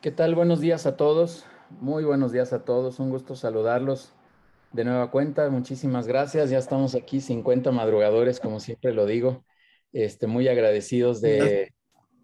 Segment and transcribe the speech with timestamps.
[0.00, 0.34] ¿Qué tal?
[0.34, 1.44] Buenos días a todos.
[1.78, 2.98] Muy buenos días a todos.
[3.00, 4.14] Un gusto saludarlos
[4.72, 5.50] de nueva cuenta.
[5.50, 6.48] Muchísimas gracias.
[6.48, 9.44] Ya estamos aquí 50 madrugadores, como siempre lo digo.
[9.92, 11.74] Este, muy agradecidos de,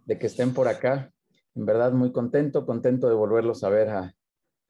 [0.07, 1.13] que estén por acá.
[1.55, 4.15] En verdad, muy contento, contento de volverlos a ver a,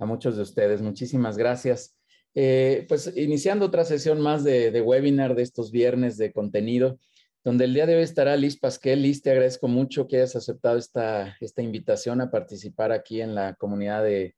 [0.01, 0.83] muchos de ustedes.
[0.83, 1.97] Muchísimas gracias.
[2.35, 6.99] Eh, pues iniciando otra sesión más de, de webinar de estos viernes de contenido
[7.47, 9.03] donde el día de hoy estará Liz Pasquel.
[9.03, 13.55] Liz, te agradezco mucho que hayas aceptado esta, esta invitación a participar aquí en la
[13.55, 14.35] comunidad de,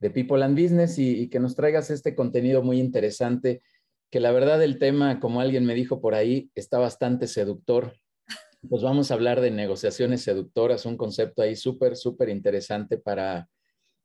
[0.00, 3.60] People and Business y, que nos traigas este contenido muy interesante,
[4.10, 7.92] que la verdad el tema, como alguien me dijo por ahí, está bastante seductor.
[8.66, 13.50] Pues vamos a hablar de negociaciones seductoras, un concepto ahí súper, súper interesante para,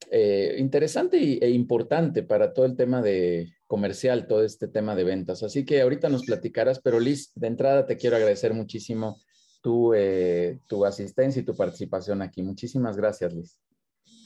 [0.09, 5.43] eh, interesante e importante para todo el tema de comercial, todo este tema de ventas.
[5.43, 9.21] Así que ahorita nos platicarás, pero Liz, de entrada te quiero agradecer muchísimo
[9.61, 12.43] tu, eh, tu asistencia y tu participación aquí.
[12.43, 13.57] Muchísimas gracias, Liz.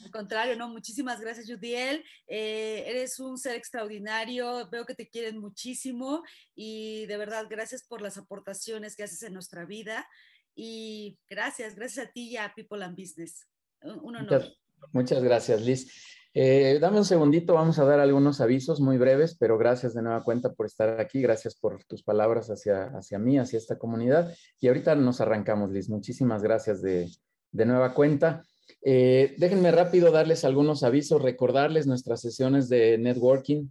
[0.04, 2.02] Al contrario, no, muchísimas gracias, Judiel.
[2.26, 6.24] Eh, eres un ser extraordinario, veo que te quieren muchísimo
[6.56, 10.08] y de verdad, gracias por las aportaciones que haces en nuestra vida
[10.56, 13.46] y gracias, gracias a ti y a People and Business.
[13.80, 14.52] Un honor.
[14.92, 16.15] Muchas gracias, Liz.
[16.38, 20.22] Eh, dame un segundito, vamos a dar algunos avisos muy breves, pero gracias de nueva
[20.22, 24.34] cuenta por estar aquí, gracias por tus palabras hacia, hacia mí, hacia esta comunidad.
[24.60, 25.88] Y ahorita nos arrancamos, Liz.
[25.88, 27.08] Muchísimas gracias de,
[27.52, 28.44] nueva cuenta.
[28.82, 33.70] Eh, déjenme rápido darles algunos avisos, recordarles nuestras sesiones de networking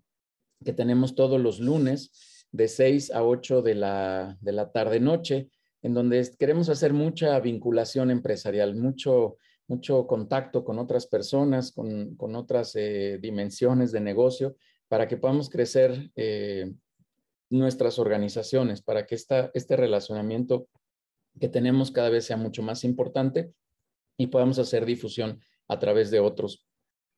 [0.63, 5.51] que tenemos todos los lunes de 6 a 8 de la, de la tarde-noche,
[5.83, 12.75] en donde queremos hacer mucha vinculación empresarial, mucho mucho contacto con otras personas, con, otras
[12.75, 14.55] eh, dimensiones de negocio,
[14.87, 16.71] para que podamos crecer eh,
[17.49, 20.67] nuestras organizaciones, para que esta, este relacionamiento
[21.39, 23.53] que tenemos cada vez sea mucho más importante
[24.17, 26.67] y podamos hacer difusión a través de otros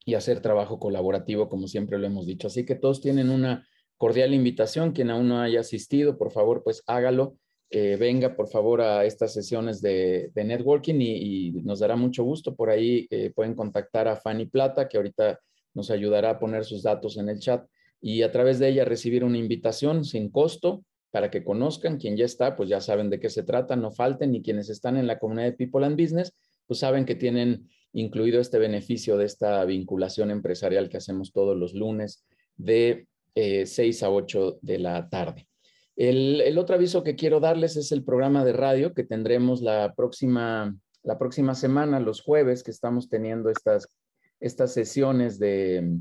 [0.05, 2.47] y hacer trabajo colaborativo, como siempre lo hemos dicho.
[2.47, 4.93] Así que todos tienen una cordial invitación.
[4.93, 7.37] Quien aún no haya asistido, por favor, pues hágalo
[7.69, 12.55] venga por favor a estas sesiones de, networking y, nos dará mucho gusto.
[12.55, 15.39] Por ahí eh, pueden contactar a Fanny Plata, que ahorita
[15.73, 17.67] nos ayudará a poner sus datos en el chat
[18.01, 21.97] y a través de ella recibir una invitación sin costo para que conozcan.
[21.97, 24.35] Quien ya está, pues ya saben de qué se trata, no falten.
[24.35, 26.33] Y quienes están en la comunidad de People and Business,
[26.65, 31.73] pues saben que tienen incluido este beneficio de esta vinculación empresarial que hacemos todos los
[31.73, 35.47] lunes de 6 eh, a 8 de la tarde.
[35.97, 40.77] El, otro aviso que quiero darles es el programa de radio que tendremos la próxima,
[41.01, 43.87] la próxima semana, los jueves, que estamos teniendo estas,
[44.39, 45.99] estas sesiones de,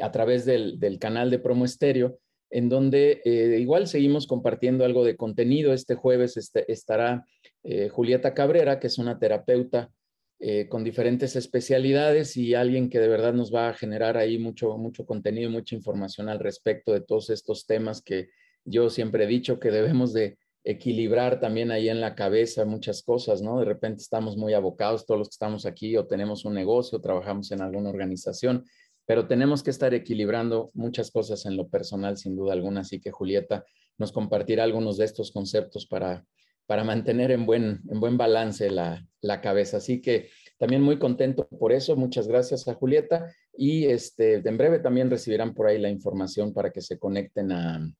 [0.00, 5.16] a través del, canal de Promo Estéreo, en donde eh, igual seguimos compartiendo algo de
[5.16, 5.72] contenido.
[5.72, 7.26] Este jueves este, estará
[7.64, 9.90] eh, Julieta Cabrera, que es una terapeuta
[10.38, 14.76] eh, con diferentes especialidades y alguien que de verdad nos va a generar ahí mucho,
[14.76, 18.28] mucho contenido, mucha información al respecto de todos estos temas que
[18.64, 23.42] yo siempre he dicho que debemos de equilibrar también ahí en la cabeza muchas cosas,
[23.42, 23.58] ¿no?
[23.58, 27.50] De repente estamos muy abocados, todos los que estamos aquí, o tenemos un negocio, trabajamos
[27.50, 28.64] en alguna organización,
[29.04, 32.82] pero tenemos que estar equilibrando muchas cosas en lo personal, sin duda alguna.
[32.82, 33.64] Así que Julieta
[33.98, 36.24] nos compartirá algunos de estos conceptos para,
[36.66, 39.78] para mantener en buen, en buen balance la, la cabeza.
[39.78, 41.96] Así que también muy contento por eso.
[41.96, 43.34] Muchas gracias a Julieta.
[43.56, 47.92] Y este, en breve también recibirán por ahí la información para que se conecten a,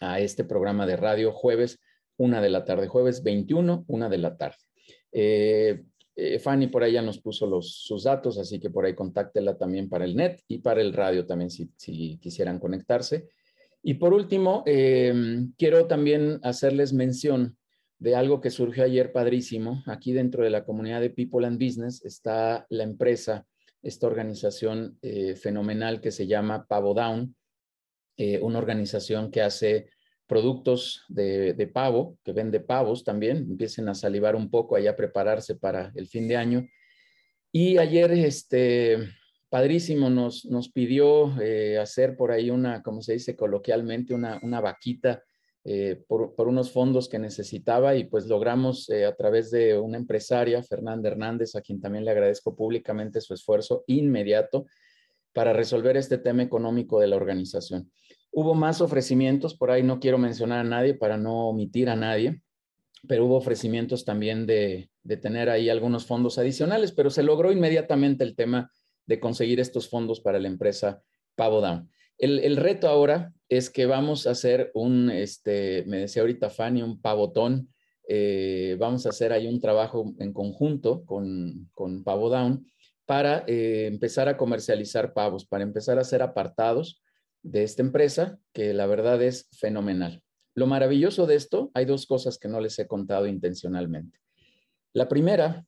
[0.00, 1.80] a este programa de radio jueves,
[2.16, 4.58] una de la tarde, jueves 21, una de la tarde.
[5.12, 5.82] Eh,
[6.16, 9.56] eh, Fanny por ahí ya nos puso los, sus datos, así que por ahí contáctela
[9.56, 13.28] también para el net y para el radio también si, quisieran conectarse.
[13.82, 15.14] Y por último, eh,
[15.56, 17.56] quiero también hacerles mención
[17.98, 19.82] de algo que surgió ayer padrísimo.
[19.86, 23.46] Aquí dentro de la comunidad de People and Business está la empresa,
[23.82, 24.98] esta organización
[25.40, 27.36] fenomenal que se llama Pavo Down,
[28.20, 29.90] eh, una organización que hace
[30.26, 35.54] productos de, pavo, que vende pavos también, empiecen a salivar un poco, ahí a prepararse
[35.54, 36.68] para el fin de año.
[37.52, 38.98] Y ayer, este,
[39.48, 44.60] padrísimo, nos, nos pidió eh, hacer por ahí una, como se dice coloquialmente, una, una
[44.60, 45.22] vaquita
[45.62, 50.60] eh, por, por, unos fondos que necesitaba y pues logramos a través de una empresaria,
[50.64, 54.66] Fernanda Hernández, a quien también le agradezco públicamente su esfuerzo inmediato
[55.32, 57.92] para resolver este tema económico de la organización.
[58.38, 62.40] Hubo más ofrecimientos, por ahí no quiero mencionar a nadie para no omitir a nadie,
[63.08, 64.90] pero hubo ofrecimientos también de,
[65.20, 68.70] tener ahí algunos fondos adicionales, pero se logró inmediatamente el tema
[69.06, 71.02] de conseguir estos fondos para la empresa
[71.34, 71.90] Pavo Down.
[72.16, 77.00] El, reto ahora es que vamos a hacer un, este, me decía ahorita Fanny, un
[77.00, 77.74] pavotón.
[78.06, 82.64] Eh, vamos a hacer ahí un trabajo en conjunto con, con Pavo Down
[83.04, 87.02] para eh, empezar a comercializar pavos, para empezar a ser apartados
[87.42, 90.22] de esta empresa, que la verdad es fenomenal.
[90.54, 94.18] Lo maravilloso de esto, hay dos cosas que no les he contado intencionalmente.
[94.92, 95.64] La primera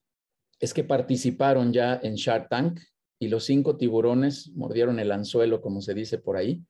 [0.58, 2.80] es que participaron ya en Shark Tank
[3.18, 6.64] y los cinco tiburones mordieron el anzuelo, como se dice por ahí,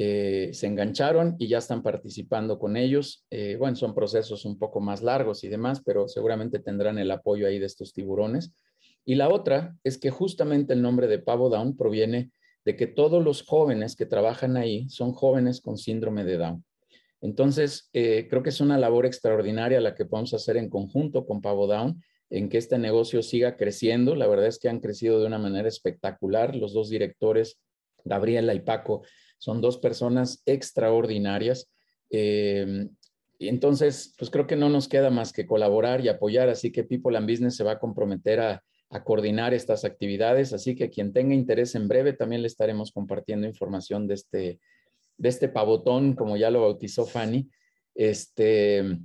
[0.00, 3.26] eh, se engancharon y ya están participando con ellos.
[3.30, 7.48] Eh, bueno, son procesos un poco más largos y demás, pero seguramente tendrán el apoyo
[7.48, 8.52] ahí de estos tiburones.
[9.04, 12.30] Y la otra es que justamente el nombre de Pavo Down proviene
[12.64, 16.64] de que todos los jóvenes que trabajan ahí son jóvenes con síndrome de Down.
[17.20, 21.40] Entonces, eh, creo que es una labor extraordinaria la que podemos hacer en conjunto con
[21.40, 24.14] Pavo Down, en que este negocio siga creciendo.
[24.14, 26.54] La verdad es que han crecido de una manera espectacular.
[26.54, 27.58] Los dos directores,
[28.04, 29.02] Gabriela y Paco,
[29.38, 31.70] son dos personas extraordinarias.
[32.10, 32.86] Eh,
[33.38, 36.82] y entonces, pues creo que no nos queda más que colaborar y apoyar, así que
[36.82, 41.12] People and Business se va a comprometer a, a coordinar estas actividades, así que quien
[41.12, 44.60] tenga interés en breve también le estaremos compartiendo información de este,
[45.18, 47.50] de este pavotón, como ya lo bautizó Fanny,
[47.94, 48.98] este,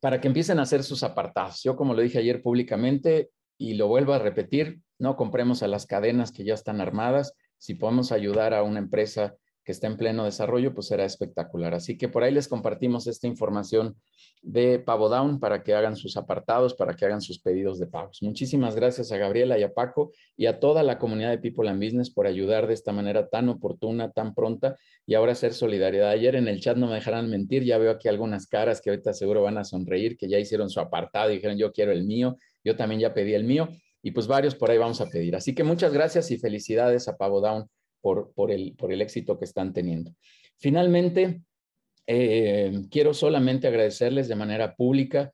[0.00, 1.62] para que empiecen a hacer sus apartados.
[1.62, 5.86] Yo, como lo dije ayer públicamente y lo vuelvo a repetir, no compremos a las
[5.86, 7.34] cadenas que ya están armadas.
[7.58, 9.34] Si podemos ayudar a una empresa
[9.66, 11.74] que está en pleno desarrollo, pues será espectacular.
[11.74, 13.96] Así que por ahí les compartimos esta información
[14.40, 18.22] de Pavo Down para que hagan sus apartados, para que hagan sus pedidos de pagos.
[18.22, 21.82] Muchísimas gracias a Gabriela y a Paco y a toda la comunidad de People and
[21.82, 26.10] Business por ayudar de esta manera tan oportuna, tan pronta y ahora hacer solidaridad.
[26.10, 29.14] Ayer en el chat no me dejarán mentir, ya veo aquí algunas caras que ahorita
[29.14, 32.38] seguro van a sonreír, que ya hicieron su apartado y dijeron yo quiero el mío,
[32.62, 33.68] yo también ya pedí el mío
[34.00, 35.34] y pues varios por ahí vamos a pedir.
[35.34, 37.40] Así que muchas gracias y felicidades a Pavo
[38.00, 40.12] Por, el, por el éxito que están teniendo.
[40.58, 41.42] Finalmente,
[42.06, 45.32] eh, quiero solamente agradecerles de manera pública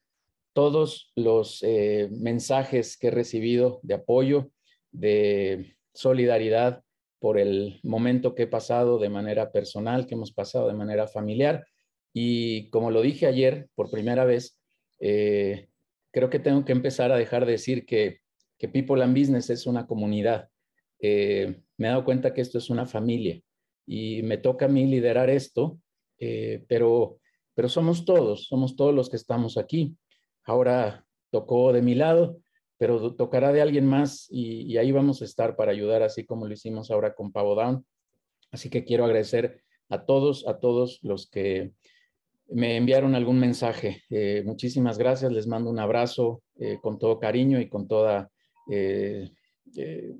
[0.54, 4.50] todos los eh, mensajes que he recibido de apoyo,
[4.90, 6.82] de solidaridad
[7.18, 11.66] por el momento que he pasado de manera personal, que hemos pasado de manera familiar.
[12.12, 14.58] Y como lo dije ayer por primera vez,
[14.98, 15.68] eh,
[16.10, 18.20] creo que tengo que empezar a dejar de decir que,
[18.58, 20.48] que People and Business es una comunidad
[21.82, 23.42] me he dado cuenta que esto es una familia
[23.86, 25.80] y me toca a mí liderar esto,
[26.16, 27.18] eh, pero,
[27.54, 29.96] pero somos todos, somos todos los que estamos aquí.
[30.44, 32.38] Ahora tocó de mi lado,
[32.78, 36.52] pero tocará de alguien más y, ahí vamos a estar para ayudar, así como lo
[36.52, 37.84] hicimos ahora con Pavo Down.
[38.52, 41.72] Así que quiero agradecer a todos, a todos los que
[42.46, 44.04] me enviaron algún mensaje.
[44.08, 46.44] Eh, muchísimas gracias, les mando un abrazo
[46.80, 48.30] con todo cariño y con toda
[48.70, 49.32] eh,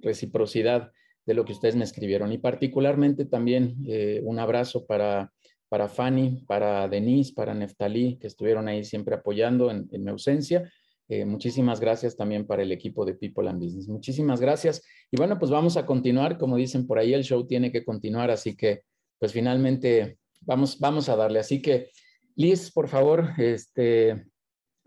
[0.01, 0.91] reciprocidad
[1.25, 2.33] de lo que ustedes me escribieron.
[2.33, 5.33] Y particularmente también eh, un abrazo para,
[5.69, 10.71] para Fanny, para Denise, para Neftalí, que estuvieron ahí siempre apoyando en, mi ausencia.
[11.09, 13.89] Eh, muchísimas gracias también para el equipo de People and Business.
[13.89, 14.83] Muchísimas gracias.
[15.11, 16.39] Y bueno, pues vamos a continuar.
[16.39, 18.31] Como dicen por ahí, el show tiene que continuar.
[18.31, 18.83] Así que,
[19.19, 21.39] pues finalmente, vamos, vamos a darle.
[21.39, 21.91] Así que,
[22.35, 24.27] Liz, por favor, este,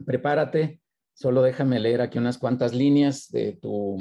[0.04, 0.82] prepárate.
[1.14, 3.98] Solo déjame leer aquí unas cuantas líneas de tu,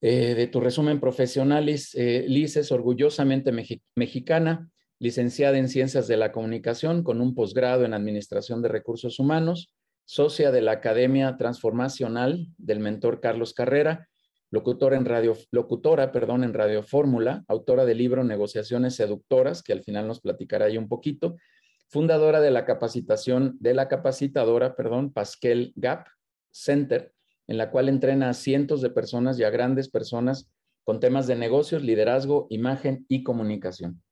[0.00, 1.94] eh, de tu resumen profesional, Liz.
[1.94, 3.52] Eh, es orgullosamente
[3.94, 9.72] mexicana, licenciada en Ciencias de la Comunicación con un posgrado en Administración de Recursos Humanos,
[10.04, 14.08] socia de la Academia Transformacional del mentor Carlos Carrera,
[14.50, 19.82] locutora en radio, locutora, perdón, en Radio Fórmula, autora del libro Negociaciones Seductoras, que al
[19.82, 21.36] final nos platicará ahí un poquito,
[21.88, 26.06] fundadora de la capacitación, de la capacitadora, perdón, Pascal Gap
[26.50, 27.12] Center,
[27.46, 30.50] en la cual entrena a cientos de personas y a grandes personas
[30.84, 34.02] con temas de negocios, liderazgo, imagen y comunicación.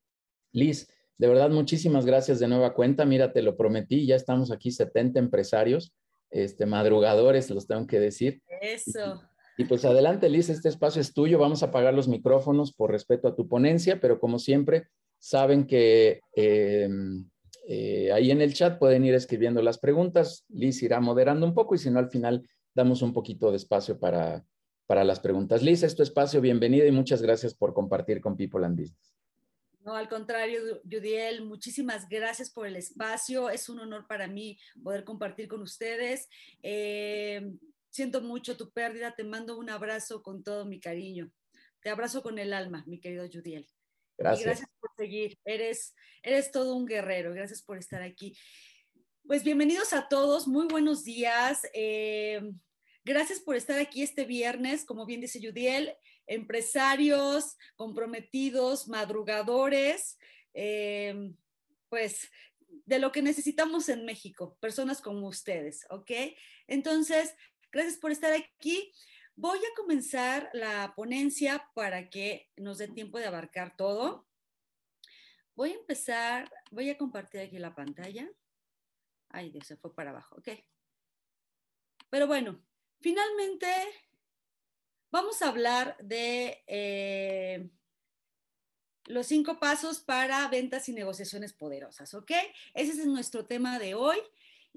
[0.52, 0.88] Liz,
[1.18, 3.04] de verdad, muchísimas gracias de nueva cuenta.
[3.04, 5.94] Mira, te lo prometí, ya estamos aquí 70 empresarios,
[6.30, 8.42] este, madrugadores, los tengo que decir.
[8.60, 9.22] Eso.
[9.56, 11.38] Y, pues adelante, Liz, este espacio es tuyo.
[11.38, 14.88] Vamos a apagar los micrófonos por respeto a tu ponencia, pero como siempre,
[15.20, 17.30] saben que em,
[17.68, 20.44] eh, ahí en el chat pueden ir escribiendo las preguntas.
[20.48, 23.98] Liz irá moderando un poco y si no, al final damos un poquito de espacio
[23.98, 24.44] para,
[24.86, 25.62] para las preguntas.
[25.62, 29.14] Liz, es tu espacio, bienvenida y muchas gracias por compartir con People and Business.
[29.80, 33.50] No, al contrario, Judiel, muchísimas gracias por el espacio.
[33.50, 36.26] Es un honor para mí poder compartir con ustedes.
[36.62, 37.52] Eh,
[37.90, 41.30] siento mucho tu pérdida, te mando un abrazo con todo mi cariño.
[41.80, 43.68] Te abrazo con el alma, mi querido Judiel.
[44.16, 44.40] Gracias.
[44.40, 45.38] Y gracias por seguir.
[45.44, 47.34] Eres, eres todo un guerrero.
[47.34, 48.34] Gracias por estar aquí.
[49.26, 51.62] Pues bienvenidos a todos, muy buenos días.
[51.74, 52.42] Eh,
[53.04, 55.94] gracias por estar aquí este viernes, como bien dice Judiel,
[56.26, 60.18] empresarios comprometidos, madrugadores,
[60.54, 61.32] eh,
[61.88, 62.30] pues
[62.86, 66.10] de lo que necesitamos en México, personas como ustedes, ¿ok?
[66.66, 67.34] Entonces,
[67.70, 68.92] gracias por estar aquí.
[69.36, 74.26] Voy a comenzar la ponencia para que nos dé tiempo de abarcar todo.
[75.56, 78.28] Voy a empezar, voy a compartir aquí la pantalla.
[79.28, 80.48] Ay, se fue para abajo, ok.
[82.10, 82.62] Pero bueno,
[83.04, 83.66] finalmente
[85.10, 87.68] vamos a hablar de eh,
[89.04, 92.30] los cinco pasos para ventas y negociaciones poderosas, ¿ok?
[92.72, 94.16] Ese es nuestro tema de hoy.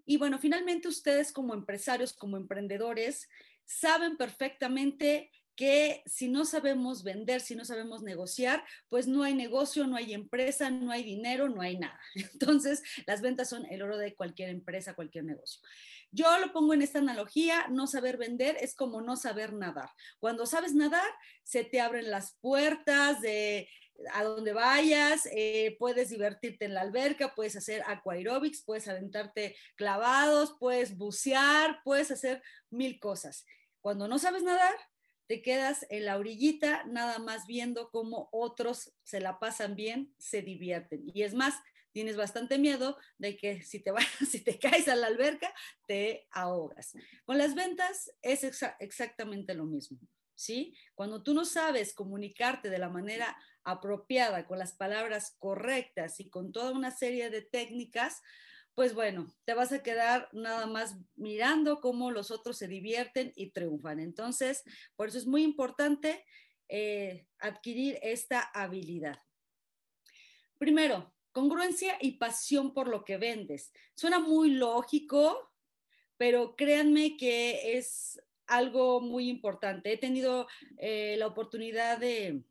[0.06, 3.30] Y bueno, finalmente ustedes como empresarios, como emprendedores,
[3.64, 9.88] saben perfectamente que si no sabemos vender, si no sabemos negociar, pues no hay negocio,
[9.88, 12.00] no hay empresa, no hay dinero, no hay nada.
[12.16, 15.60] Entonces, las ventas son el oro de cualquier empresa, cualquier negocio.
[16.12, 19.90] Yo lo pongo en esta analogía, no saber vender es como no saber nadar.
[20.20, 21.10] Cuando sabes nadar,
[21.44, 23.68] se te abren las puertas de
[24.14, 30.56] a donde vayas, eh, puedes divertirte en la alberca, puedes hacer aquaerobics, puedes aventarte clavados,
[30.60, 33.44] puedes bucear, puedes hacer mil cosas.
[33.82, 34.76] Cuando no sabes nadar,
[35.28, 40.42] te quedas en la orillita nada más viendo cómo otros se la pasan bien, se
[40.42, 41.04] divierten.
[41.14, 41.56] Y es más,
[41.92, 43.92] tienes bastante miedo de que si te,
[44.30, 45.54] si te caes a la alberca,
[45.86, 46.94] te ahogas.
[47.26, 48.44] Con las ventas es
[48.80, 50.00] exactamente lo mismo.
[50.36, 50.76] ¿Sí?
[50.94, 56.52] Cuando tú no sabes comunicarte de la manera apropiada, con las palabras correctas y con
[56.52, 58.22] toda una serie de técnicas,
[58.78, 63.50] pues bueno, te vas a quedar nada más mirando cómo los otros se divierten y
[63.50, 64.00] triunfan.
[64.00, 64.64] Entonces,
[64.96, 66.24] por eso es muy importante
[66.70, 69.18] eh, adquirir esta habilidad.
[70.60, 73.74] Primero, congruencia y pasión por lo que vendes.
[73.96, 75.52] Suena muy lógico,
[76.16, 79.92] pero créanme que es algo muy importante.
[79.92, 82.44] He tenido eh, la oportunidad de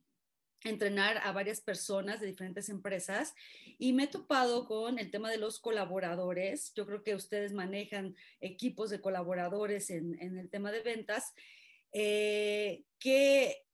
[0.66, 3.34] entrenar a varias personas de diferentes empresas
[3.78, 6.72] y me he topado con el tema de los colaboradores.
[6.74, 11.34] Yo creo que ustedes manejan equipos de colaboradores en, el tema de ventas,
[11.92, 13.64] eh, que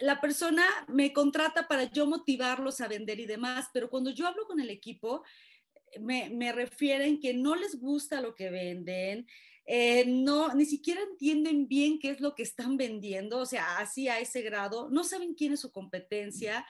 [0.00, 4.46] la persona me contrata para yo motivarlos a vender y demás, pero cuando yo hablo
[4.46, 5.24] con el equipo,
[6.00, 9.26] me, me refieren que no les gusta lo que venden,
[9.66, 14.08] eh, no, ni siquiera entienden bien qué es lo que están vendiendo, o sea, así
[14.08, 16.66] a ese grado, no saben quién es su competencia,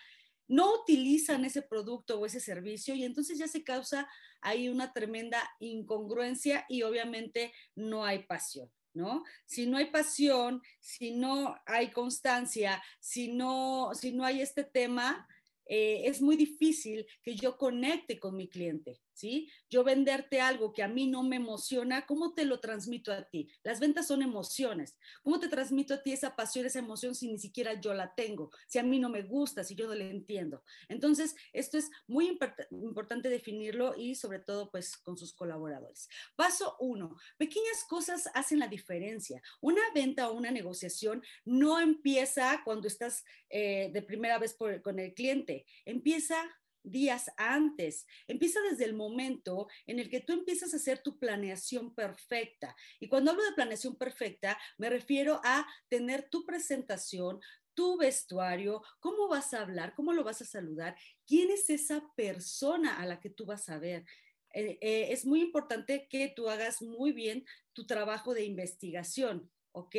[0.47, 4.09] no utilizan ese producto o ese servicio y entonces ya se causa
[4.41, 8.71] ahí una tremenda incongruencia y obviamente no hay pasión.
[8.97, 9.25] ¿No?
[9.45, 15.27] Si no hay pasión, si no hay constancia, si no, si no hay este tema,
[15.67, 19.01] eh, es muy difícil que yo conecte con mi cliente.
[19.15, 19.51] ¿Sí?
[19.71, 23.49] Yo venderte algo que a mí no me emociona, ¿cómo te lo transmito a ti?
[23.63, 24.99] Las ventas son emociones.
[25.23, 28.51] ¿Cómo te transmito a ti esa pasión, esa emoción si ni siquiera yo la tengo?
[28.67, 30.63] Si a mí no me gusta, si yo no le entiendo.
[30.89, 32.39] Entonces, esto es muy
[32.71, 36.09] importante definirlo y sobre todo pues con sus colaboradores.
[36.37, 39.41] Paso uno, pequeñas cosas hacen la diferencia.
[39.61, 45.15] Una venta o una negociación no empieza cuando estás eh, de primera vez con el
[45.15, 46.37] cliente, empieza
[46.85, 48.07] días antes.
[48.29, 52.77] Empieza desde el momento en el que tú empiezas a hacer tu planeación perfecta.
[53.01, 57.41] Y cuando hablo de planeación perfecta, me refiero a tener tu presentación,
[57.75, 63.01] tu vestuario, cómo vas a hablar, cómo lo vas a saludar, quién es esa persona
[63.01, 64.05] a la que tú vas a ver.
[64.53, 69.51] Eh, eh, es muy importante que tú hagas muy bien tu trabajo de investigación.
[69.75, 69.97] ¿Ok?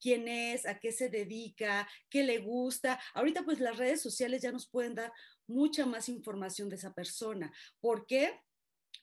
[0.00, 0.66] ¿Quién es?
[0.66, 1.88] ¿A qué se dedica?
[2.08, 3.00] ¿Qué le gusta?
[3.14, 5.12] Ahorita pues las redes sociales ya nos pueden dar
[5.46, 7.52] mucha más información de esa persona.
[7.80, 8.40] ¿Por qué?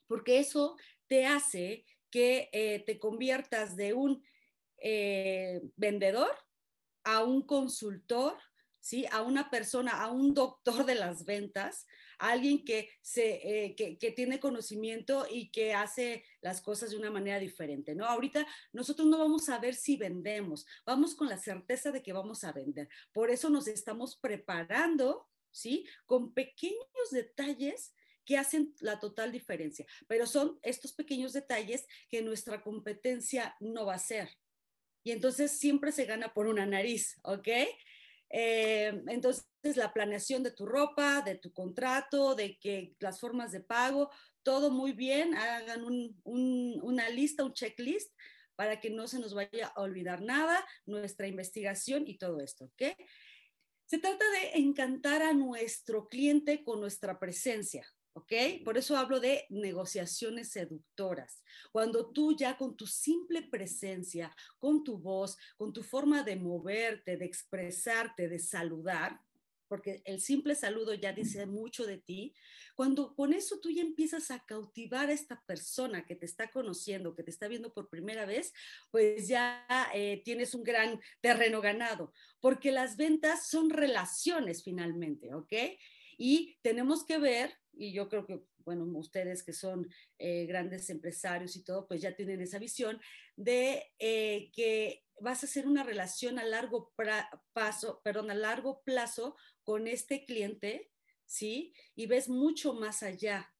[0.07, 0.77] Porque eso
[1.07, 4.23] te hace que eh, te conviertas de un
[4.77, 6.31] eh, vendedor
[7.03, 8.37] a un consultor,
[8.79, 9.05] ¿sí?
[9.11, 11.87] A una persona, a un doctor de las ventas,
[12.19, 17.11] alguien que, se, eh, que, que, tiene conocimiento y que hace las cosas de una
[17.11, 18.05] manera diferente, ¿no?
[18.05, 22.43] Ahorita nosotros no vamos a ver si vendemos, vamos con la certeza de que vamos
[22.43, 22.89] a vender.
[23.11, 25.85] Por eso nos estamos preparando ¿sí?
[26.05, 27.93] Con pequeños detalles
[28.25, 33.93] que hacen la total diferencia, pero son estos pequeños detalles que nuestra competencia no va
[33.93, 34.29] a hacer.
[35.03, 37.47] Y entonces siempre se gana por una nariz, ¿ok?
[38.29, 43.61] Eh, entonces, la planeación de tu ropa, de tu contrato, de que las formas de
[43.61, 44.09] pago,
[44.43, 45.83] todo muy bien, hagan
[46.25, 48.13] una lista, un checklist
[48.55, 52.95] para que no se nos vaya a olvidar nada, nuestra investigación y todo esto, ¿ok?
[53.85, 58.33] Se trata de encantar a nuestro cliente con nuestra presencia, ¿ok?
[58.63, 61.41] Por eso hablo de negociaciones seductoras.
[61.71, 67.17] Cuando tú ya con tu simple presencia, con tu voz, con tu forma de moverte,
[67.17, 69.19] de expresarte, de saludar,
[69.67, 72.33] porque el simple saludo ya dice mucho de ti,
[72.75, 77.15] cuando con eso tú ya empiezas a cautivar a esta persona que te está conociendo,
[77.15, 78.53] que te está viendo por primera vez,
[78.91, 85.53] pues ya eh, tienes un gran terreno ganado, porque las ventas son relaciones finalmente, ¿ok?
[86.17, 89.89] Y tenemos que ver, y yo creo que, bueno, ustedes que son
[90.19, 92.99] eh, grandes empresarios y todo, pues ya tienen esa visión
[93.35, 96.93] de eh, que vas a hacer una relación a largo
[97.53, 100.91] plazo, perdón, a largo plazo con este cliente,
[101.25, 101.73] ¿sí?
[101.95, 103.53] Y ves mucho más allá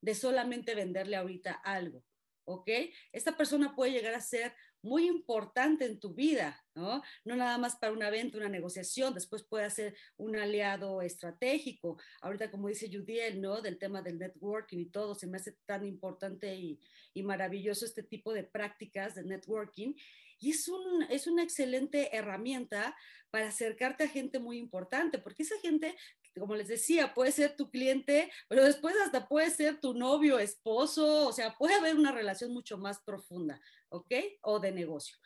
[0.00, 2.04] de solamente venderle ahorita algo,
[2.44, 2.68] ¿ok?
[3.12, 7.02] Esta persona puede llegar a ser muy importante en tu vida, ¿no?
[7.24, 12.00] No nada más para una venta, una negociación, después puede ser un aliado estratégico.
[12.22, 13.60] Ahorita, como dice Judiel, ¿no?
[13.60, 16.80] Del tema del networking y todo, se me hace tan importante y,
[17.12, 19.94] y maravilloso este tipo de prácticas de networking.
[20.40, 22.96] Y es, un, es una excelente herramienta
[23.30, 25.96] para acercarte a gente muy importante, porque esa gente,
[26.36, 31.28] como les decía, puede ser tu cliente, pero después hasta puede ser tu novio, esposo,
[31.28, 34.12] o sea, puede haber una relación mucho más profunda, ¿ok?
[34.40, 35.16] O de negocio.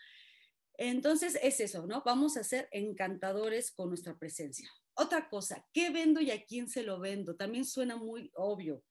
[0.77, 2.03] Entonces es eso, ¿no?
[2.05, 4.69] Vamos a ser encantadores con nuestra presencia.
[4.95, 7.37] Otra cosa, ¿qué vendo y a quién se lo vendo?
[7.37, 8.83] También suena muy obvio,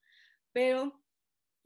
[0.54, 1.04] pero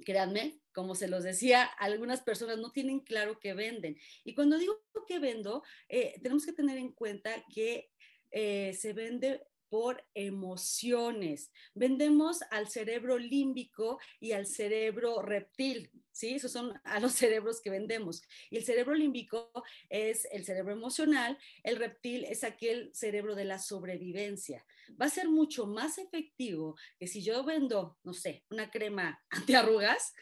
[0.03, 3.97] créanme, como se los decía, algunas personas no tienen claro qué venden.
[4.23, 7.89] Y cuando digo que vendo, eh, tenemos que tener en cuenta que
[8.29, 11.51] eh, se vende por emociones.
[11.73, 16.35] Vendemos al cerebro límbico y al cerebro reptil, ¿sí?
[16.35, 18.21] Esos son a los cerebros que vendemos.
[18.51, 19.51] Y el cerebro límbico
[19.89, 24.63] es el cerebro emocional, el reptil es aquel cerebro de la sobrevivencia.
[25.01, 30.13] Va a ser mucho más efectivo que si yo vendo, no sé, una crema antiarrugas,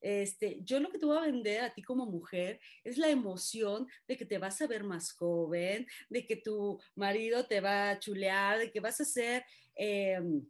[0.00, 3.86] este, yo lo que te voy a vender a ti como mujer es la emoción
[4.06, 7.98] de que te vas a ver más joven, de que tu marido te va a
[7.98, 9.44] chulear, de que vas a ser...
[9.74, 10.46] Em,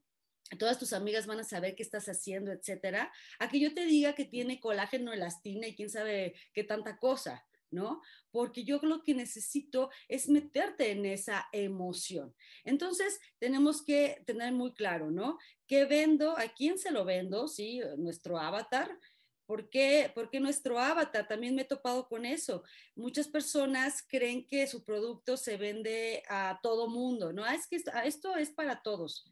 [0.57, 4.14] todas tus amigas van a saber qué estás haciendo, etcétera, a que yo te diga
[4.14, 8.00] que tiene colágeno, elastina y quién sabe qué tanta cosa, ¿no?
[8.31, 12.35] Porque yo lo que necesito es meterte en esa emoción.
[12.64, 15.38] Entonces, tenemos que tener muy claro, ¿no?
[15.66, 16.38] ¿Qué vendo?
[16.38, 17.49] ¿A quién se lo vendo?
[17.49, 18.99] Sí, nuestro avatar,
[19.48, 20.12] ¿Por qué?
[20.14, 22.64] Porque nuestro avatar, también me he topado con eso.
[22.94, 27.42] Muchas personas creen que su producto se vende a todo mundo, ¿no?
[27.46, 29.24] Ah, es que esto, es para todos.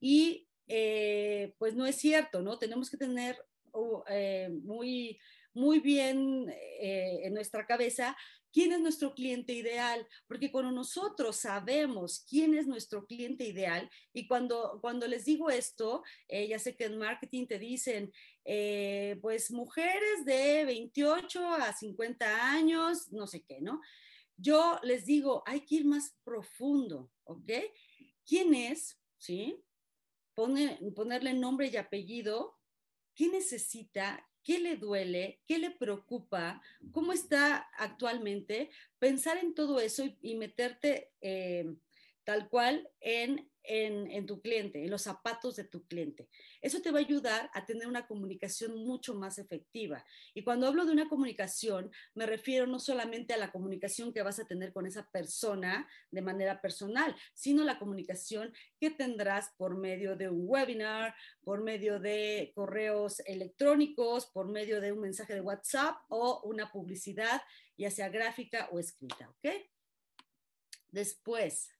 [0.00, 2.58] Y eh, pues no es cierto, ¿no?
[2.58, 5.18] Tenemos que tener uh, eh, muy,
[5.54, 6.46] muy bien
[6.78, 8.14] eh, en nuestra cabeza
[8.54, 14.28] quién es nuestro cliente ideal, porque cuando nosotros sabemos quién es nuestro cliente ideal, y
[14.28, 18.12] cuando, cuando les digo esto, eh, ya sé que en marketing te dicen,
[18.44, 23.80] eh, pues mujeres de 28 a 50 años, no sé qué, ¿no?
[24.36, 27.50] Yo les digo, hay que ir más profundo, ¿ok?
[28.26, 28.98] ¿Quién es?
[29.18, 29.60] ¿Sí?
[30.34, 32.58] ponerle nombre y apellido,
[33.14, 34.28] ¿qué necesita?
[34.44, 41.12] qué le duele, qué le preocupa, cómo está actualmente, pensar en todo eso y, meterte
[41.22, 41.74] eh,
[42.24, 46.28] tal cual en en, tu cliente, en los zapatos de tu cliente.
[46.60, 50.04] Eso te va a ayudar a tener una comunicación mucho más efectiva.
[50.34, 54.38] Y cuando hablo de una comunicación, me refiero no solamente a la comunicación que vas
[54.38, 60.16] a tener con esa persona de manera personal, sino la comunicación que tendrás por medio
[60.16, 65.96] de un webinar, por medio de correos electrónicos, por medio de un mensaje de WhatsApp
[66.08, 67.40] o una publicidad,
[67.78, 69.48] ya sea gráfica o escrita, ¿ok?
[70.90, 71.70] Después,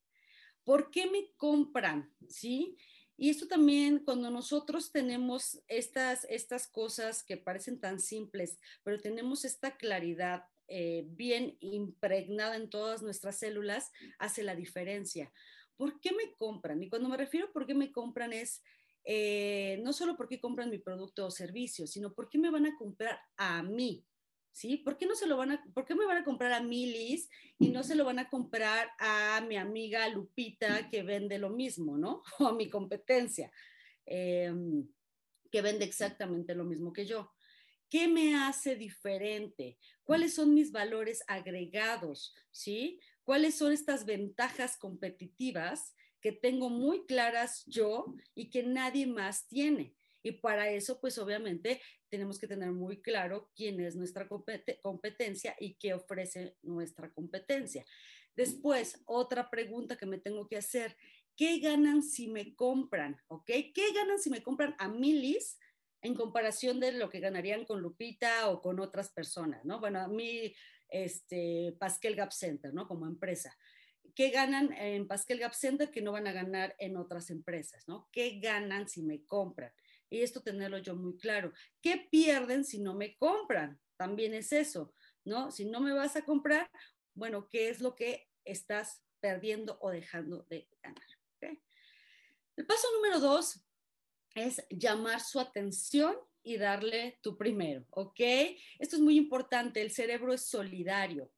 [0.65, 2.13] ¿Por qué me compran?
[2.29, 2.77] ¿Sí?
[3.17, 9.45] Y esto también cuando nosotros tenemos estas, estas cosas que parecen tan simples, pero tenemos
[9.45, 15.33] esta claridad eh, bien impregnada en todas nuestras células, hace la diferencia.
[15.77, 16.83] ¿Por qué me compran?
[16.83, 18.63] Y cuando me refiero a por qué me compran es
[19.05, 22.67] eh, no solo por qué compran mi producto o servicio, sino por qué me van
[22.67, 24.05] a comprar a mí.
[24.55, 24.79] ¿Sí?
[24.79, 27.29] ¿Por qué no se lo van a, por qué me van a comprar a Milis
[27.59, 31.99] y no se lo van a comprar a mi amiga Lupita que vende lo mismo,
[31.99, 32.23] ¿no?
[32.39, 33.51] O a mi competencia,
[34.07, 34.87] em,
[35.51, 37.33] que vende exactamente lo mismo que yo.
[37.91, 39.77] ¿Qué me hace diferente?
[40.05, 42.35] ¿Cuáles son mis valores agregados?
[42.53, 43.01] ¿Sí?
[43.25, 49.95] ¿Cuáles son estas ventajas competitivas que tengo muy claras yo y que nadie más tiene?
[50.25, 55.75] Y para eso, pues obviamente tenemos que tener muy claro quién es nuestra competencia y
[55.75, 57.85] qué ofrece nuestra competencia.
[58.35, 60.97] Después, otra pregunta que me tengo que hacer,
[61.37, 63.21] ¿qué ganan si me compran?
[63.29, 63.47] ¿Ok?
[63.47, 65.59] ¿Qué ganan si me compran a Milis
[66.01, 69.79] en comparación de lo que ganarían con Lupita o con otras personas, ¿no?
[69.79, 70.55] Bueno, a mí,
[70.89, 72.89] este, Pascal Gap Center, ¿no?
[72.89, 73.55] Como empresa.
[74.15, 77.87] ¿qué ganan en Pascal Gap Center que no van a ganar en otras empresas?
[77.89, 78.09] ¿no?
[78.13, 79.73] ¿Qué ganan si me compran?
[80.11, 81.53] Y esto tenerlo yo muy claro.
[81.81, 83.81] ¿Qué pierden si no me compran?
[83.97, 84.93] También es eso,
[85.25, 85.51] ¿no?
[85.51, 86.71] Si no me vas a comprar,
[87.15, 91.05] bueno, ¿qué es lo que estás perdiendo o dejando de ganar?
[92.57, 93.65] El paso número dos
[94.35, 98.21] es llamar su atención y darle tu primero, ¿ok?
[98.79, 101.33] Esto es muy importante, el cerebro es solidario,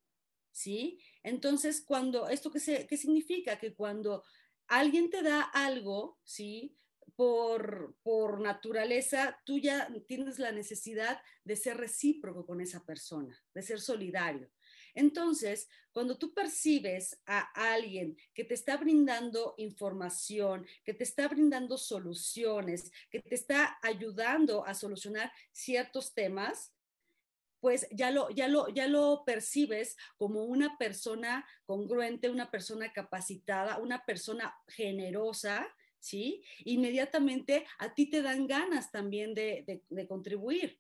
[0.50, 1.00] ¿sí?
[1.22, 3.59] Entonces, cuando, ¿esto qué, qué significa?
[3.59, 4.24] Que cuando
[4.66, 6.76] alguien te da algo, ¿sí?
[7.14, 13.62] Por, por naturaleza, tú ya tienes la necesidad de ser recíproco con esa persona, de
[13.62, 14.51] ser solidario.
[14.97, 17.40] Entonces, cuando tú percibes a
[17.75, 24.66] alguien que te está brindando información, que te está brindando soluciones, que te está ayudando
[24.66, 26.73] a solucionar ciertos temas,
[27.61, 33.79] pues ya lo, ya lo, ya lo percibes como una persona congruente, una persona capacitada,
[33.79, 35.66] una persona generosa,
[36.07, 36.42] ¿sí?
[36.64, 40.79] Inmediatamente a ti te dan ganas también de, de contribuir.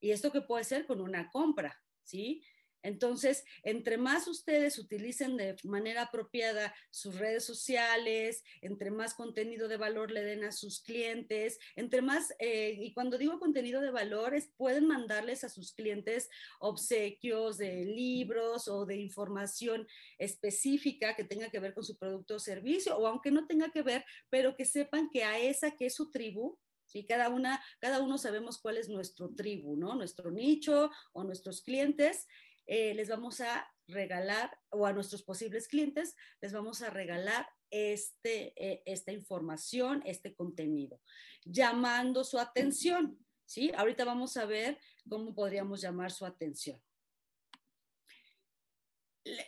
[0.00, 2.42] Y esto que puede ser con una compra, ¿sí?
[2.86, 9.76] Entonces, entre más ustedes utilicen de manera apropiada sus redes sociales, entre más contenido de
[9.76, 14.52] valor le den a sus clientes, entre más, eh, y cuando digo contenido de valores,
[14.56, 21.58] pueden mandarles a sus clientes obsequios de libros o de información específica que tenga que
[21.58, 25.10] ver con su producto o servicio, o aunque no tenga que ver, pero que sepan
[25.10, 27.04] que a esa que es su tribu, ¿sí?
[27.04, 29.94] Cada, una, cada uno sabemos cuál es nuestro tribu, ¿no?
[29.94, 32.26] Nuestro nicho o nuestros clientes
[32.66, 38.52] eh, les vamos a regalar, o a nuestros posibles clientes, les vamos a regalar este,
[38.56, 41.00] eh, esta información, este contenido,
[41.44, 43.18] llamando su atención.
[43.44, 43.72] ¿sí?
[43.76, 46.82] Ahorita vamos a ver cómo podríamos llamar su atención.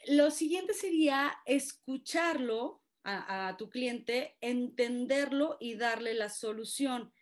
[0.08, 7.12] Lo siguiente sería escucharlo a, a tu cliente, entenderlo y darle la solución.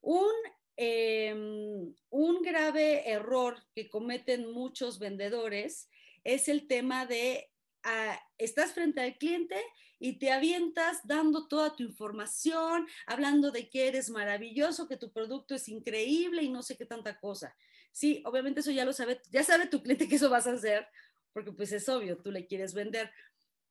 [0.00, 0.32] Un
[0.76, 5.88] Em, un grave error que cometen muchos vendedores
[6.22, 7.50] es el tema de,
[7.82, 9.56] ah, estás frente al cliente
[9.98, 15.54] y te avientas dando toda tu información, hablando de que eres maravilloso, que tu producto
[15.54, 17.56] es increíble y no sé qué tanta cosa.
[17.92, 20.86] Sí, obviamente eso ya lo sabe, ya sabe tu cliente que eso vas a hacer,
[21.32, 23.10] porque pues es obvio, tú le quieres vender.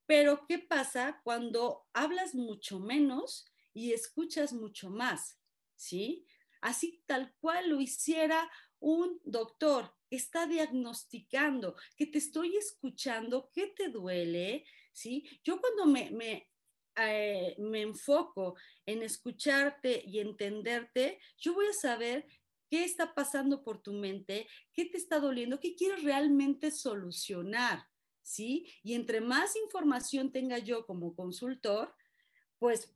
[0.08, 5.38] Pero ¿qué pasa cuando hablas mucho menos y escuchas mucho más?
[5.76, 6.26] ¿Sí?
[6.65, 9.93] Así tal cual lo hiciera un doctor.
[10.10, 15.28] Está diagnosticando, que te estoy escuchando, que te duele, ¿sí?
[15.43, 16.49] Yo cuando me, me,
[16.95, 22.25] eh, me enfoco en escucharte y entenderte, yo voy a saber
[22.67, 27.86] qué está pasando por tu mente, qué te está doliendo, qué quieres realmente solucionar,
[28.23, 28.73] ¿sí?
[28.82, 31.93] Y entre más información tenga yo como consultor,
[32.58, 32.95] pues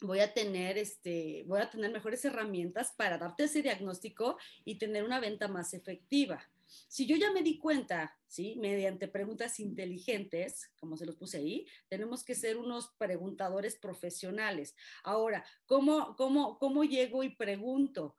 [0.00, 5.04] voy a tener este, voy a tener mejores herramientas para darte ese diagnóstico y tener
[5.04, 6.48] una venta más efectiva.
[6.88, 8.56] Si yo ya me di cuenta, ¿sí?
[8.56, 14.74] Mediante preguntas inteligentes, como se los puse ahí, tenemos que ser unos preguntadores profesionales.
[15.02, 18.16] Ahora, ¿cómo, cómo, cómo llego y pregunto?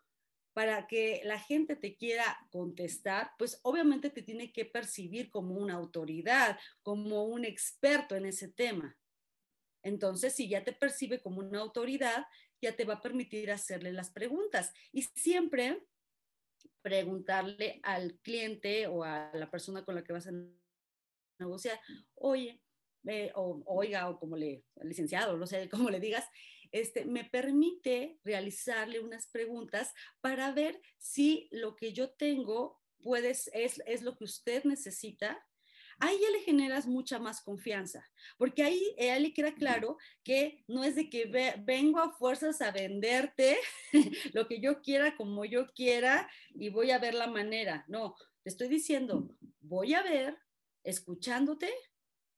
[0.53, 5.73] Para que la gente te quiera contestar, pues obviamente te tiene que percibir como una
[5.73, 8.95] autoridad, como un experto en ese tema.
[9.85, 12.25] Entonces, si ya te percibe como una autoridad,
[12.59, 14.73] ya te va a permitir hacerle las preguntas.
[14.91, 15.85] Y siempre
[16.81, 20.31] preguntarle al cliente o a la persona con la que vas a
[21.39, 21.79] negociar,
[22.15, 22.63] oye,
[23.05, 26.25] eh, o oiga, o como le, licenciado, no sé cómo le digas,
[26.71, 33.83] este, me permite realizarle unas preguntas para ver si lo que yo tengo puedes, es,
[33.85, 35.45] es lo que usted necesita
[35.99, 38.05] ahí ya le generas mucha más confianza,
[38.37, 41.25] porque ahí ella le queda claro que no es de que
[41.65, 43.57] vengo a fuerzas a venderte
[44.33, 47.85] lo que yo quiera, como yo quiera, y voy a ver la manera.
[47.87, 50.37] No, te estoy diciendo, voy a ver,
[50.83, 51.73] escuchándote,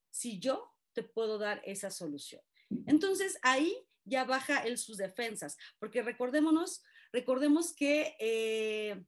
[0.09, 2.41] si yo te puedo dar esa solución.
[2.85, 9.05] Entonces ahí ya baja el sus defensas, porque recordémonos, recordemos que eh,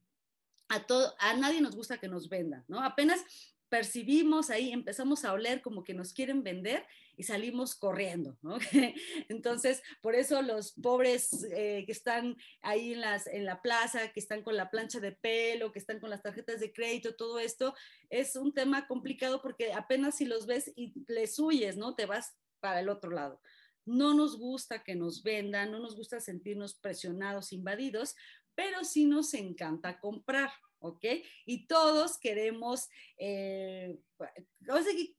[0.68, 2.82] a, todo, a nadie nos gusta que nos vendan, ¿no?
[2.82, 3.24] Apenas
[3.70, 6.84] percibimos ahí, empezamos a oler como que nos quieren vender
[7.16, 8.36] y salimos corriendo.
[9.28, 14.20] Entonces, por eso los pobres eh, que están ahí en, las, en la plaza, que
[14.20, 17.74] están con la plancha de pelo, que están con las tarjetas de crédito, todo esto,
[18.10, 21.94] es un tema complicado porque apenas si los ves y les huyes, ¿no?
[21.94, 23.40] Te vas para el otro lado.
[23.86, 28.16] No nos gusta que nos vendan, no nos gusta sentirnos presionados, invadidos,
[28.54, 30.50] pero sí nos encanta comprar.
[30.80, 31.04] ¿Ok?
[31.46, 32.88] Y todos queremos,
[33.18, 33.98] eh,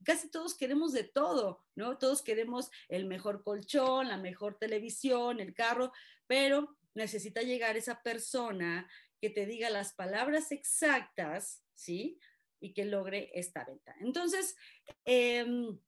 [0.04, 1.98] casi todos queremos de todo, ¿no?
[1.98, 5.92] Todos queremos el mejor colchón, la mejor televisión, el carro,
[6.26, 8.88] pero necesita llegar esa persona
[9.20, 12.18] que te diga las palabras exactas, ¿sí?
[12.60, 13.94] Y que logre esta venta.
[14.00, 14.56] Entonces,
[15.04, 15.78] em,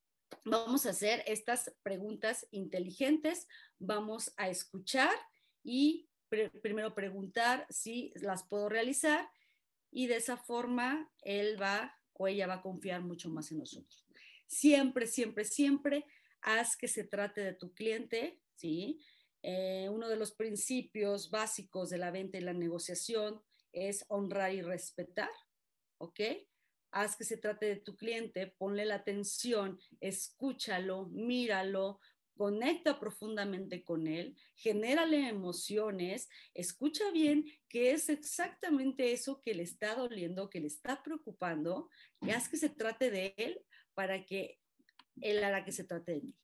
[0.44, 5.14] vamos a hacer estas preguntas inteligentes, vamos a escuchar
[5.62, 6.08] y
[6.62, 9.28] primero preguntar si las puedo realizar
[9.94, 14.04] y de esa forma él va o ella va a confiar mucho más en nosotros.
[14.46, 16.04] Siempre, siempre, siempre
[16.42, 19.00] haz que se trate de tu cliente, ¿sí?
[19.42, 23.40] Eh, uno de los principios básicos de la venta y la negociación
[23.72, 25.30] es honrar y respetar,
[25.98, 26.20] ¿ok?
[26.90, 32.00] Haz que se trate de tu cliente, ponle la atención, escúchalo, míralo,
[32.36, 39.94] conecta profundamente con él, genérale emociones, escucha bien qué es exactamente eso que le está
[39.94, 41.88] doliendo, que le está preocupando,
[42.20, 43.60] y haz que se trate de él
[43.94, 44.58] para que
[45.20, 46.34] él hará que se trate de ti.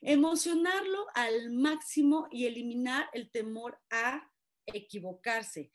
[0.00, 4.30] Emocionarlo al máximo y eliminar el temor a
[4.66, 5.70] equivocarse.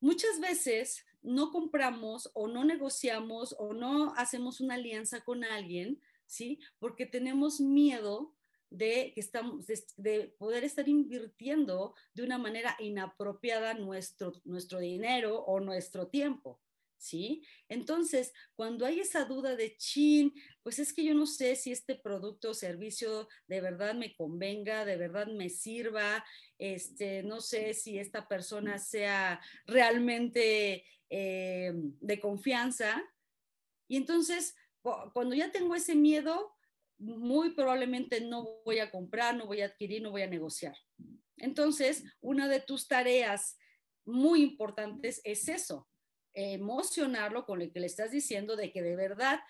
[0.00, 6.58] Muchas veces no compramos o no negociamos o no hacemos una alianza con alguien, ¿sí?
[6.78, 8.33] Porque tenemos miedo
[8.74, 15.60] de, que estamos, de, poder estar invirtiendo de una manera inapropiada nuestro, nuestro dinero o
[15.60, 16.60] nuestro tiempo.
[16.96, 17.42] ¿Sí?
[17.68, 20.32] Entonces, cuando hay esa duda de chin,
[20.62, 24.86] pues es que yo no sé si este producto o servicio de verdad me convenga,
[24.86, 26.24] de verdad me sirva,
[26.56, 33.02] este, no sé si esta persona sea realmente eh, de confianza.
[33.86, 34.56] Y entonces,
[35.12, 36.53] cuando ya tengo ese miedo,
[37.04, 40.76] muy probablemente no voy a comprar, no voy a adquirir, no voy a negociar.
[41.36, 43.58] Entonces, una de tus tareas
[44.06, 45.88] muy importantes es eso,
[46.32, 49.40] emocionarlo con lo que le estás diciendo de que de verdad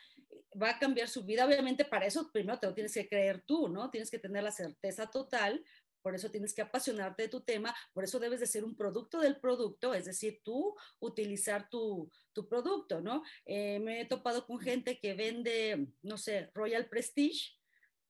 [0.61, 1.47] va a cambiar su vida.
[1.47, 3.91] Obviamente para eso primero te lo tienes que creer tú, ¿no?
[3.91, 5.65] Tienes que tener la certeza total
[6.05, 9.21] por eso tienes que apasionarte de tu tema, por eso debes de ser un producto
[9.21, 12.11] del producto, es decir, tú utilizar tu,
[12.51, 13.23] producto, ¿no?
[13.47, 17.55] Eh, me he topado con gente que vende, no sé, Royal Prestige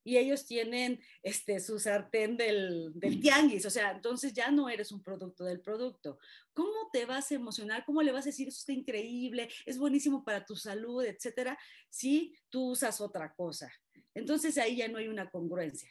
[0.02, 4.90] y ellos tienen este, su sartén del, del, tianguis, o sea, entonces ya no eres
[4.90, 6.18] un producto del producto.
[6.52, 7.85] ¿Cómo te vas a emocionar?
[7.85, 11.57] ¿Cómo le vas a decir, eso está increíble, es buenísimo para tu salud, etcétera,
[11.90, 13.72] si tú usas otra cosa?
[14.14, 15.90] Entonces ahí ya no hay una congruencia.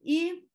[0.00, 0.48] Y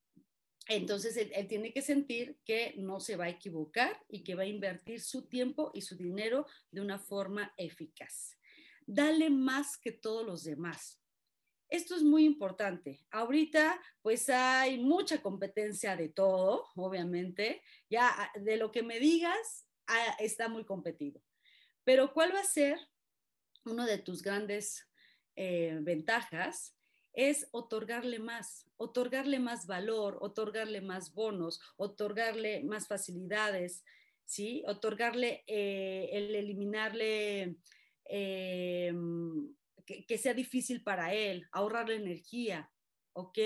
[0.69, 4.47] entonces él, tiene que sentir que no se va a equivocar y que va a
[4.47, 8.37] invertir su tiempo y su dinero de una forma eficaz.
[8.85, 11.01] Dale más que todos los demás.
[11.69, 13.03] Esto es muy importante.
[13.09, 17.63] Ahorita pues hay mucha competencia de todo, obviamente.
[17.89, 21.19] Ya ah, de lo que me digas ah, está muy competido.
[21.83, 22.79] Pero ¿cuál va a ser
[23.65, 24.87] una de tus grandes
[25.35, 26.78] eh, ventajas?
[27.13, 33.83] Es otorgarle más, otorgarle más valor, otorgarle más bonos, otorgarle más facilidades,
[34.25, 34.63] ¿sí?
[34.67, 37.55] Otorgarle eh, el eliminarle
[38.05, 38.93] eh,
[39.85, 42.71] que, sea difícil para él, ahorrarle energía,
[43.13, 43.39] ¿ok?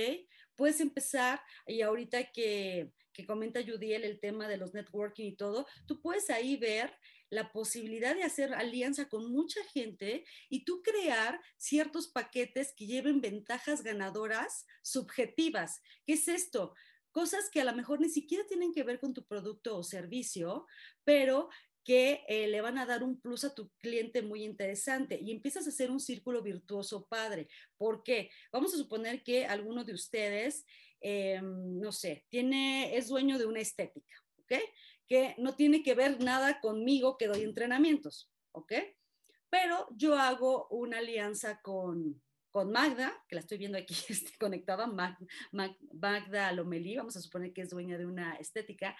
[0.55, 5.67] Puedes empezar, y ahorita que, que comenta Judiel el tema de los networking y todo,
[5.87, 6.93] tú puedes ahí ver
[7.33, 13.21] la posibilidad de hacer alianza con mucha gente y tú crear ciertos paquetes que lleven
[13.21, 15.81] ventajas ganadoras subjetivas.
[16.05, 16.75] ¿Qué es esto?
[17.11, 20.67] Cosas que a lo mejor ni siquiera tienen que ver con tu producto o servicio,
[21.03, 21.49] pero
[21.83, 25.65] que eh, le van a dar un plus a tu cliente muy interesante y empiezas
[25.65, 27.49] a hacer un círculo virtuoso padre.
[27.77, 28.29] ¿Por qué?
[28.51, 30.65] Vamos a suponer que alguno de ustedes,
[31.01, 34.53] em, no sé, tiene, es dueño de una estética, ¿ok?
[35.07, 38.73] Que no tiene que ver nada conmigo que doy entrenamientos, ¿ok?
[39.49, 44.87] Pero yo hago una alianza con, con Magda, que la estoy viendo aquí este, conectada,
[45.51, 48.95] Magda Lomelí, vamos a suponer que es dueña de una estética,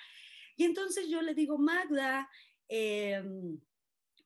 [0.56, 2.30] y entonces yo le digo, Magda,
[2.68, 3.60] em,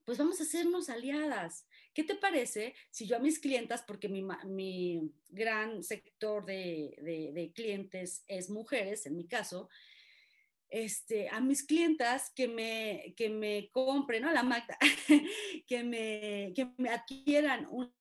[0.06, 1.68] pues vamos a hacernos aliadas.
[1.94, 6.96] ¿Qué te parece si yo a mis clientas, porque mi, mi gran sector de,
[7.34, 9.70] de, clientes es mujeres, en mi caso,
[10.70, 14.32] este, a mis clientas que me, que me compren, ¿no?
[14.32, 14.78] La Magda,
[15.68, 17.94] que, me, que me adquieran un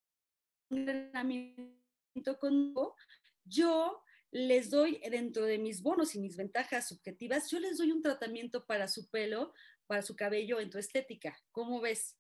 [0.71, 2.97] entrenamiento conmigo,
[3.45, 4.03] yo
[4.33, 8.67] les doy dentro de mis bonos y mis ventajas subjetivas, yo les doy un tratamiento
[8.67, 9.53] para su pelo,
[9.87, 11.39] para su cabello en tu estética.
[11.53, 12.16] ¿Cómo ves?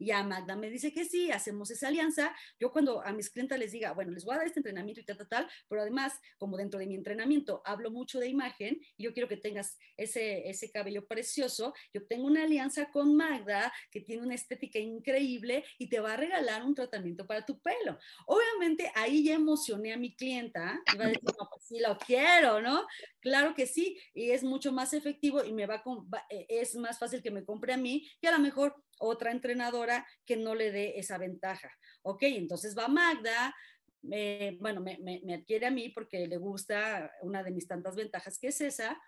[0.00, 2.34] Y ya Magda me dice que sí, hacemos esa alianza.
[2.58, 5.04] Yo cuando a mis clientes les diga, bueno, les voy a dar este entrenamiento y
[5.04, 9.04] tal, tal, tal, pero además, como dentro de mi entrenamiento hablo mucho de imagen y
[9.04, 14.00] yo quiero que tengas ese, ese cabello precioso, yo tengo una alianza con Magda que
[14.00, 17.98] tiene una estética increíble y te va a regalar un tratamiento para tu pelo.
[18.26, 22.62] Obviamente ahí ya emocioné a mi clienta y va a decir, pues sí lo quiero,
[22.62, 22.86] ¿no?
[23.20, 25.82] Claro que sí, y es mucho más efectivo y me va,
[26.30, 30.06] eh, es más fácil que me compre a mí que a lo mejor otra entrenadora
[30.24, 31.70] que no le dé esa ventaja.
[32.02, 33.54] Ok, entonces va Magda,
[34.02, 38.48] bueno, me, me, adquiere a mí porque le gusta una de mis tantas ventajas que
[38.48, 39.00] es esa,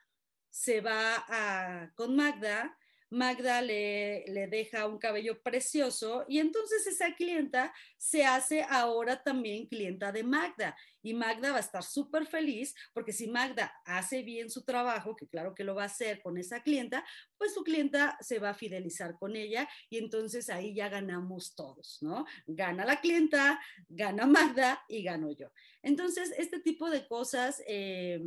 [0.50, 2.76] se va a, con Magda,
[3.12, 9.66] Magda le, le, deja un cabello precioso y entonces esa clienta se hace ahora también
[9.66, 14.48] clienta de Magda y Magda va a estar súper feliz porque si Magda hace bien
[14.48, 17.05] su trabajo, que claro que lo va a hacer con esa clienta,
[17.37, 21.98] pues su clienta se va a fidelizar con ella y entonces ahí ya ganamos todos,
[22.01, 22.25] ¿no?
[22.46, 25.53] Gana la clienta, gana Magda y gano yo.
[25.83, 27.62] Entonces, este tipo de cosas...
[27.66, 28.22] Eh,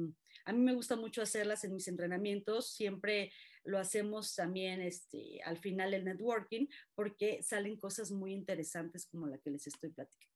[0.47, 3.31] a mí me gusta mucho hacerlas en mis entrenamientos, siempre
[3.65, 9.37] lo hacemos también este, al final del networking porque salen cosas muy interesantes como la
[9.37, 10.33] que les estoy platicando.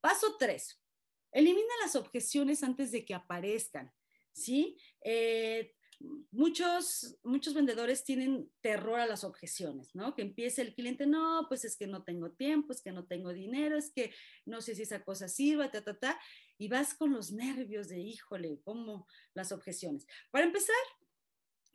[0.00, 0.82] Paso 3.
[1.32, 3.92] Elimina las objeciones antes de que aparezcan.
[4.32, 4.78] ¿sí?
[5.04, 5.74] Eh,
[6.30, 10.14] muchos, muchos vendedores tienen terror a las objeciones, ¿no?
[10.14, 13.32] Que empiece el cliente, no, pues es que no tengo tiempo, es que no tengo
[13.32, 14.12] dinero, es que
[14.46, 16.20] no sé si esa cosa sirva, ta, ta, ta,
[16.56, 20.06] y vas con los nervios de, híjole, ¿cómo las objeciones?
[20.30, 20.76] Para empezar,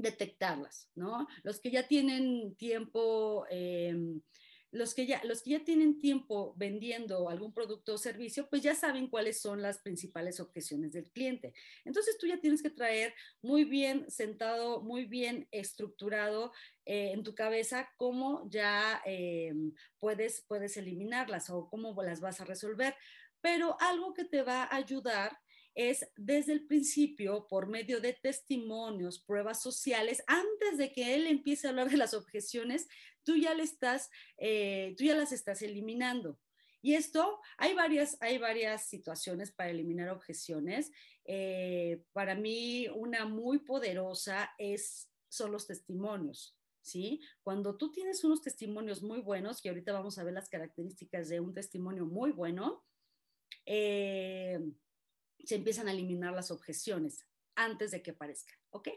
[0.03, 1.27] detectarlas, ¿no?
[1.41, 4.21] Los que ya tienen tiempo, em,
[4.71, 8.75] los, que ya, los que ya tienen tiempo vendiendo algún producto o servicio, pues ya
[8.75, 11.53] saben cuáles son las principales objeciones del cliente.
[11.85, 16.51] Entonces tú ya tienes que traer muy bien sentado, muy bien estructurado
[16.85, 22.45] eh, en tu cabeza cómo ya em, puedes, puedes eliminarlas o cómo las vas a
[22.45, 22.95] resolver.
[23.41, 25.37] Pero algo que te va a ayudar
[25.75, 31.67] es desde el principio, por medio de testimonios, pruebas sociales, antes de que él empiece
[31.67, 32.87] a hablar de las objeciones,
[33.23, 36.39] tú ya le estás, eh, tú ya las estás eliminando.
[36.81, 40.91] Y esto, hay varias, hay varias situaciones para eliminar objeciones.
[41.23, 46.57] Eh, para mí, una muy poderosa es, son los testimonios.
[46.81, 47.21] ¿Sí?
[47.43, 51.39] Cuando tú tienes unos testimonios muy buenos, y ahorita vamos a ver las características de
[51.39, 52.83] un testimonio muy bueno,
[53.65, 54.59] eh,
[55.43, 58.89] se empiezan a eliminar las objeciones antes de que aparezcan, ¿ok?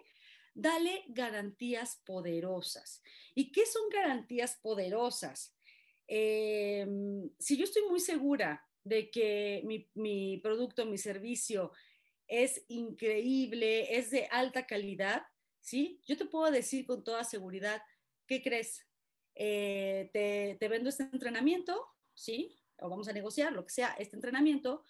[0.54, 3.02] Dale garantías poderosas.
[3.34, 5.54] ¿Y qué son garantías poderosas?
[6.06, 9.62] Em, si yo estoy muy segura de que
[9.94, 11.72] mi, producto, mi servicio
[12.28, 15.26] es increíble, es de alta calidad,
[15.60, 16.00] ¿sí?
[16.06, 17.82] Yo te puedo decir con toda seguridad,
[18.26, 18.86] ¿qué crees?
[19.34, 22.56] Eh, te, te, vendo este entrenamiento, ¿sí?
[22.78, 24.84] O vamos a negociar, lo que sea, este entrenamiento,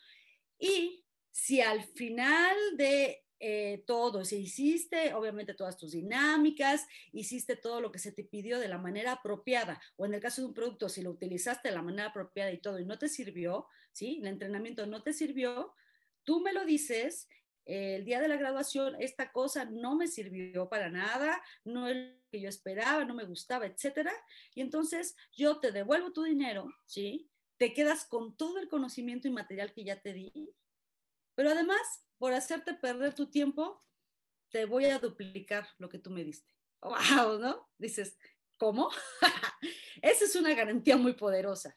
[0.58, 1.05] y
[1.36, 7.92] si al final de eh, todo, si hiciste obviamente todas tus dinámicas, hiciste todo lo
[7.92, 10.88] que se te pidió de la manera apropiada, o en el caso de un producto,
[10.88, 14.18] si lo utilizaste de la manera apropiada y todo y no te sirvió, ¿sí?
[14.22, 15.74] El entrenamiento no te sirvió,
[16.24, 17.28] tú me lo dices,
[17.66, 22.30] el día de la graduación esta cosa no me sirvió para nada, no es lo
[22.30, 24.12] que yo esperaba, no me gustaba, etcétera,
[24.54, 27.28] y entonces yo te devuelvo tu dinero, ¿sí?
[27.58, 30.56] Te quedas con todo el conocimiento y material que ya te di,
[31.36, 31.80] pero además,
[32.18, 33.84] por hacerte perder tu tiempo,
[34.50, 36.52] te voy a duplicar lo que tú me diste.
[36.82, 37.38] ¡Wow!
[37.38, 37.70] ¿No?
[37.78, 38.18] Dices,
[38.56, 38.90] ¿cómo?
[40.02, 41.76] Esa es una garantía muy poderosa.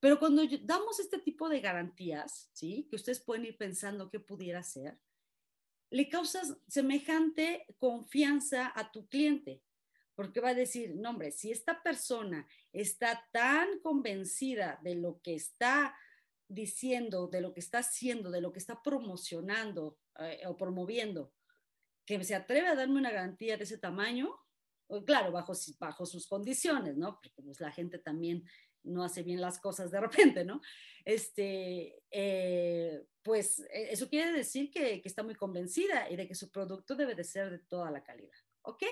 [0.00, 2.86] Pero cuando damos este tipo de garantías, ¿sí?
[2.88, 4.98] Que ustedes pueden ir pensando qué pudiera ser,
[5.90, 9.62] le causas semejante confianza a tu cliente,
[10.14, 15.34] porque va a decir, no, hombre, si esta persona está tan convencida de lo que
[15.34, 15.96] está
[16.48, 21.32] diciendo, de lo que está haciendo, de lo que está promocionando eh, o promoviendo,
[22.06, 24.34] que se atreve a darme una garantía de ese tamaño,
[25.06, 27.14] claro, bajo, sus condiciones, ¿no?
[27.14, 28.44] Porque pues, la gente también
[28.82, 30.60] no hace bien las cosas de repente, ¿no?
[31.04, 36.34] Este, eh, pues e, eso quiere decir que, que, está muy convencida y de que
[36.34, 38.84] su producto debe de ser de toda la calidad, ¿ok?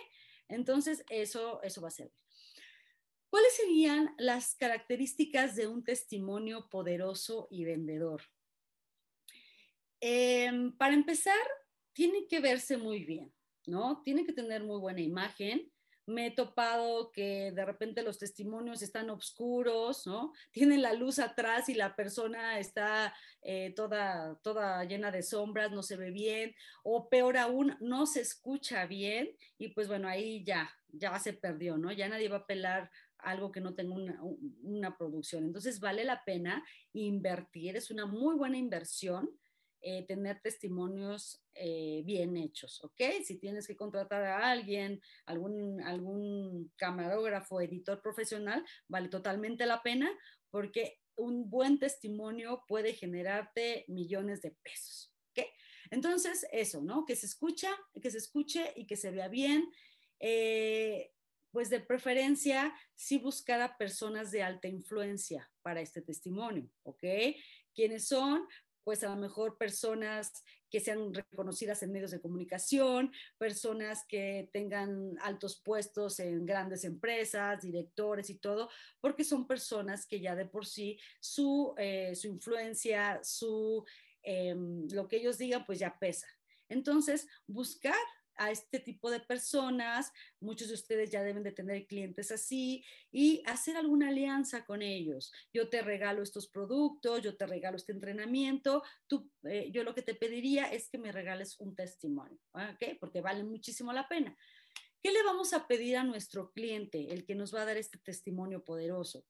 [0.48, 2.22] Entonces, eso, eso va a servir.
[3.32, 8.20] ¿Cuáles serían las características de un testimonio poderoso y vendedor?
[10.00, 11.40] Em, para empezar,
[11.94, 13.32] tiene que verse muy bien,
[13.66, 14.02] ¿no?
[14.02, 15.71] Tiene que tener muy buena imagen.
[16.06, 20.32] Me he topado que de repente los testimonios están oscuros, ¿no?
[20.52, 25.82] Tienen la luz atrás y la persona está eh, toda, toda llena de sombras, no
[25.82, 30.70] se ve bien, o peor aún, no se escucha bien y pues bueno, ahí ya,
[30.88, 31.92] ya se perdió, ¿no?
[31.92, 32.90] Ya nadie va a apelar
[33.22, 35.44] algo que no tenga una, producción.
[35.44, 39.30] Entonces vale la pena invertir, es una muy buena inversión
[39.82, 43.00] eh, tener testimonios eh, bien hechos, ¿ok?
[43.24, 50.10] Si tienes que contratar a alguien, algún, algún camarógrafo, editor profesional, vale totalmente la pena
[50.50, 55.46] porque un buen testimonio puede generarte millones de pesos, ¿ok?
[55.90, 57.04] Entonces, eso, ¿no?
[57.04, 57.70] Que se escucha,
[58.00, 59.68] que se escuche y que se vea bien.
[60.20, 61.12] Eh,
[61.50, 67.04] pues de preferencia sí buscar a personas de alta influencia para este testimonio, ¿ok?
[67.74, 68.46] ¿Quiénes son?
[68.84, 75.16] Pues a lo mejor personas que sean reconocidas en medios de comunicación, personas que tengan
[75.20, 78.70] altos puestos en grandes empresas, directores y todo,
[79.00, 83.84] porque son personas que ya de por sí su, eh, su influencia, su,
[84.22, 86.26] em, lo que ellos digan, pues ya pesa.
[86.70, 87.94] Entonces, buscar
[88.44, 93.42] a este tipo de personas, muchos de ustedes ya deben de tener clientes así, y
[93.46, 95.32] hacer alguna alianza con ellos.
[95.52, 100.02] Yo te regalo estos productos, yo te regalo este entrenamiento, tú, eh, yo lo que
[100.02, 102.98] te pediría es que me regales un testimonio, ¿ok?
[102.98, 104.36] Porque vale muchísimo la pena.
[105.02, 107.98] ¿Qué le vamos a pedir a nuestro cliente, el que nos va a dar este
[107.98, 109.24] testimonio poderoso?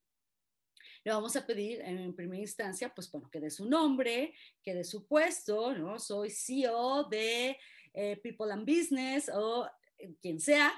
[1.04, 4.84] le vamos a pedir en primera instancia, pues bueno, que dé su nombre, que dé
[4.84, 5.98] su puesto, ¿no?
[5.98, 7.58] Soy CEO de
[7.94, 9.68] eh, People and Business o
[9.98, 10.72] eh, quien sea,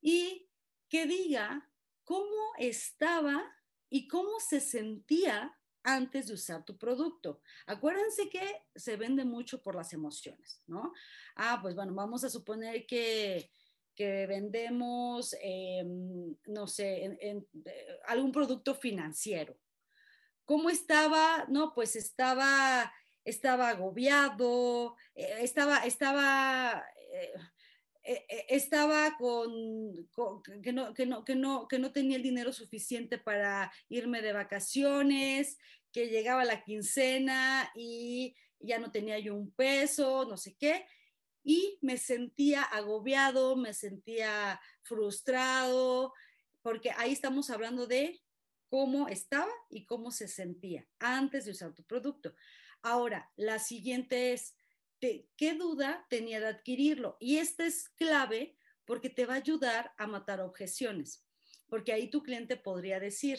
[0.00, 0.48] y
[0.88, 1.70] que diga
[2.04, 3.42] cómo estaba
[3.88, 7.40] y cómo se sentía antes de usar tu producto.
[7.66, 10.92] Acuérdense que se vende mucho por las emociones, ¿no?
[11.36, 13.50] Ah, pues bueno, vamos a suponer que,
[13.94, 17.46] que vendemos, em, no sé, eh,
[18.06, 19.58] algún producto financiero.
[20.44, 21.46] ¿Cómo estaba?
[21.48, 22.92] No, pues estaba
[23.24, 27.32] estaba agobiado, eh, estaba, estaba, eh,
[28.04, 30.08] eh, estaba con,
[30.62, 34.32] que, no, que, no, que, no, que no tenía el dinero suficiente para irme de
[34.32, 35.58] vacaciones,
[35.92, 40.86] que llegaba la quincena y ya no tenía yo un peso, no sé qué,
[41.44, 46.12] y me sentía agobiado, me sentía frustrado,
[46.62, 48.20] porque ahí estamos hablando de
[48.68, 52.34] cómo estaba y cómo se sentía antes de usar tu producto.
[52.82, 54.56] Ahora, la siguiente es,
[55.00, 57.16] ¿qué duda tenía de adquirirlo?
[57.20, 61.24] Y esta es clave porque te va a ayudar a matar objeciones,
[61.68, 63.38] porque ahí tu cliente podría decir,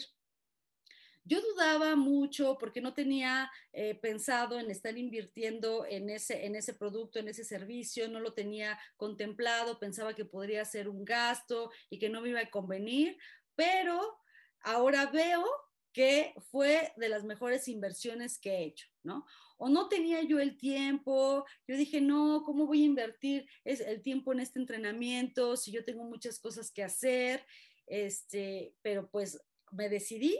[1.26, 6.74] yo dudaba mucho porque no tenía eh, pensado en estar invirtiendo en ese, en ese
[6.74, 11.98] producto, en ese servicio, no lo tenía contemplado, pensaba que podría ser un gasto y
[11.98, 13.16] que no me iba a convenir,
[13.54, 14.18] pero
[14.60, 15.46] ahora veo
[15.94, 19.24] que fue de las mejores inversiones que he hecho, ¿no?
[19.56, 24.32] O no tenía yo el tiempo, yo dije, no, ¿cómo voy a invertir el tiempo
[24.32, 27.46] en este entrenamiento si yo tengo muchas cosas que hacer?
[27.86, 29.40] Este, pero pues
[29.70, 30.36] me decidí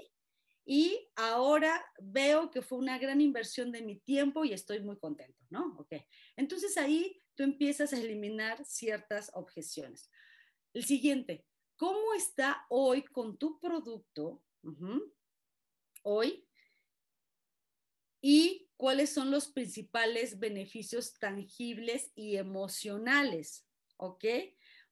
[0.67, 5.39] y ahora veo que fue una gran inversión de mi tiempo y estoy muy contento,
[5.51, 5.77] ¿no?
[5.79, 5.95] Ok.
[6.37, 10.11] Entonces ahí tú empiezas a eliminar ciertas objeciones.
[10.73, 11.47] El siguiente,
[11.77, 14.43] ¿cómo está hoy con tu producto?
[16.05, 16.47] Hoy
[18.21, 24.25] y cuáles son los principales beneficios tangibles y emocionales, ¿ok?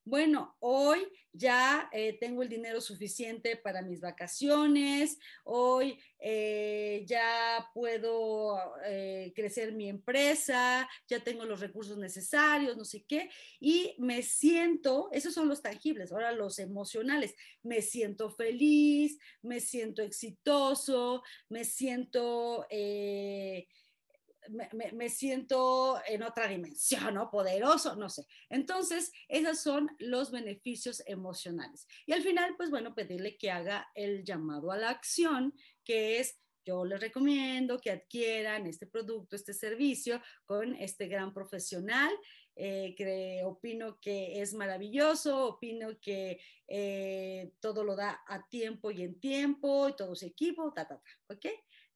[0.04, 8.58] Bueno, hoy ya eh, tengo el dinero suficiente para mis vacaciones, hoy eh, ya puedo
[8.84, 13.30] eh, crecer mi empresa, ya tengo los recursos necesarios, no sé qué,
[13.60, 20.02] y me siento, esos son los tangibles, ahora los emocionales, me siento feliz, me siento
[20.02, 22.66] exitoso, me siento
[24.48, 27.30] me, siento en otra dimensión, ¿no?
[27.30, 28.26] Poderoso, no sé.
[28.48, 31.86] Entonces, esos son los beneficios emocionales.
[32.06, 36.38] Y al final, pues bueno, pedirle que haga el llamado a la acción, que es,
[36.64, 42.12] yo les recomiendo que adquieran este producto, este servicio con este gran profesional.
[42.54, 46.38] Eh, que opino que es maravilloso, opino que
[46.68, 50.98] eh, todo lo da a tiempo y en tiempo, y todo su equipo, ta, ta,
[50.98, 51.46] ta, ¿ok?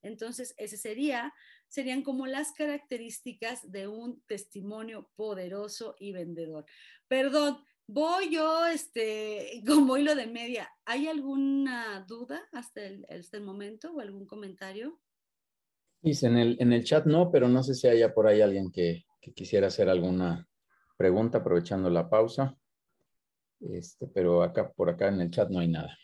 [0.06, 1.34] Entonces, ese sería
[1.68, 6.64] serían como las características de un testimonio poderoso y vendedor.
[7.08, 10.70] Perdón, voy yo este, como hilo de media.
[10.84, 15.00] ¿Hay alguna duda hasta el, el momento o algún comentario?
[16.02, 18.70] Dice, en el, en el chat no, pero no sé si haya por ahí alguien
[18.70, 20.48] que, que quisiera hacer alguna
[20.96, 22.56] pregunta aprovechando la pausa.
[23.60, 25.96] Este, pero acá, por acá en el chat no hay nada.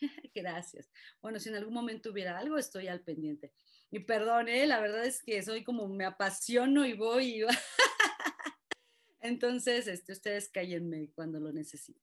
[0.34, 0.90] Gracias.
[1.20, 3.52] Bueno, si en algún momento hubiera algo, estoy al pendiente.
[3.94, 4.66] Y perdón, ¿eh?
[4.66, 7.46] la verdad es que soy como me apasiono y voy.
[9.20, 12.02] Entonces, este, ustedes cállenme cuando lo necesiten.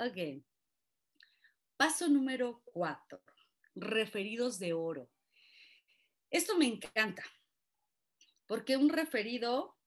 [0.00, 0.42] Ok.
[1.76, 3.22] Paso número cuatro,
[3.76, 5.08] referidos de oro.
[6.30, 7.22] Esto me encanta,
[8.48, 9.78] porque un referido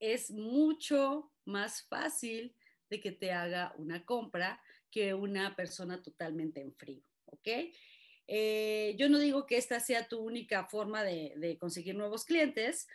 [0.00, 2.52] es mucho más fácil
[2.90, 4.60] de que te haga una compra
[4.90, 7.48] que una persona totalmente en frío, ¿ok?
[8.26, 12.86] Eh, yo no digo que esta sea tu única forma de, conseguir nuevos clientes,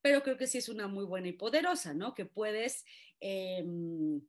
[0.00, 2.14] pero creo que sí es una muy buena y poderosa, ¿no?
[2.14, 2.84] Que puedes,
[3.20, 4.20] em,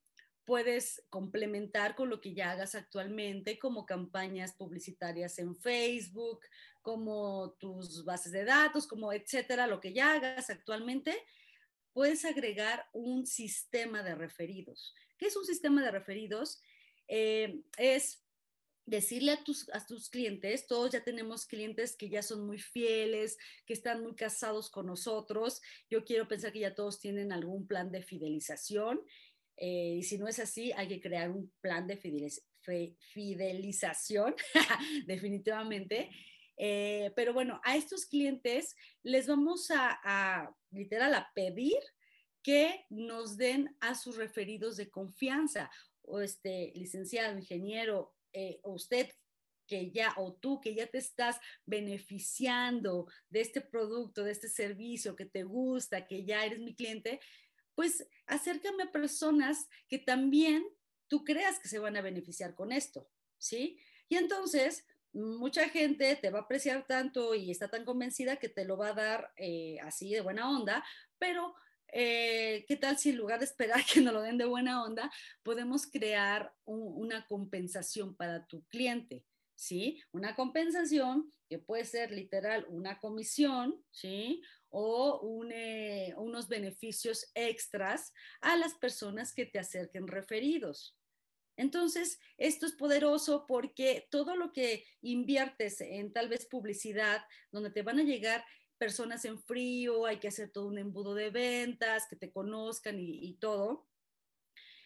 [0.46, 6.42] puedes complementar con lo que ya hagas actualmente, como campañas publicitarias en Facebook,
[6.82, 11.16] como tus bases de datos, como etcétera, lo que ya hagas actualmente,
[11.94, 14.96] puedes agregar un sistema de referidos.
[15.18, 16.62] ¿Qué es un sistema de referidos?
[17.08, 18.24] Eh, es
[18.88, 23.38] decirle a tus, a tus clientes, todos ya tenemos clientes que ya son muy fieles,
[23.66, 25.62] que están muy casados con nosotros.
[25.90, 29.00] Yo quiero pensar que ya todos tienen algún plan de fidelización.
[29.58, 34.36] Eh, y si no es así, hay que crear un plan de fidelización,
[35.06, 36.10] definitivamente.
[36.56, 41.78] Eh, pero bueno, a estos clientes les vamos a, literal, a pedir
[42.42, 45.70] que nos den a sus referidos de confianza,
[46.04, 49.10] o este licenciado, ingeniero, eh, usted
[49.68, 55.16] que ya, o tú que ya te estás beneficiando de este producto, de este servicio
[55.16, 57.20] que te gusta, que ya eres mi cliente,
[57.74, 60.64] pues acércame a personas que también
[61.08, 63.10] tú creas que se van a beneficiar con esto,
[63.40, 63.80] ¿sí?
[64.08, 68.66] Y entonces, mucha gente te va a apreciar tanto y está tan convencida que te
[68.66, 70.86] lo va a dar eh, así de buena onda,
[71.18, 71.56] pero
[71.92, 75.12] eh, ¿qué tal si en lugar de esperar que nos lo den de buena onda,
[75.44, 79.26] podemos crear una compensación para tu cliente?
[79.56, 80.00] ¿Sí?
[80.12, 84.44] Una compensación que puede ser literal una comisión, ¿sí?
[84.70, 90.96] O eh, unos beneficios extras a las personas que te acerquen referidos.
[91.58, 97.82] Entonces, esto es poderoso porque todo lo que inviertes en tal vez publicidad, donde te
[97.82, 98.46] van a llegar
[98.78, 103.34] personas en frío, hay que hacer todo un embudo de ventas, que te conozcan y,
[103.40, 103.88] todo.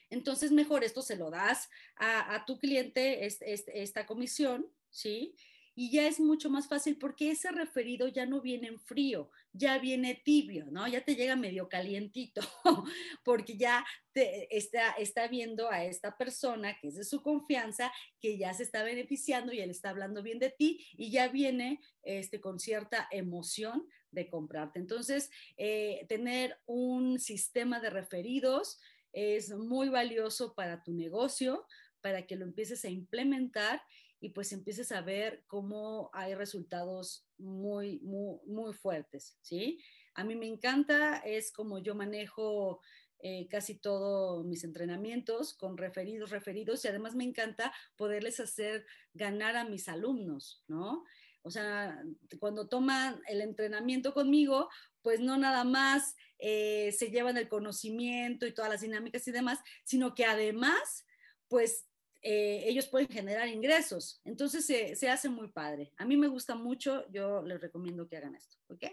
[0.10, 5.36] Entonces, mejor esto se lo das a, tu cliente, esta comisión, ¿sí?
[5.74, 9.80] Y ya es mucho más fácil porque ese referido ya no viene en frío, ya
[9.80, 10.88] viene tibio, ¿no?
[10.88, 12.42] Ya te llega medio calientito,
[13.24, 18.38] porque ya te está, está viendo a esta persona que es de su confianza, que
[18.38, 22.42] ya se está beneficiando y él está hablando bien de ti y ya viene este,
[22.42, 24.80] con cierta emoción de comprarte.
[24.80, 28.80] Entonces, eh, tener un sistema de referidos
[29.14, 31.66] es muy valioso para tu negocio,
[32.02, 33.82] para que lo empieces a implementar
[34.22, 39.84] y pues empieces a ver cómo hay resultados muy, muy, muy fuertes, ¿sí?
[40.14, 42.82] A mí me encanta, es como yo manejo
[43.20, 49.58] eh, casi todos mis entrenamientos con referidos, referidos, y además me encanta poderles hacer ganar
[49.58, 51.04] a mis alumnos, ¿no?
[51.42, 52.00] O sea,
[52.40, 54.70] cuando toman el entrenamiento conmigo,
[55.02, 59.60] pues no nada más eh, se llevan el conocimiento y todas las dinámicas y demás,
[59.84, 61.08] sino que además,
[61.48, 61.88] pues
[62.22, 64.22] eh, ellos pueden generar ingresos.
[64.26, 65.92] Entonces se, hace muy padre.
[65.98, 68.86] A mí me gusta mucho, yo les recomiendo que hagan esto, ¿ok?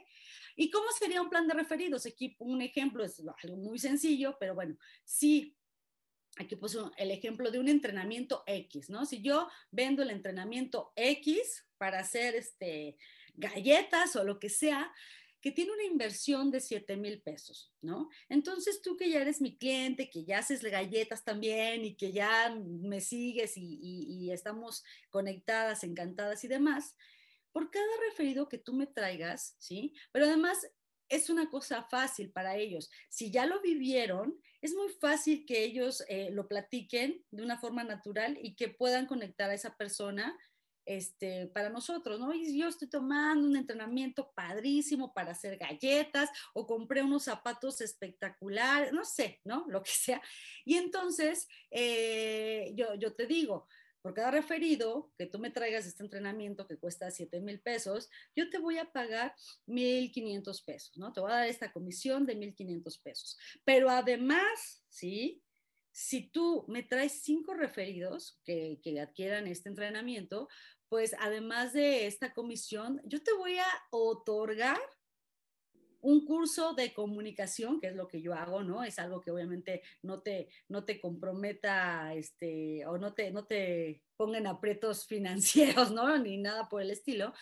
[0.57, 2.07] ¿Y cómo sería un plan de referidos?
[2.07, 5.57] Aquí un ejemplo es algo muy sencillo, pero bueno, sí,
[6.37, 9.05] aquí puso el ejemplo de un entrenamiento X, ¿no?
[9.05, 12.97] Si yo vendo el entrenamiento X para hacer este,
[13.35, 14.93] galletas o lo que sea,
[15.41, 18.09] que tiene una inversión de 7 mil pesos, ¿no?
[18.29, 22.55] Entonces tú que ya eres mi cliente, que ya haces galletas también y que ya
[22.55, 26.95] me sigues y, estamos conectadas, encantadas y demás,
[27.53, 29.95] por cada referido que tú me traigas, ¿sí?
[30.13, 30.59] Pero además
[31.09, 32.91] es una cosa fácil para ellos.
[33.09, 37.85] Si ya lo vivieron, es muy fácil que ellos eh, lo platiquen de una forma
[37.85, 40.37] natural y que puedan conectar a esa persona
[40.89, 42.33] este, para nosotros, ¿no?
[42.33, 48.91] Y yo estoy tomando un entrenamiento padrísimo para hacer galletas o compré unos zapatos espectaculares,
[48.93, 49.67] no sé, ¿no?
[49.69, 50.23] Lo que sea.
[50.65, 53.69] Y entonces, eh, yo, yo te digo,
[54.01, 58.49] por cada referido que tú me traigas este entrenamiento que cuesta 7 mil pesos, yo
[58.49, 59.35] te voy a pagar
[59.67, 61.13] 1,500 pesos, ¿no?
[61.13, 63.37] Te voy a dar esta comisión de 1,500 pesos.
[63.63, 65.43] Pero además, ¿sí?
[65.91, 70.49] Si tú me traes cinco referidos que, que adquieran este entrenamiento,
[70.89, 74.79] pues además de esta comisión, yo te voy a otorgar
[76.01, 78.85] un curso de comunicación, que es lo que yo hago, ¿no?
[78.85, 84.03] Es algo que obviamente no te, no te comprometa, este, o no te, no te
[84.17, 86.17] pongan aprietos financieros, ¿no?
[86.19, 87.33] Ni nada por el estilo,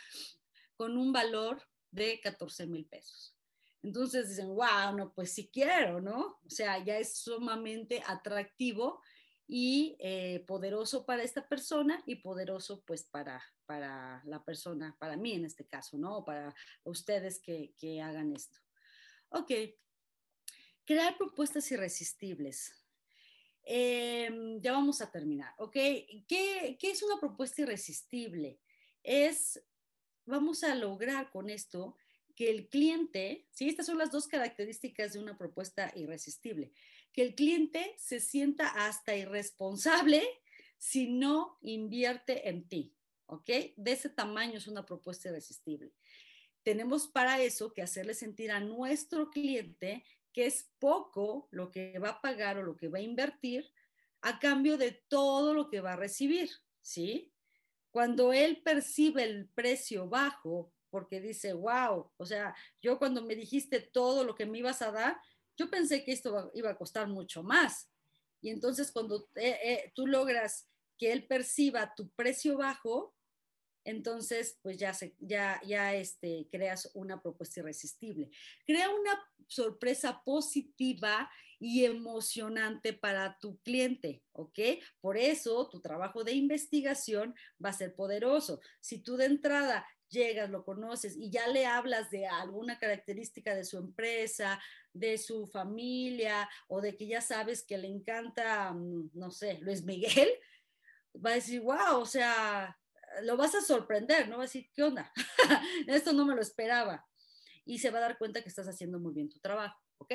[0.75, 3.35] con un valor de 14 mil pesos.
[3.83, 6.41] Entonces dicen, wow, no, pues sí quiero, ¿no?
[6.45, 9.01] O sea, ya es sumamente atractivo
[9.49, 15.33] y eh, poderoso para esta persona y poderoso pues para, para la persona, para mí
[15.33, 16.25] en este caso, ¿no?
[16.25, 18.59] Para ustedes que, hagan esto.
[19.29, 19.53] Ok.
[20.85, 22.73] Crear propuestas irresistibles.
[23.63, 25.73] Em, ya vamos a terminar, ¿ok?
[25.73, 28.61] ¿Qué, ¿Qué es una propuesta irresistible?
[29.03, 29.61] Es,
[30.25, 31.97] vamos a lograr con esto
[32.37, 33.69] que el cliente, ¿sí?
[33.69, 36.73] Estas son las dos características de una propuesta irresistible
[37.17, 40.23] que el cliente se sienta hasta irresponsable
[40.77, 42.95] si no invierte en ti,
[43.25, 43.51] ¿ok?
[43.75, 45.95] De ese tamaño es una propuesta irresistible.
[46.63, 52.11] Tenemos para eso que hacerle sentir a nuestro cliente que es poco lo que va
[52.11, 53.73] a pagar o lo que va a invertir
[54.21, 56.51] a cambio de todo lo que va a recibir,
[56.83, 57.33] ¿sí?
[57.91, 63.81] Cuando él percibe el precio bajo porque dice, wow, o sea, yo cuando me dijiste
[63.81, 65.19] todo lo que me ibas a dar,
[65.57, 67.91] yo pensé que esto iba a costar mucho más.
[68.41, 73.15] Y entonces cuando eh, eh, tú logras que él perciba tu precio bajo,
[73.85, 78.31] entonces pues ya, ya, ya este, creas una propuesta irresistible.
[78.67, 84.59] Crea una sorpresa positiva y emocionante para tu cliente, ¿ok?
[85.01, 87.35] Por eso tu trabajo de investigación
[87.65, 88.61] va a ser poderoso.
[88.81, 93.65] Si tú de entrada llegas, lo conoces y ya le hablas de alguna característica de
[93.65, 94.61] su empresa,
[94.93, 99.85] de su familia o de que ya sabes que le encanta, mm, no sé, Luis
[99.85, 100.31] Miguel,
[101.25, 102.79] va a decir, wow, o sea,
[103.23, 104.37] lo vas a sorprender, ¿no?
[104.37, 105.13] Va a decir, ¿qué onda?
[105.87, 107.07] Esto no me lo esperaba.
[107.65, 110.15] Y se va a dar cuenta que estás haciendo muy bien tu trabajo, ¿ok?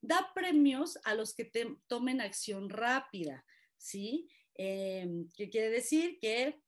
[0.00, 1.50] Da premios a los que
[1.86, 3.44] tomen acción rápida,
[3.76, 4.28] ¿sí?
[4.54, 6.18] Em, ¿Qué quiere decir?
[6.20, 6.60] Que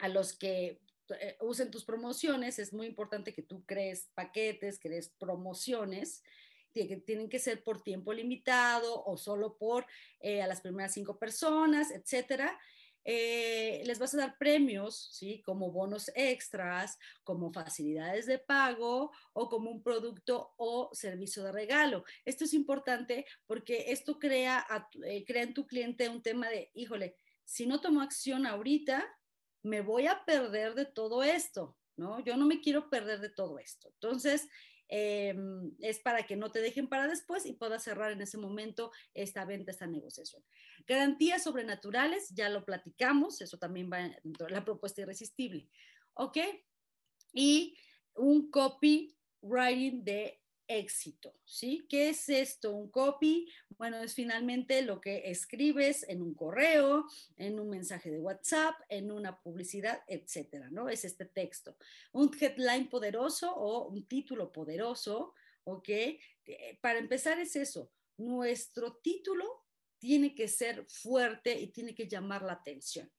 [0.00, 0.80] a los que
[1.20, 6.22] eh, usen tus promociones, es muy importante que tú crees paquetes, crees promociones,
[6.72, 9.84] que tienen que ser por tiempo limitado o solo por
[10.20, 12.58] eh, a las primeras cinco personas, etcétera.
[13.04, 15.40] Eh, les vas a dar premios, ¿sí?
[15.44, 22.04] Como bonos extras, como facilidades de pago o como un producto o servicio de regalo.
[22.24, 24.66] Esto es importante porque esto crea,
[25.26, 29.06] crea en tu cliente un tema de, híjole, si no tomo acción ahorita,
[29.62, 32.20] me voy a perder de todo esto, ¿no?
[32.20, 33.88] Yo no me quiero perder de todo esto.
[33.94, 34.48] Entonces,
[34.88, 38.90] em, es para que no te dejen para después y puedas cerrar en ese momento
[39.14, 40.42] esta venta, esta negociación.
[40.86, 45.68] Garantías sobrenaturales, ya lo platicamos, eso también va dentro de la propuesta irresistible,
[46.14, 46.38] ¿ok?
[47.32, 47.76] Y
[48.14, 51.86] un copywriting de éxito, ¿sí?
[51.88, 52.72] ¿Qué es esto?
[52.72, 57.06] Un copy, bueno, es finalmente lo que escribes en un correo,
[57.36, 60.88] en un mensaje de WhatsApp, en una publicidad, etcétera, ¿no?
[60.88, 61.76] Es este texto.
[62.12, 65.88] Un headline poderoso o un título poderoso, ¿ok?
[65.88, 69.64] Eh, para empezar es eso, nuestro título
[69.98, 73.10] tiene que ser fuerte y tiene que llamar la atención.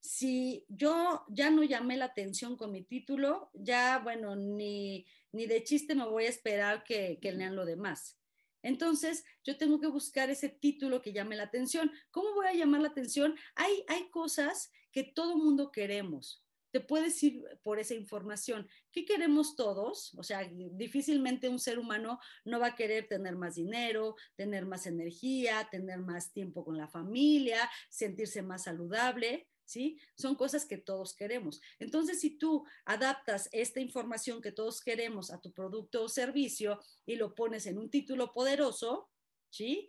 [0.00, 5.62] Si yo ya no llamé la atención con mi título, ya, bueno, ni, ni de
[5.64, 8.18] chiste me voy a esperar que, que lean lo demás.
[8.62, 11.90] Entonces, yo tengo que buscar ese título que llame la atención.
[12.10, 13.36] ¿Cómo voy a llamar la atención?
[13.54, 16.44] Hay, hay cosas que todo mundo queremos.
[16.70, 18.68] Te puedes ir por esa información.
[18.92, 20.12] ¿Qué queremos todos?
[20.18, 24.86] O sea, difícilmente un ser humano no va a querer tener más dinero, tener más
[24.86, 29.48] energía, tener más tiempo con la familia, sentirse más saludable.
[29.68, 30.00] ¿Sí?
[30.16, 31.60] Son cosas que todos queremos.
[31.78, 37.16] Entonces, si tú adaptas esta información que todos queremos a tu producto o servicio y
[37.16, 39.10] lo pones en un título poderoso,
[39.50, 39.88] ¿sí?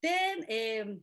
[0.00, 1.00] Ten, eh,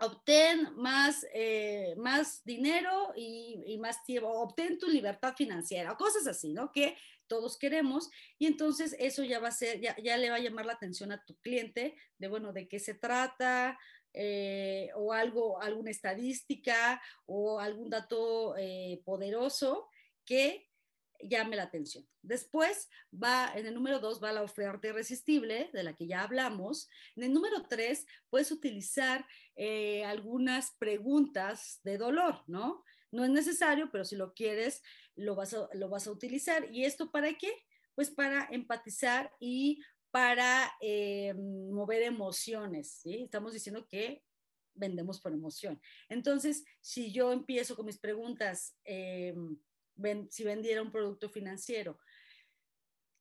[0.00, 6.72] obtén más, eh, más dinero y, más tiempo, obtén tu libertad financiera, cosas así, ¿no?
[6.72, 6.96] Que
[7.26, 10.66] todos queremos y entonces eso ya va a ser, ya, ya le va a llamar
[10.66, 13.78] la atención a tu cliente de, bueno, de qué se trata,
[14.14, 19.88] eh, o algo, alguna estadística o algún dato eh, poderoso
[20.24, 20.68] que
[21.22, 22.06] llame la atención.
[22.20, 26.88] Después va, en el número dos va la oferta irresistible, de la que ya hablamos.
[27.16, 32.84] En el número tres puedes utilizar eh, algunas preguntas de dolor, ¿no?
[33.10, 34.82] No es necesario, pero si lo quieres,
[35.16, 36.72] lo vas lo vas a utilizar.
[36.72, 37.52] ¿Y esto para qué?
[37.94, 39.82] Pues para empatizar y
[40.12, 43.00] para eh, mover emociones.
[43.04, 44.22] Estamos diciendo que
[44.74, 45.80] vendemos por emoción.
[46.08, 49.34] Entonces, si yo empiezo con mis preguntas, eh,
[50.28, 51.98] si vendiera un producto financiero,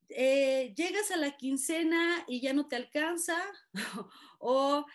[0.09, 3.37] eh, llegas a la quincena y ya no te alcanza
[4.39, 4.85] o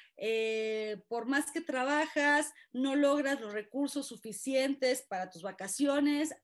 [1.08, 6.34] por más que trabajas no logras los recursos suficientes para tus vacaciones,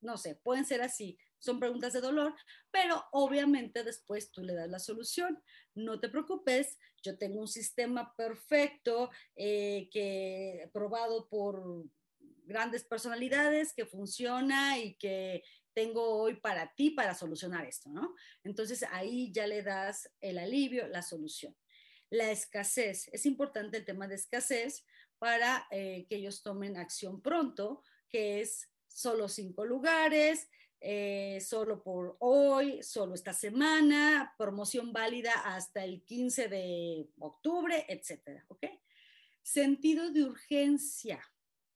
[0.00, 2.34] no sé, pueden ser así son preguntas de dolor,
[2.70, 5.42] pero obviamente después tú le das la solución.
[5.74, 11.84] No te preocupes, yo tengo un sistema perfecto eh, que probado por
[12.44, 15.42] grandes personalidades que funciona y que
[15.74, 18.14] tengo hoy para ti para solucionar esto, ¿no?
[18.42, 21.54] Entonces ahí ya le das el alivio, la solución.
[22.10, 24.84] La escasez, es importante el tema de escasez
[25.18, 30.48] para eh, que ellos tomen acción pronto, que es solo cinco lugares,
[30.80, 38.44] eh, solo por hoy, solo esta semana, promoción válida hasta el 15 de octubre, etcétera,
[38.48, 38.66] ¿ok?
[39.42, 41.20] Sentido de urgencia,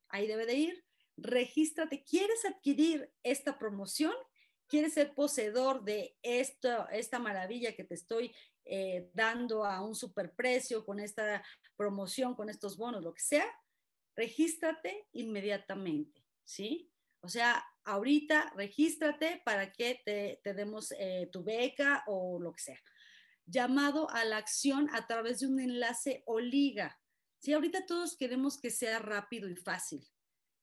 [0.09, 0.85] ahí debe de ir
[1.17, 2.05] regístrate.
[2.05, 4.13] ¿Quieres adquirir esta promoción?
[4.67, 8.35] ¿Quieres ser poseedor de esta, maravilla que te estoy
[8.65, 11.43] eh, dando a un superprecio con esta
[11.77, 13.47] promoción, con estos bonos, lo que sea?
[14.17, 16.91] Regístrate inmediatamente, ¿sí?
[17.23, 22.62] O sea, ahorita regístrate para que te, te demos eh, tu beca o lo que
[22.62, 22.81] sea.
[23.47, 27.01] Llamado a la acción a través de un enlace o liga.
[27.39, 30.07] Sí, ahorita todos queremos que sea rápido y fácil.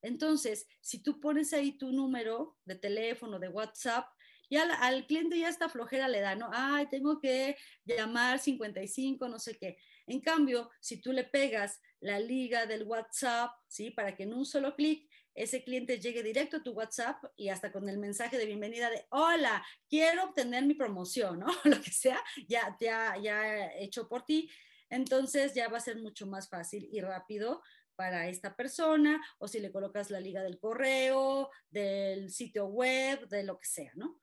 [0.02, 4.06] Entonces, si tú pones ahí tu número de teléfono, de WhatsApp,
[4.50, 6.50] ya al, cliente ya está flojera le da, ¿no?
[6.52, 9.78] Ay, tengo que llamar 55, no sé qué.
[10.06, 13.90] En cambio, si tú le pegas la liga del WhatsApp, ¿sí?
[13.90, 17.72] Para que en un solo clic ese cliente llegue directo a tu WhatsApp y hasta
[17.72, 21.46] con el mensaje de bienvenida de, hola, quiero obtener mi promoción, ¿no?
[21.64, 24.50] Lo que sea, ya, ya, ya hecho por ti.
[24.88, 27.62] Entonces ya va a ser mucho más fácil y rápido
[27.94, 33.44] para esta persona o si le colocas la liga del correo, del sitio web, de
[33.44, 34.20] lo que sea, ¿no?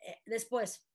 [0.00, 0.88] Eh, después,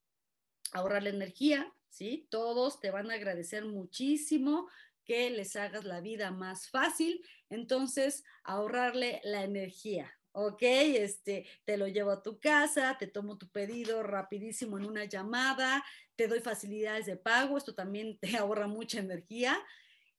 [0.72, 2.28] ahorrar la energía, ¿sí?
[2.30, 4.68] Todos te van a agradecer muchísimo
[5.06, 10.62] que les hagas la vida más fácil, entonces ahorrarle la energía, ¿ok?
[10.62, 15.84] Este, te lo llevo a tu casa, te tomo tu pedido rapidísimo en una llamada,
[16.16, 19.58] te doy facilidades de pago, esto también te ahorra mucha energía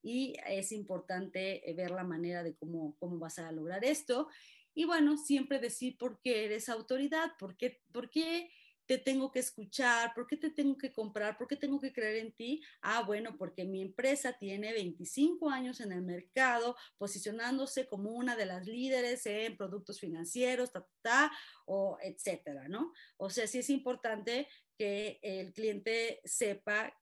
[0.03, 4.29] y es importante eh, ver la manera de cómo, cómo vas a lograr esto.
[4.72, 8.51] Y bueno, siempre decir por qué eres autoridad, por qué, por qué
[8.87, 12.16] te tengo que escuchar, por qué te tengo que comprar, por qué tengo que creer
[12.16, 12.62] en ti.
[12.80, 18.47] Ah, bueno, porque mi empresa tiene 25 años en el mercado, posicionándose como una de
[18.47, 21.32] las líderes en productos financieros, ta, ta,
[21.66, 22.93] o etcétera, ¿no?
[23.16, 26.97] O sea, sí es importante que el cliente sepa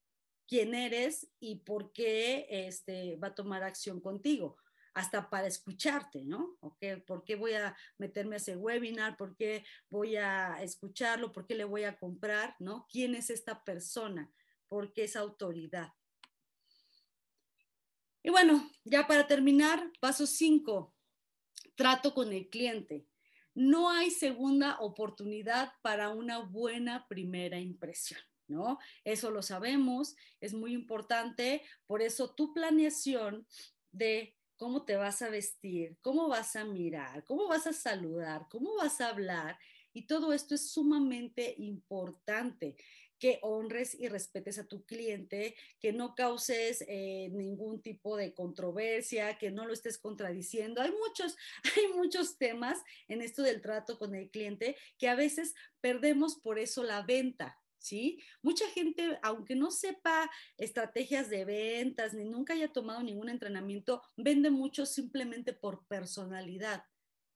[0.46, 4.56] quién eres y por qué este, va a tomar acción contigo,
[4.94, 6.56] hasta para escucharte, ¿no?
[7.06, 9.16] ¿Por qué voy a meterme a ese webinar?
[9.16, 11.32] ¿Por qué voy a escucharlo?
[11.32, 12.56] ¿Por qué le voy a comprar?
[12.88, 14.32] ¿Quién es esta persona?
[14.68, 15.92] ¿Por qué es autoridad?
[18.22, 20.94] Y bueno, ya para terminar, paso cinco,
[21.74, 23.06] trato con el cliente.
[23.52, 28.20] No hay segunda oportunidad para una buena primera impresión.
[28.46, 28.78] ¿no?
[29.04, 33.46] Eso lo sabemos, es muy importante, por eso tu planeación
[33.90, 38.74] de cómo te vas a vestir, cómo vas a mirar, cómo vas a saludar, cómo
[38.76, 39.58] vas a hablar,
[39.92, 42.76] y todo esto es sumamente importante
[43.18, 49.38] que honres y respetes a tu cliente, que no causes eh, ningún tipo de controversia,
[49.38, 50.82] que no lo estés contradiciendo.
[50.82, 51.36] Hay muchos,
[51.76, 56.58] hay muchos temas en esto del trato con el cliente que a veces perdemos por
[56.58, 58.18] eso la venta, ¿sí?
[58.42, 64.50] Mucha gente, aunque no sepa estrategias de ventas ni nunca haya tomado ningún entrenamiento, vende
[64.50, 66.82] mucho simplemente por personalidad.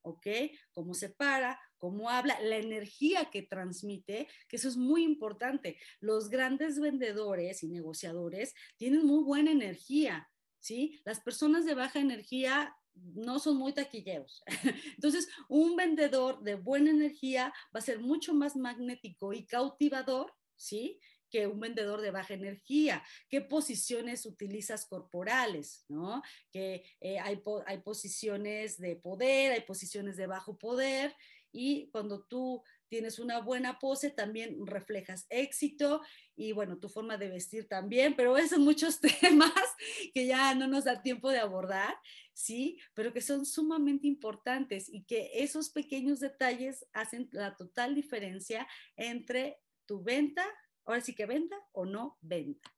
[0.01, 0.27] ¿ok?
[0.73, 5.77] Cómo se para, cómo habla, la energía que transmite, que eso es muy importante.
[6.01, 10.31] Los grandes vendedores y negociadores tienen muy buena energía,
[10.61, 10.99] ¿sí?
[11.05, 14.43] Las personas de baja energía no son muy taquilleros.
[14.95, 21.01] Entonces, un vendedor de buena energía va a ser mucho más magnético y cautivador ¿sí?
[21.31, 26.23] que un vendedor de baja energía, qué posiciones utilizas corporales, ¿no?
[26.51, 31.15] Que eh, hay, hay posiciones de poder, hay posiciones de bajo poder
[31.53, 36.01] y cuando tú tienes una buena pose, también reflejas éxito
[36.37, 39.53] y bueno, tu forma de vestir también, pero esos son muchos temas
[40.15, 41.95] que ya no nos da tiempo de abordar,
[42.33, 42.79] ¿sí?
[42.95, 49.59] Pero que son sumamente importantes y que esos pequeños detalles hacen la total diferencia entre
[49.89, 50.47] tu venta,
[50.85, 52.71] ahora sí que venta o no venta.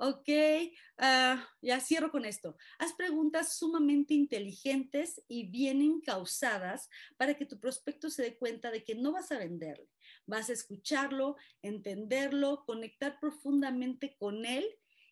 [0.00, 2.56] Ok, uh, ya cierro con esto.
[2.78, 8.84] Haz preguntas sumamente inteligentes y bien encausadas para que tu prospecto se dé cuenta de
[8.84, 9.88] que no vas a venderle.
[10.24, 14.64] Vas a escucharlo, entenderlo, conectar profundamente con él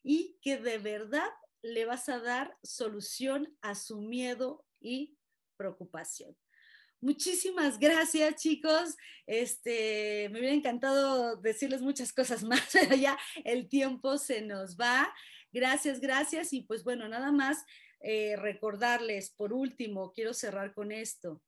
[0.05, 1.29] y que de verdad
[1.63, 5.19] le vas a dar solución a su miedo y
[5.57, 6.37] preocupación.
[7.01, 8.97] Muchísimas gracias, chicos.
[9.27, 15.13] Este, me hubiera encantado decirles muchas cosas más, pero ya el tiempo se nos va.
[15.53, 16.53] Gracias, gracias.
[16.53, 17.65] Y pues bueno, nada más
[18.01, 21.43] eh, recordarles, por último, quiero cerrar con esto.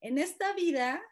[0.00, 1.02] En esta vida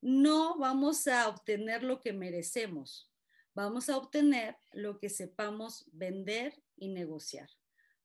[0.00, 3.10] no vamos a obtener lo que merecemos,
[3.54, 7.48] vamos a obtener lo que sepamos vender y negociar.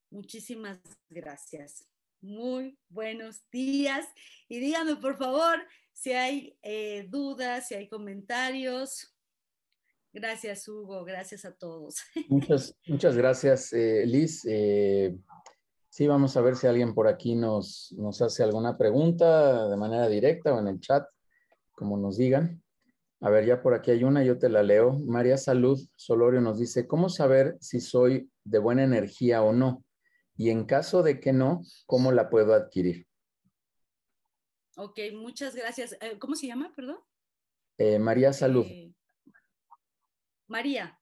[0.09, 0.79] Muchísimas
[1.09, 1.88] gracias.
[2.21, 4.05] Muy buenos días
[4.49, 5.57] y díganme por favor
[5.93, 9.15] si hay eh, dudas, si hay comentarios.
[10.11, 11.05] Gracias, Hugo.
[11.05, 11.95] Gracias a todos.
[12.27, 14.45] Muchas, muchas gracias, eh, Liz.
[14.45, 15.15] Eh,
[15.87, 20.09] sí, vamos a ver si alguien por aquí nos, nos hace alguna pregunta de manera
[20.09, 21.07] directa o en el chat,
[21.71, 22.61] como nos digan.
[23.21, 24.99] A ver, ya por aquí hay una, yo te la leo.
[24.99, 29.85] María Salud Solorio nos dice, ¿cómo saber si soy de buena energía o no?
[30.39, 33.05] Y en caso de que no, ¿cómo la puedo adquirir?
[34.77, 35.97] Ok, muchas gracias.
[35.99, 36.99] Eh, ¿Cómo se llama, perdón?
[37.99, 38.65] María Salud.
[40.47, 40.97] María,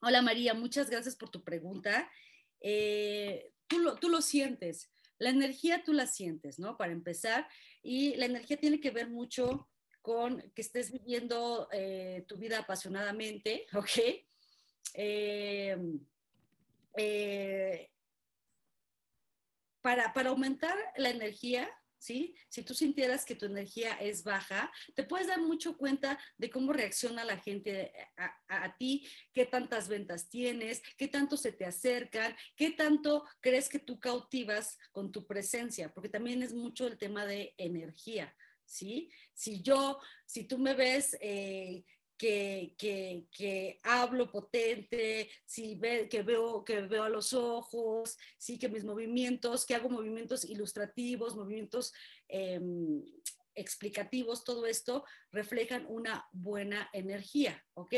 [0.00, 2.10] hola María, muchas gracias por tu pregunta.
[2.60, 6.76] Eh, tú, lo, tú, lo, sientes, la energía tú la sientes, ¿no?
[6.76, 7.46] Para empezar,
[7.84, 9.68] y la energía tiene que ver mucho
[10.00, 14.26] con que estés viviendo eh, tu vida apasionadamente, ¿ok?
[14.94, 15.76] Eh,
[19.82, 21.68] para, para aumentar la energía,
[21.98, 22.34] ¿sí?
[22.48, 26.72] Si tú sintieras que tu energía es baja, te puedes dar mucho cuenta de cómo
[26.72, 27.92] reacciona la gente
[28.48, 33.78] a, ti, qué tantas ventas tienes, qué tanto se te acercan, qué tanto crees que
[33.78, 39.10] tú cautivas con tu presencia, porque también es mucho el tema de energía, ¿sí?
[39.32, 41.16] Si yo, si tú me ves...
[41.20, 41.84] Eh,
[42.22, 46.64] que, hablo potente, que, veo,
[47.02, 48.16] a los ojos,
[48.60, 51.92] que mis movimientos, que hago movimientos ilustrativos, movimientos
[52.28, 53.02] em,
[53.54, 57.94] explicativos, todo esto reflejan una buena energía, ¿ok?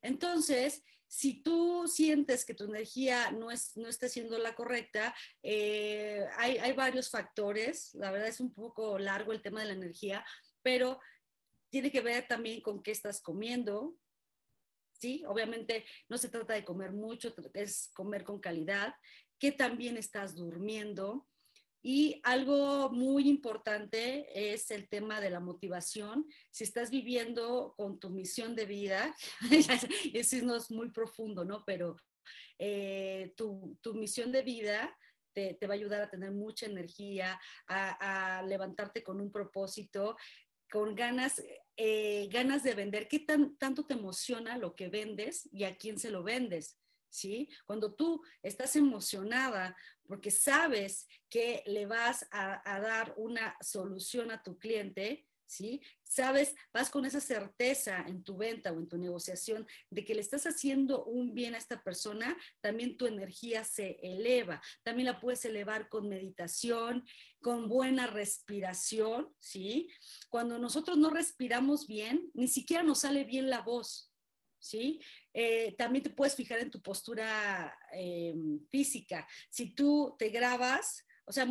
[0.00, 6.24] Entonces, si tú sientes que tu energía no, es, no está siendo la correcta, eh,
[6.38, 10.24] hay varios factores, la verdad es un poco largo el tema de la energía,
[10.62, 10.98] pero
[11.70, 13.96] tiene que ver también con qué estás comiendo,
[14.92, 15.24] ¿sí?
[15.26, 18.94] Obviamente no se trata de comer mucho, es comer con calidad,
[19.38, 21.26] que también estás durmiendo.
[21.82, 26.26] Y algo muy importante es el tema de la motivación.
[26.50, 29.14] Si estás viviendo con tu misión de vida,
[30.12, 31.64] eso no es muy profundo, ¿no?
[31.64, 31.96] Pero
[32.58, 34.98] eh, tu, tu, misión de vida
[35.32, 37.38] te, va a ayudar a tener mucha energía,
[37.68, 40.16] a levantarte con un propósito
[40.70, 41.42] con ganas,
[41.76, 45.98] eh, ganas de vender, ¿qué tan, tanto te emociona lo que vendes y a quién
[45.98, 46.78] se lo vendes?
[47.08, 47.48] ¿Sí?
[47.64, 54.58] Cuando tú estás emocionada porque sabes que le vas a dar una solución a tu
[54.58, 55.80] cliente, ¿sí?
[56.02, 60.20] Sabes, vas con esa certeza en tu venta o en tu negociación de que le
[60.20, 64.62] estás haciendo un bien a esta persona, también tu energía se eleva.
[64.82, 67.04] También la puedes elevar con meditación,
[67.40, 69.88] con buena respiración, ¿sí?
[70.28, 74.12] Cuando nosotros no respiramos bien, ni siquiera nos sale bien la voz,
[74.58, 75.00] ¿sí?
[75.32, 78.34] Eh, también te puedes fijar en tu postura eh,
[78.70, 79.26] física.
[79.50, 81.46] Si tú te grabas, o sea,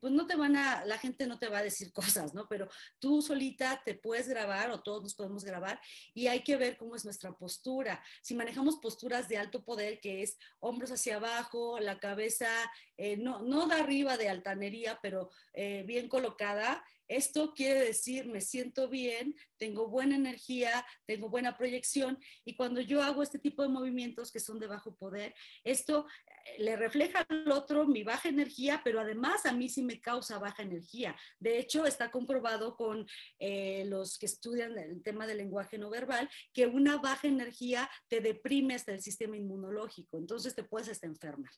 [0.00, 2.48] pues no te van a, la gente no te va a decir cosas, ¿no?
[2.48, 2.68] Pero
[2.98, 5.80] tú solita te puedes grabar o todos nos podemos grabar
[6.12, 8.02] y hay que ver cómo es nuestra postura.
[8.22, 12.48] Si manejamos posturas de alto poder, que es hombros hacia abajo, la cabeza,
[12.96, 16.84] eh, no, no de arriba de altanería, pero eh, bien colocada,
[17.16, 23.02] esto quiere decir, me siento bien, tengo buena energía, tengo buena proyección y cuando yo
[23.02, 27.50] hago este tipo de movimientos que son de bajo poder, esto eh, le refleja al
[27.52, 31.14] otro mi baja energía, pero además a mí sí me causa baja energía.
[31.38, 33.06] De hecho, está comprobado con
[33.38, 38.20] eh, los que estudian el tema del lenguaje no verbal que una baja energía te
[38.20, 41.52] deprime hasta el sistema inmunológico, entonces te puedes hasta enfermar.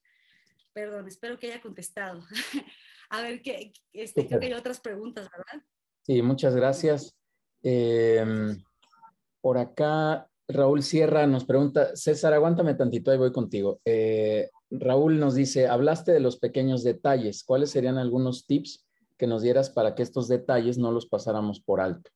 [0.72, 2.26] Perdón, espero que haya contestado.
[3.10, 5.64] A ver, que, este, creo que hay otras preguntas, ¿verdad?
[6.02, 7.16] Sí, muchas gracias.
[7.62, 8.62] Em,
[9.40, 13.80] por acá, Raúl Sierra nos pregunta, César, aguántame tantito, ahí voy contigo.
[13.84, 17.44] Eh, Raúl nos dice, hablaste de los pequeños detalles.
[17.44, 18.86] ¿Cuáles serían algunos tips
[19.16, 22.10] que nos dieras para que estos detalles no los pasáramos por alto?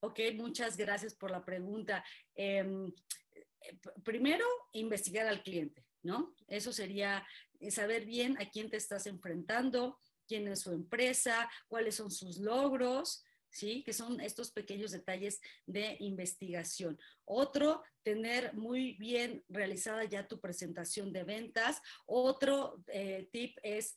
[0.00, 2.04] Ok, muchas gracias por la pregunta.
[2.34, 6.34] Em, eh, primero, investigar al cliente, ¿no?
[6.48, 7.26] Eso sería
[7.70, 13.24] saber bien a quién te estás enfrentando, quién es su empresa, cuáles son sus logros,
[13.50, 13.82] ¿sí?
[13.84, 16.98] Que son estos pequeños detalles de investigación.
[17.24, 21.80] Otro, tener muy bien realizada ya tu presentación de ventas.
[22.06, 23.96] Otro eh, tip es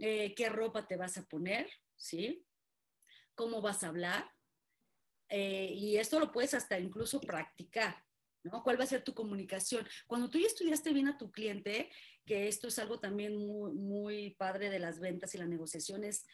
[0.00, 2.44] eh, qué ropa te vas a poner, ¿sí?
[3.38, 4.28] cómo vas a hablar.
[5.28, 8.04] Eh, y esto lo puedes hasta incluso practicar,
[8.42, 8.62] ¿no?
[8.62, 9.86] ¿Cuál va a ser tu comunicación?
[10.06, 11.90] Cuando tú ya estudiaste bien a tu cliente,
[12.24, 16.26] que esto es algo también muy, padre de las ventas y la negociación, es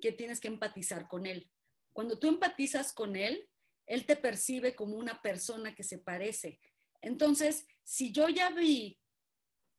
[0.00, 1.50] que tienes que empatizar con él.
[1.92, 3.48] Cuando tú empatizas con él,
[3.86, 6.60] él te percibe como una persona que se parece.
[7.00, 8.98] Entonces, si yo ya vi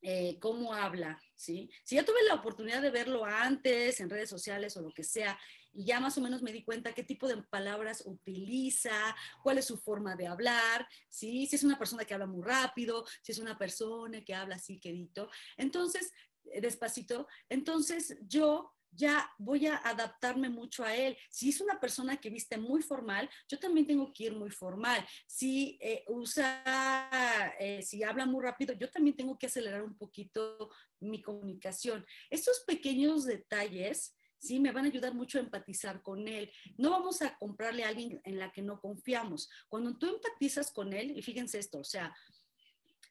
[0.06, 1.18] eh, cómo habla.
[1.34, 5.38] Si ya tuve la oportunidad de verlo antes en redes sociales o lo que sea,
[5.74, 9.76] ya más o menos me di cuenta qué tipo de palabras utiliza, cuál es su
[9.76, 11.46] forma de hablar, ¿sí?
[11.46, 14.78] Si es una persona que habla muy rápido, si es una persona que habla así
[14.78, 15.28] quedito.
[15.56, 16.12] Entonces,
[16.52, 21.16] eh, despacito, entonces yo ya voy a adaptarme mucho a él.
[21.30, 25.04] Si es una persona que viste muy formal, yo también tengo que ir muy formal.
[25.26, 30.70] Si eh, usa, eh, si habla muy rápido, yo también tengo que acelerar un poquito
[31.00, 32.06] mi comunicación.
[32.30, 34.14] Estos pequeños detalles,
[34.44, 36.50] sí, me van a ayudar mucho a empatizar con él.
[36.76, 39.48] No vamos a comprarle a alguien en la que no confiamos.
[39.68, 42.14] Cuando tú empatizas con él, y fíjense esto, o sea,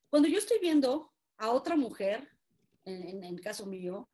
[0.09, 2.29] cuando yo estoy viendo a otra mujer,
[2.85, 4.09] en, el caso mío,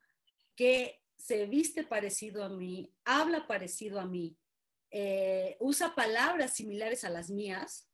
[0.56, 4.36] que se viste parecido a mí, habla parecido a mí,
[4.90, 7.88] eh, usa palabras similares a las mías,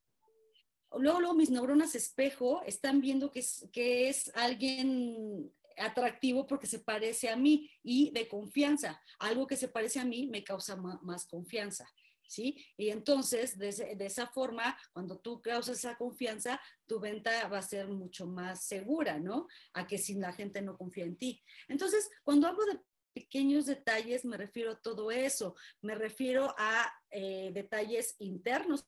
[0.92, 6.80] luego, luego mis neuronas espejo están viendo que es, que es alguien atractivo porque se
[6.80, 9.00] parece a mí y de confianza.
[9.18, 11.88] Algo que se parece a mí me causa más, confianza.
[12.28, 12.56] ¿Sí?
[12.76, 17.62] Y entonces, de, de, esa forma, cuando tú causas esa confianza, tu venta va a
[17.62, 19.46] ser mucho más segura, ¿no?
[19.74, 21.40] A que si la gente no confía en ti.
[21.68, 22.80] Entonces, cuando hablo de
[23.16, 28.86] pequeños detalles me refiero a todo eso, me refiero a eh, detalles internos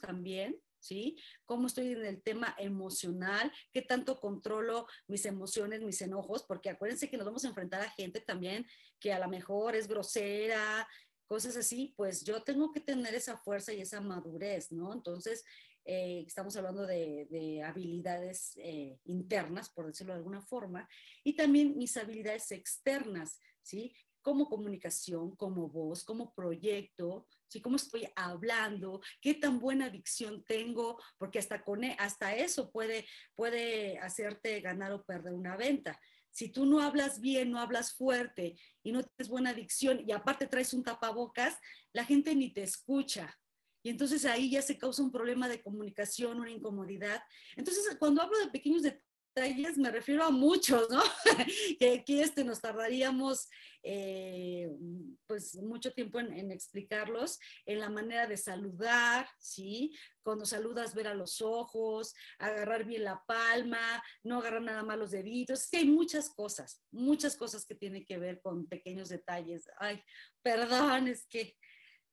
[0.00, 1.16] también, ¿sí?
[1.44, 7.10] Cómo estoy en el tema emocional, qué tanto controlo mis emociones, mis enojos, porque acuérdense
[7.10, 8.66] que nos vamos a enfrentar a gente también
[9.00, 10.86] que a lo mejor es grosera,
[11.26, 14.92] cosas así, pues yo tengo que tener esa fuerza y esa madurez, ¿no?
[14.92, 15.44] Entonces,
[15.84, 20.88] eh, estamos hablando de, habilidades eh, internas, por decirlo de alguna forma,
[21.24, 23.94] y también mis habilidades externas, ¿sí?
[24.22, 27.60] Como comunicación, como voz, como proyecto, ¿sí?
[27.60, 33.06] Cómo estoy hablando, qué tan buena dicción tengo, porque hasta, con, e, hasta eso puede,
[33.34, 36.00] puede hacerte ganar o perder una venta.
[36.30, 40.46] Si tú no hablas bien, no hablas fuerte y no tienes buena dicción y aparte
[40.46, 41.58] traes un tapabocas,
[41.92, 43.36] la gente ni te escucha,
[43.82, 47.22] y entonces ahí ya se causa un problema de comunicación, una incomodidad.
[47.56, 49.07] Entonces, cuando hablo de pequeños detalles,
[49.76, 51.02] me refiero a muchos, ¿no?
[51.78, 53.48] que aquí este, nos tardaríamos
[53.82, 54.68] eh,
[55.26, 59.96] pues mucho tiempo en, explicarlos, en la manera de saludar, ¿sí?
[60.22, 65.10] Cuando saludas, ver a los ojos, agarrar bien la palma, no agarrar nada más los
[65.12, 65.62] deditos.
[65.62, 69.68] Es que hay muchas cosas, muchas cosas que tienen que ver con pequeños detalles.
[69.78, 70.02] Ay,
[70.42, 71.56] perdón, es que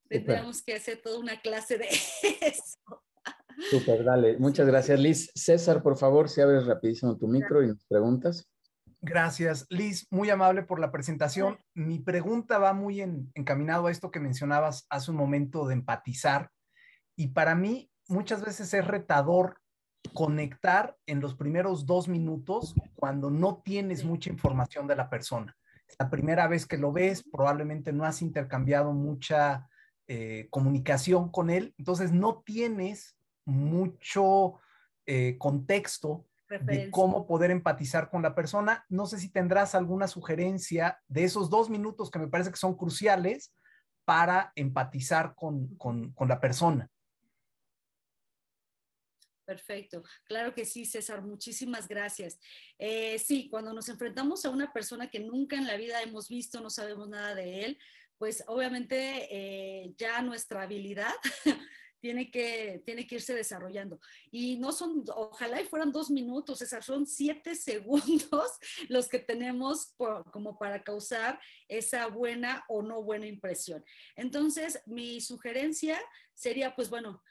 [0.08, 1.88] tendríamos que hacer toda una clase de
[2.40, 3.05] eso.
[3.70, 4.38] Súper, dale.
[4.38, 5.30] Muchas gracias, Liz.
[5.34, 8.48] César, por favor, si abres rapidísimo tu micro y nos preguntas.
[9.00, 10.06] Gracias, Liz.
[10.10, 11.58] Muy amable por la presentación.
[11.74, 13.00] Mi pregunta va muy
[13.34, 16.50] encaminado a esto que mencionabas hace un momento de empatizar.
[17.16, 19.60] Y para mí, muchas veces es retador
[20.12, 25.56] conectar en los primeros dos minutos cuando no tienes mucha información de la persona.
[25.98, 29.68] la primera vez que lo ves, probablemente no has intercambiado mucha
[30.08, 33.15] eh, comunicación con él, entonces no tienes
[33.46, 34.60] mucho
[35.06, 38.84] eh, contexto de cómo poder empatizar con la persona.
[38.88, 42.76] No sé si tendrás alguna sugerencia de esos dos minutos que me parece que son
[42.76, 43.52] cruciales
[44.04, 45.76] para empatizar con,
[46.28, 46.88] la persona.
[49.44, 52.38] Perfecto, claro que sí, César, muchísimas gracias.
[52.78, 56.60] Eh, sí, cuando nos enfrentamos a una persona que nunca en la vida hemos visto,
[56.60, 57.78] no sabemos nada de él,
[58.18, 61.14] pues obviamente eh, ya nuestra habilidad
[62.06, 63.98] tiene que, tiene que irse desarrollando.
[64.30, 68.48] Y no son, ojalá y fueran dos minutos, esas son siete segundos
[68.88, 69.92] los que tenemos
[70.30, 73.84] como para causar esa buena o no buena impresión.
[74.14, 75.98] Entonces, mi sugerencia
[76.32, 77.24] sería, pues bueno,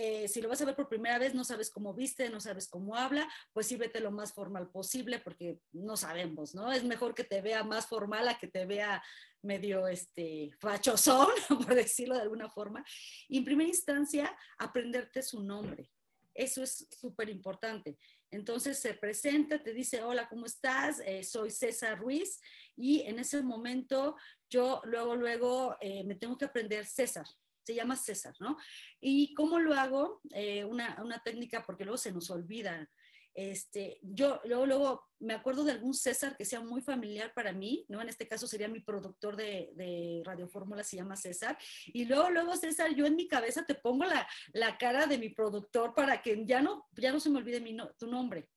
[0.00, 2.68] eh, si lo vas a ver por primera vez, no sabes cómo viste, no sabes
[2.68, 6.70] cómo habla, pues sí vete lo más formal posible porque no sabemos, ¿no?
[6.70, 9.02] Es mejor que te vea más formal a que te vea
[9.42, 12.84] medio este, fachosón, por decirlo de alguna forma.
[13.26, 15.90] Y en primera instancia, aprenderte su nombre.
[16.32, 17.98] Eso es súper importante.
[18.30, 21.02] Entonces se presenta, te dice, hola, ¿cómo estás?
[21.04, 22.40] Eh, soy César Ruiz.
[22.76, 24.14] Y en ese momento
[24.48, 27.26] yo luego, luego eh, me tengo que aprender César
[27.68, 28.56] se llama César, ¿no?
[28.98, 30.22] ¿Y cómo lo hago?
[30.32, 32.88] Eh, una, técnica, porque luego se nos olvida.
[33.34, 37.84] este, yo luego, luego me acuerdo de algún César que sea muy familiar para mí,
[37.88, 38.00] ¿no?
[38.00, 41.58] En este caso sería mi productor de, de Radio Fórmula, se llama César.
[41.86, 45.28] Y luego, luego, César, yo en mi cabeza te pongo la, la cara de mi
[45.28, 48.48] productor para que ya no, ya no se me olvide mi tu nombre.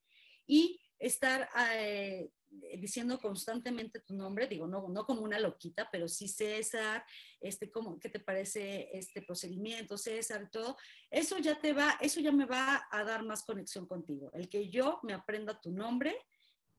[0.47, 2.29] Y estar eh,
[2.77, 7.05] diciendo constantemente tu nombre, digo, no, no como una loquita, pero sí César,
[7.39, 10.77] este, ¿cómo, ¿qué te parece este procedimiento, César, todo?
[11.09, 14.31] Eso ya te va, eso ya me va a dar más conexión contigo.
[14.33, 16.15] El que yo me aprenda tu nombre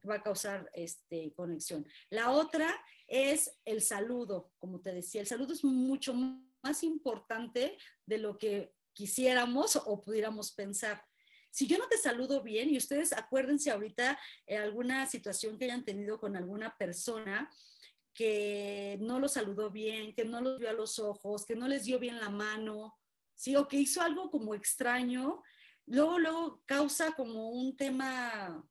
[0.09, 1.87] va a causar este, conexión.
[2.11, 2.75] La otra
[3.07, 6.15] es el saludo, como te decía, el saludo es mucho
[6.63, 11.05] más importante de lo que quisiéramos o pudiéramos pensar.
[11.53, 15.85] Si yo no te saludo bien, y ustedes acuérdense ahorita eh, alguna situación que hayan
[15.85, 17.51] tenido con alguna persona
[18.15, 21.85] que no lo saludó bien, que no los vio a los ojos, que no les
[21.85, 22.99] dio bien la mano,
[23.35, 23.55] ¿sí?
[23.55, 25.43] O que hizo algo como extraño,
[25.85, 28.65] luego, luego causa como un tema...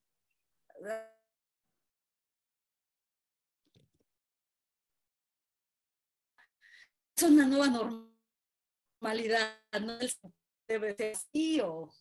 [7.15, 7.67] Es una nueva
[8.99, 9.99] normalidad, ¿no?
[10.72, 11.91] Debe ser así o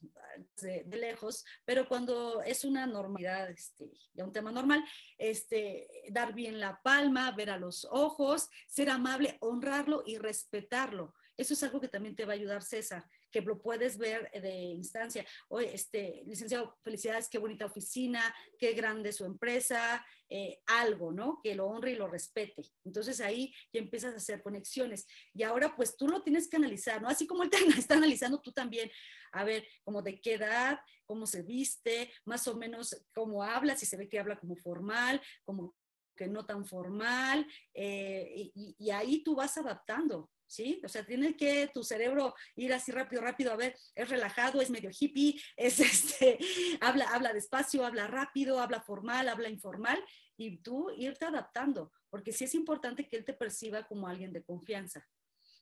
[0.61, 4.85] de, lejos, pero cuando es una normalidad, este, ya un tema normal,
[5.19, 11.15] este, dar bien la palma, ver a los ojos, ser amable, honrarlo y respetarlo.
[11.37, 14.51] Eso es algo que también te va a ayudar César que lo puedes ver de
[14.51, 15.25] instancia.
[15.49, 18.23] Oye, este, licenciado, felicidades, qué bonita oficina,
[18.59, 21.41] qué grande su empresa, eh, algo, ¿no?
[21.43, 22.63] Que lo honre y lo respete.
[22.85, 25.07] Entonces ahí ya empiezas a hacer conexiones.
[25.35, 27.09] Y ahora pues tú lo tienes que analizar, ¿no?
[27.09, 28.91] Así como él te está analizando, tú también,
[29.33, 33.87] a ver, como de qué edad, cómo se viste, más o menos cómo habla, si
[33.87, 35.75] se ve que habla como formal, como
[36.17, 40.31] que no tan formal, eh, y ahí tú vas adaptando.
[40.51, 40.81] ¿Sí?
[40.85, 44.69] O sea, tiene que tu cerebro ir así rápido, rápido, a ver, es relajado, es
[44.69, 46.39] medio hippie, es este,
[46.81, 50.03] habla, habla despacio, habla rápido, habla formal, habla informal,
[50.37, 54.43] y tú irte adaptando, porque sí es importante que él te perciba como alguien de
[54.43, 55.07] confianza.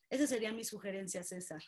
[0.09, 1.61] Esa sería mi sugerencia, César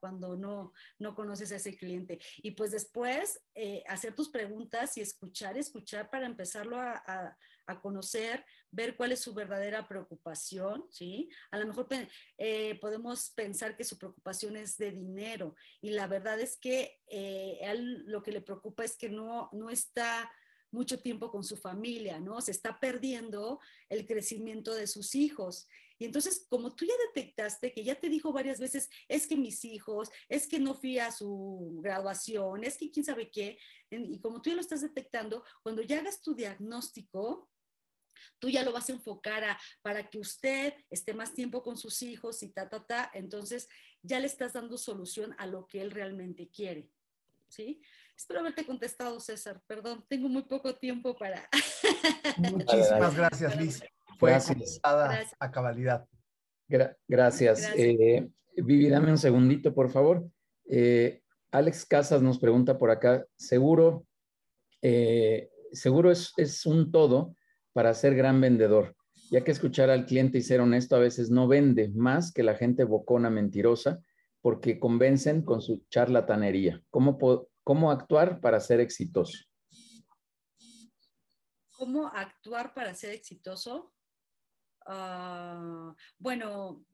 [0.00, 2.18] cuando no, no conoces a ese cliente.
[2.42, 7.34] Y pues después eh, hacer tus preguntas y escuchar, escuchar para empezarlo a
[7.80, 11.28] conocer, ver cuál es su verdadera preocupación, ¿sí?
[11.50, 11.86] A lo mejor
[12.38, 17.58] eh, podemos pensar que su preocupación es de dinero y la verdad es que eh,
[17.62, 20.30] él lo que le preocupa es que no, no está
[20.74, 22.40] mucho tiempo con su familia, ¿no?
[22.40, 25.68] Se está perdiendo el crecimiento de sus hijos.
[25.98, 29.64] Y entonces, como tú ya detectaste, que ya te dijo varias veces, es que mis
[29.64, 33.56] hijos, es que no fui a su graduación, es que quién sabe qué,
[33.90, 37.48] y como tú ya lo estás detectando, cuando ya hagas tu diagnóstico,
[38.38, 42.02] tú ya lo vas a enfocar a, para que usted esté más tiempo con sus
[42.02, 43.68] hijos y ta, ta, ta, entonces
[44.02, 46.90] ya le estás dando solución a lo que él realmente quiere.
[47.48, 47.80] ¿Sí?
[48.16, 49.60] Espero haberte contestado, César.
[49.66, 51.48] Perdón, tengo muy poco tiempo para...
[52.38, 53.82] Muchísimas gracias, Liz.
[54.18, 56.06] Fue contestada a cabalidad.
[57.08, 57.70] gracias.
[57.76, 60.28] Eh, Vivi, dame un segundito, por favor.
[60.66, 64.06] Eh, Alex Casas nos pregunta por acá, seguro,
[64.82, 67.36] eh, seguro es, es, un todo
[67.74, 68.96] para ser gran vendedor,
[69.30, 72.54] ya que escuchar al cliente y ser honesto a veces no vende más que la
[72.54, 74.00] gente bocona mentirosa
[74.40, 76.82] porque convencen con su charlatanería.
[76.90, 77.18] ¿Cómo,
[77.64, 79.44] cómo actuar para ser exitoso?
[81.72, 83.92] ¿Cómo actuar para ser exitoso?
[84.86, 86.84] Ah, bueno,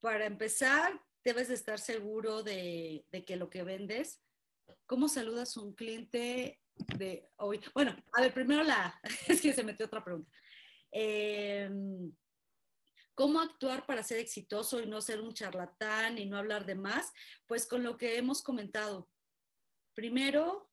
[0.00, 4.22] para empezar, debes de estar seguro de, de que lo que vendes,
[4.86, 6.58] ¿cómo saludas a un cliente
[6.96, 7.60] de hoy.
[7.74, 10.30] Bueno, a ver, primero la, es que se metió otra pregunta.
[10.90, 12.12] Em,
[13.14, 17.12] ¿Cómo actuar para ser exitoso y no ser un charlatán y no hablar de más?
[17.46, 19.10] Pues con lo que hemos comentado.
[19.94, 20.70] Primero,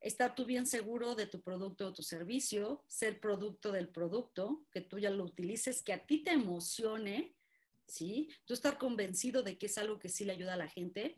[0.00, 4.80] estar tú bien seguro de tu producto o tu servicio, ser producto del producto, que
[4.80, 7.36] tú ya lo utilices, que a ti te emocione,
[7.86, 8.28] ¿sí?
[8.44, 11.16] Tú estar convencido de que es algo que sí le ayuda a la gente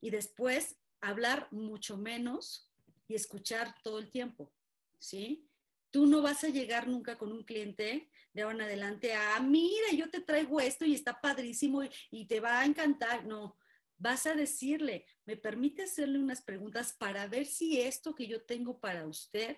[0.00, 2.70] y después hablar mucho menos
[3.08, 4.52] y escuchar todo el tiempo,
[4.98, 5.48] ¿sí?
[5.90, 9.92] Tú no vas a llegar nunca con un cliente de ahora en adelante a, mira,
[9.96, 13.24] yo te traigo esto y está padrísimo y, te va a encantar.
[13.24, 13.56] No,
[13.96, 18.78] vas a decirle, ¿me permite hacerle unas preguntas para ver si esto que yo tengo
[18.78, 19.56] para usted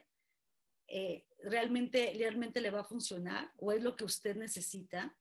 [0.86, 5.16] eh, realmente, realmente le va a funcionar o es lo que usted necesita?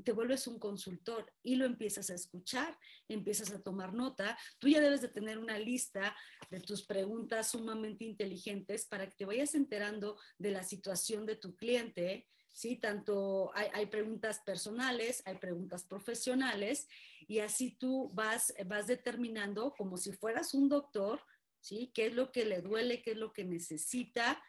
[0.00, 2.78] Te vuelves un consultor y lo empiezas a escuchar,
[3.08, 4.38] empiezas a tomar nota.
[4.58, 6.16] Tú ya debes de tener una lista
[6.50, 11.54] de tus preguntas sumamente inteligentes para que te vayas enterando de la situación de tu
[11.56, 12.26] cliente.
[12.52, 16.86] Sí, tanto hay, hay preguntas personales, hay preguntas profesionales
[17.26, 21.20] y así tú vas, vas determinando como si fueras un doctor
[21.62, 21.90] ¿sí?
[21.94, 23.00] ¿Qué es lo que le duele?
[23.02, 24.42] ¿Qué es lo que necesita?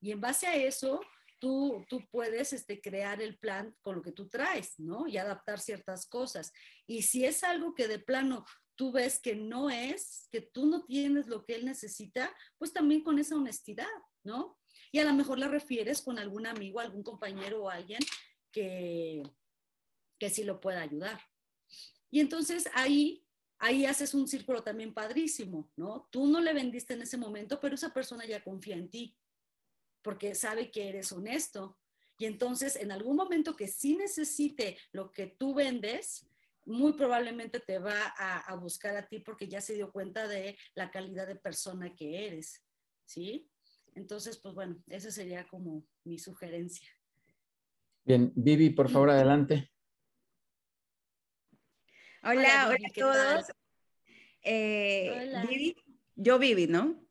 [0.00, 1.00] Y en base a eso,
[1.38, 5.06] tú, tú puedes este, crear el plan con lo que tú traes, ¿no?
[5.06, 6.52] Y adaptar ciertas cosas.
[6.86, 8.44] Y si es algo que de plano
[8.76, 13.02] tú ves que no es, que tú no tienes lo que él necesita, pues también
[13.02, 13.86] con esa honestidad,
[14.22, 14.58] ¿no?
[14.92, 18.00] Y a lo mejor la refieres con algún amigo, algún compañero o alguien
[18.52, 19.22] que,
[20.18, 21.20] que sí lo pueda ayudar.
[22.10, 23.24] Y entonces ahí,
[23.58, 26.08] ahí haces un círculo también padrísimo, ¿no?
[26.10, 29.16] Tú no le vendiste en ese momento, pero esa persona ya confía en ti,
[30.06, 31.76] porque sabe que eres honesto.
[32.16, 36.30] Y entonces en algún momento que sí necesite lo que tú vendes,
[36.64, 40.92] muy probablemente te va a, buscar a ti porque ya se dio cuenta de la
[40.92, 42.64] calidad de persona que eres,
[43.04, 43.50] ¿sí?
[43.96, 46.88] Entonces, pues bueno, esa sería como mi sugerencia.
[48.04, 49.72] Bien, Vivi, por favor, adelante.
[52.22, 53.44] Hola, hola, a todos.
[54.42, 55.76] Eh, Vivi,
[56.14, 57.04] yo Vivi, ¿no?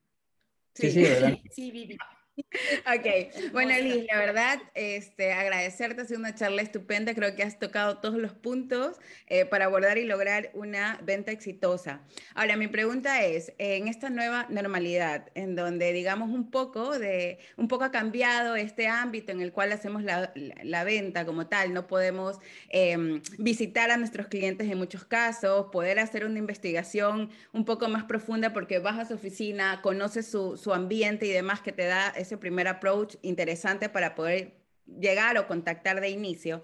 [0.74, 1.50] Sí, sí, adelante.
[1.52, 1.98] sí, Vivi.
[2.38, 7.60] Ok, bueno Liz, la verdad, este, agradecerte, ha sido una charla estupenda, creo que has
[7.60, 8.98] tocado todos los puntos
[9.28, 12.02] eh, para abordar y lograr una venta exitosa.
[12.34, 17.68] Ahora, mi pregunta es, en esta nueva normalidad, en donde digamos un poco de, un
[17.68, 21.88] poco ha cambiado este ámbito en el cual hacemos la, la, venta como tal, no
[21.88, 22.40] podemos
[22.70, 28.04] em, visitar a nuestros clientes en muchos casos, poder hacer una investigación un poco más
[28.04, 32.14] profunda porque vas a su oficina, conoces su, su ambiente y demás que te da
[32.26, 36.64] ese primer approach interesante para poder llegar o contactar de inicio.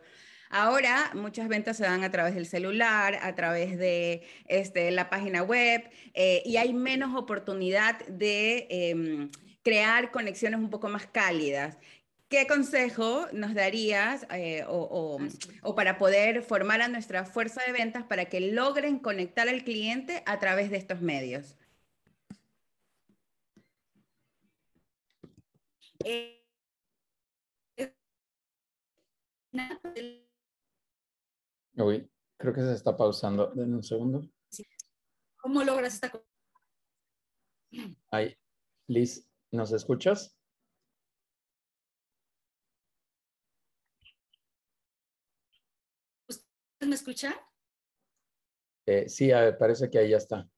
[0.49, 5.43] Ahora muchas ventas se dan a través del celular, a través de este, la página
[5.43, 9.31] web eh, y hay menos oportunidad de em,
[9.63, 11.77] crear conexiones un poco más cálidas.
[12.27, 15.19] ¿Qué consejo nos darías eh, o,
[15.63, 20.21] o, para poder formar a nuestra fuerza de ventas para que logren conectar al cliente
[20.25, 21.55] a través de estos medios?
[26.05, 26.37] Eh,
[31.75, 33.51] Uy, creo que se está pausando.
[33.53, 34.21] en un segundo.
[35.37, 36.25] ¿Cómo logras esta cosa?
[38.11, 38.35] Ahí.
[38.87, 40.37] Liz, ¿nos escuchas?
[46.27, 47.33] ¿Usted me escucha?
[48.85, 49.29] Eh, sí,
[49.59, 50.49] parece que ahí ya está.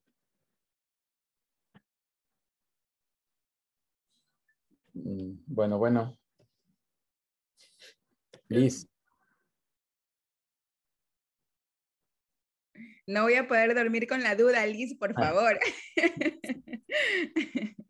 [4.94, 6.18] Bueno, bueno.
[8.48, 8.88] Liz.
[13.06, 15.14] No voy a poder dormir con la duda, Liz, por ah.
[15.14, 15.58] favor.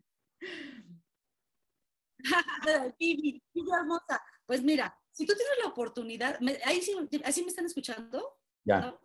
[3.79, 4.21] hermosa.
[4.45, 8.37] Pues mira, si tú tienes la oportunidad, ahí sí, ¿así me están escuchando?
[8.63, 8.97] Ya.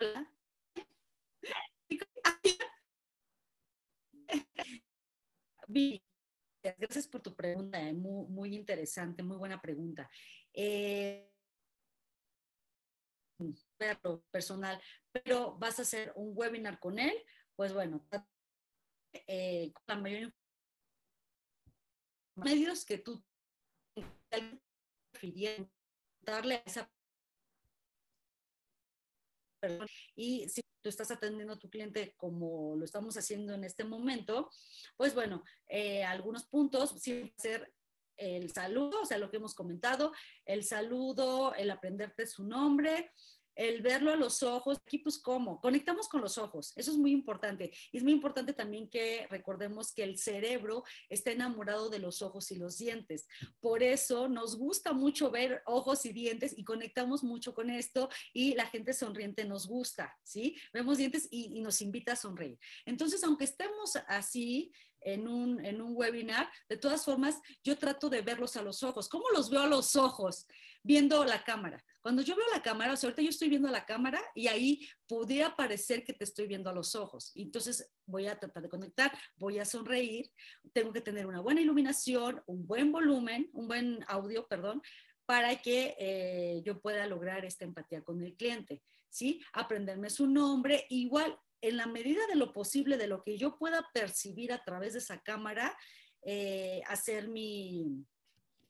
[0.00, 0.30] Hola.
[6.78, 10.08] gracias por tu pregunta, eh, muy, interesante, muy buena pregunta.
[10.52, 11.30] Eh,
[14.30, 14.80] personal,
[15.12, 17.14] pero vas a hacer un webinar con él,
[17.56, 18.06] pues bueno,
[19.12, 20.32] eh, con la mayor
[22.36, 23.22] medios que tú
[26.20, 26.90] darle a esa
[29.60, 29.86] persona
[30.16, 34.50] y si tú estás atendiendo a tu cliente como lo estamos haciendo en este momento,
[34.98, 37.72] pues bueno, eh, algunos puntos, sí, ser
[38.18, 40.12] el saludo, o sea, lo que hemos comentado,
[40.44, 43.10] el saludo, el aprenderte su nombre,
[43.54, 47.12] el verlo a los ojos, aquí pues cómo, conectamos con los ojos, eso es muy
[47.12, 47.72] importante.
[47.92, 52.50] Y es muy importante también que recordemos que el cerebro está enamorado de los ojos
[52.50, 53.26] y los dientes.
[53.60, 58.54] Por eso nos gusta mucho ver ojos y dientes y conectamos mucho con esto y
[58.54, 60.56] la gente sonriente nos gusta, ¿sí?
[60.72, 62.58] Vemos dientes y, y nos invita a sonreír.
[62.84, 64.72] Entonces, aunque estemos así,
[65.04, 69.08] en un, en un webinar, de todas formas, yo trato de verlos a los ojos.
[69.08, 70.46] ¿Cómo los veo a los ojos?
[70.82, 71.84] Viendo la cámara.
[72.04, 74.86] Cuando yo veo la cámara, o sea, ahorita yo estoy viendo la cámara y ahí
[75.08, 77.32] podría parecer que te estoy viendo a los ojos.
[77.34, 80.30] Entonces voy a tratar de conectar, voy a sonreír,
[80.74, 84.82] tengo que tener una buena iluminación, un buen volumen, un buen audio, perdón,
[85.24, 88.82] para que eh, yo pueda lograr esta empatía con el cliente.
[89.08, 89.40] ¿sí?
[89.54, 93.88] Aprenderme su nombre, igual en la medida de lo posible, de lo que yo pueda
[93.94, 95.74] percibir a través de esa cámara,
[96.20, 98.04] eh, hacer mi,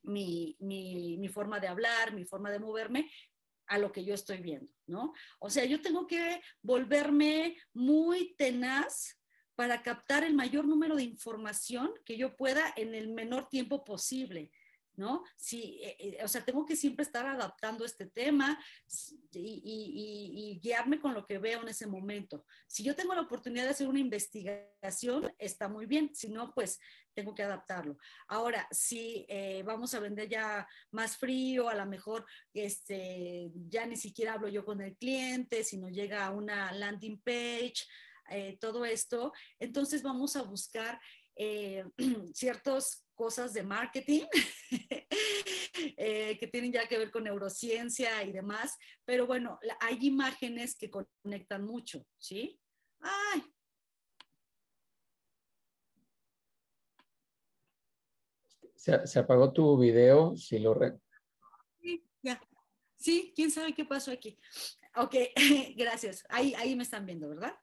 [0.05, 3.11] mi, mi, forma de hablar, mi forma de moverme
[3.67, 5.13] a lo que yo estoy viendo, ¿no?
[5.39, 9.19] O sea, yo tengo que volverme muy tenaz
[9.55, 14.51] para captar el mayor número de información que yo pueda en el menor tiempo posible.
[14.97, 15.25] ¿No?
[15.37, 18.59] Sí, eh, eh, o sea, tengo que siempre estar adaptando este tema
[19.33, 22.45] y, guiarme con lo que veo en ese momento.
[22.67, 26.79] Si yo tengo la oportunidad de hacer una investigación, está muy bien, si no, pues
[27.13, 27.99] tengo que adaptarlo.
[28.29, 33.97] Ahora, si eh, vamos a vender ya más frío, a lo mejor este, ya ni
[33.97, 37.85] siquiera hablo yo con el cliente, sino llega a una landing page,
[38.59, 40.99] todo esto, entonces vamos a buscar
[42.33, 44.25] ciertos cosas de marketing
[45.97, 50.91] eh, que tienen ya que ver con neurociencia y demás, pero bueno, hay imágenes que
[50.91, 52.61] conectan mucho, ¿sí?
[53.01, 53.43] Ay.
[58.77, 60.75] Se, apagó tu video, si lo...
[60.75, 60.99] Re...
[61.81, 62.41] Sí, ya.
[62.97, 64.39] Sí, quién sabe qué pasó aquí.
[64.97, 65.15] Ok,
[65.77, 66.25] gracias.
[66.29, 67.55] Ahí, ahí me están viendo, ¿verdad?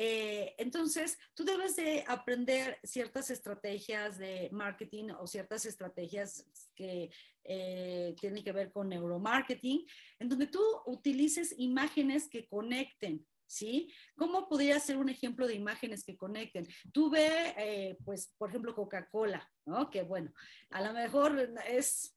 [0.00, 6.46] Eh, entonces, tú debes de aprender ciertas estrategias de marketing o ciertas estrategias
[6.76, 7.10] que
[7.42, 9.84] eh, tienen que ver con neuromarketing,
[10.20, 13.92] en donde tú utilices imágenes que conecten, ¿sí?
[14.14, 16.68] ¿Cómo podría ser un ejemplo de imágenes que conecten?
[16.92, 19.90] Tú ve, eh, pues, por ejemplo, Coca-Cola, ¿no?
[19.90, 20.32] Que bueno,
[20.70, 22.14] a lo mejor es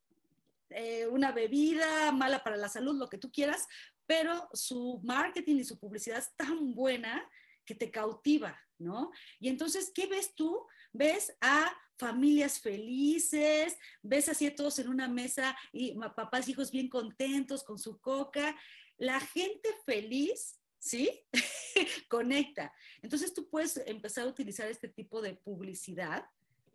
[1.09, 3.67] una bebida mala para la salud, lo que tú quieras,
[4.05, 7.27] pero su marketing y su publicidad es tan buena
[7.65, 9.11] que te cautiva, ¿no?
[9.39, 10.65] Y entonces, ¿qué ves tú?
[10.91, 16.89] Ves a familias felices, ves así a todos en una mesa y papás hijos bien
[16.89, 18.55] contentos con su coca.
[18.97, 21.09] La gente feliz, ¿sí?
[22.09, 22.73] Conecta.
[23.01, 26.25] Entonces tú puedes empezar a utilizar este tipo de publicidad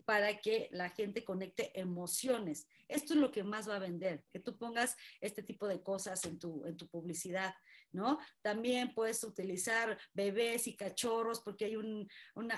[0.07, 2.69] para que la gente conecte emociones.
[2.87, 6.25] Esto es lo que más va a vender, que tú pongas este tipo de cosas
[6.25, 7.53] en tu, en tu publicidad.
[7.93, 8.19] ¿No?
[8.43, 12.09] También puedes utilizar bebés y cachorros porque hay un,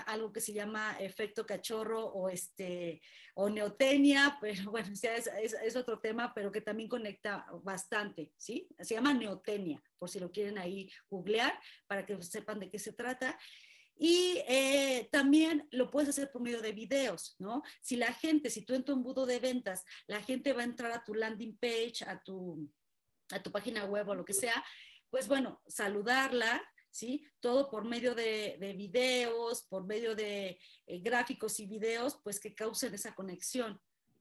[0.05, 3.01] algo que se llama efecto cachorro o, este,
[3.35, 8.67] o neotenia, pero bueno, es, otro tema, pero que también conecta bastante, ¿sí?
[8.79, 12.93] Se llama neotenia, por si lo quieren ahí googlear para que sepan de qué se
[12.93, 13.37] trata.
[14.01, 17.61] Y eh, también lo puedes hacer por medio de videos, ¿no?
[17.81, 20.91] Si la gente, si tú en tu embudo de ventas, la gente va a entrar
[20.93, 22.71] a tu landing page, a tu,
[23.31, 24.63] a tu página web o lo que sea,
[25.09, 26.61] pues bueno, saludarla,
[26.91, 27.25] ¿sí?
[27.39, 32.93] Todo por medio de, videos, por medio de eh, gráficos y videos, pues que causen
[32.93, 33.79] esa conexión.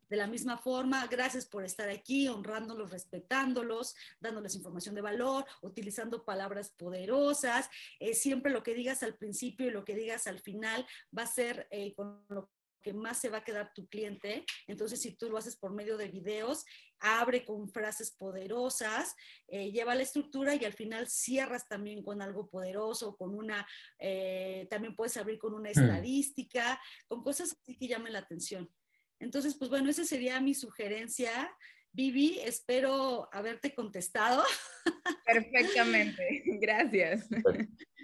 [0.09, 6.25] De la misma forma, gracias por estar aquí, honrándolos, respetándolos, dándoles información de valor, utilizando
[6.25, 7.69] palabras poderosas.
[8.01, 10.87] Eh, siempre lo que digas al principio y lo que digas al final
[11.17, 12.51] va a ser eh, con lo
[12.89, 14.47] que más se va a quedar tu cliente.
[14.67, 16.65] Entonces, si tú lo haces por medio de videos,
[17.01, 19.15] abre con frases poderosas,
[19.47, 24.67] eh, lleva la estructura y al final cierras también con algo poderoso, con una, eh,
[24.71, 25.79] también puedes abrir con una hmm.
[25.79, 28.71] estadística, con cosas así que llamen la atención.
[29.21, 31.55] Entonces, pues bueno, esa sería mi sugerencia.
[31.99, 34.45] Vivi, espero haberte contestado.
[35.27, 36.23] Perfectamente,
[36.61, 37.29] gracias.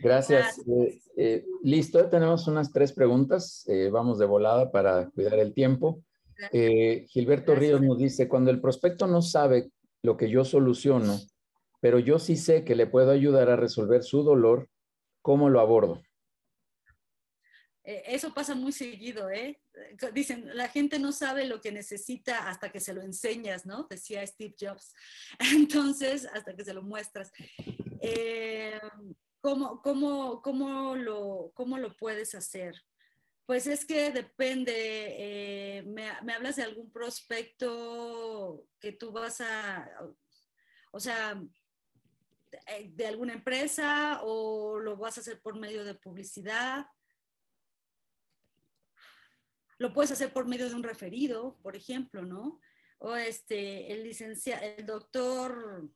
[0.02, 0.58] Gracias.
[0.66, 3.64] Eh, eh, listo, tenemos unas tres preguntas.
[3.68, 6.02] Eh, vamos de volada para cuidar el tiempo.
[6.50, 9.70] Gilberto Ríos nos dice, cuando el prospecto no sabe
[10.02, 11.16] lo que yo soluciono,
[11.80, 14.68] pero yo sí sé que le puedo ayudar a resolver su dolor,
[15.22, 16.02] ¿cómo lo abordo?
[17.84, 19.60] Eso pasa muy seguido, ¿eh?
[20.14, 23.86] Dicen, la gente no sabe lo que necesita hasta que se lo enseñas, ¿no?
[23.90, 24.94] Decía Steve Jobs.
[25.54, 27.30] Entonces, hasta que se lo muestras.
[28.00, 28.80] Eh,
[29.42, 32.82] ¿Cómo, cómo, cómo, lo, ¿Cómo lo puedes hacer?
[33.44, 39.86] Pues es que depende, eh, me, me, hablas de algún prospecto que tú vas a,
[40.92, 41.38] o sea,
[42.88, 46.86] de alguna empresa o lo vas a hacer por medio de publicidad.
[49.78, 52.60] Lo puedes hacer por medio de un referido, por ejemplo, ¿no?
[52.98, 55.90] O este, el licenciado, el doctor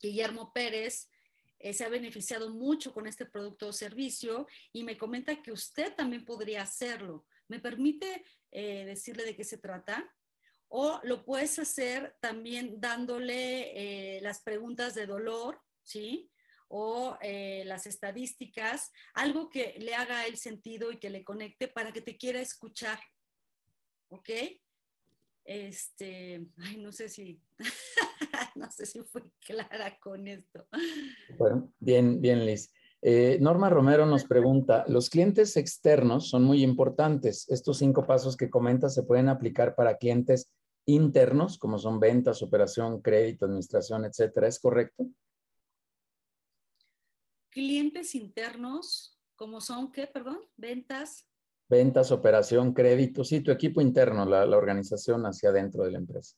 [0.00, 1.10] Guillermo Pérez
[1.58, 5.94] eh, se ha beneficiado mucho con este producto o servicio y me comenta que usted
[5.94, 7.26] también podría hacerlo.
[7.48, 10.10] ¿Me permite eh, decirle de qué se trata?
[10.68, 16.30] O lo puedes hacer también dándole eh, las preguntas de dolor, ¿sí?
[16.72, 22.00] O las estadísticas, algo que le haga el sentido y que le conecte para que
[22.00, 22.98] te quiera escuchar.
[24.08, 24.30] ¿Ok?
[25.44, 27.42] Este, ay, no sé si,
[28.54, 30.66] no sé si fue clara con esto.
[31.38, 32.72] Bueno, bien, bien, Liz.
[33.02, 37.48] Eh, Norma Romero nos pregunta, los clientes externos son muy importantes.
[37.48, 40.50] Estos cinco pasos que comentas se pueden aplicar para clientes
[40.86, 44.48] internos, como son ventas, operación, crédito, administración, etcétera.
[44.48, 45.06] ¿Es correcto?
[47.50, 51.28] Clientes internos, como son qué, perdón, ventas.
[51.68, 56.36] Ventas, operación, crédito, sí, tu equipo interno, la, organización hacia adentro de la empresa.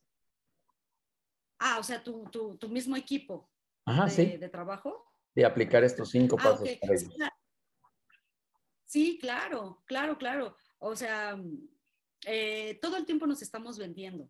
[1.59, 3.51] Ah, o sea, tu, mismo equipo
[3.85, 5.07] Ajá, de, de, trabajo.
[5.35, 6.69] De aplicar estos cinco ah, pasos.
[8.85, 10.55] Sí, claro, claro, claro.
[10.79, 11.41] O sea,
[12.27, 14.29] eh, todo el tiempo nos estamos vendiendo.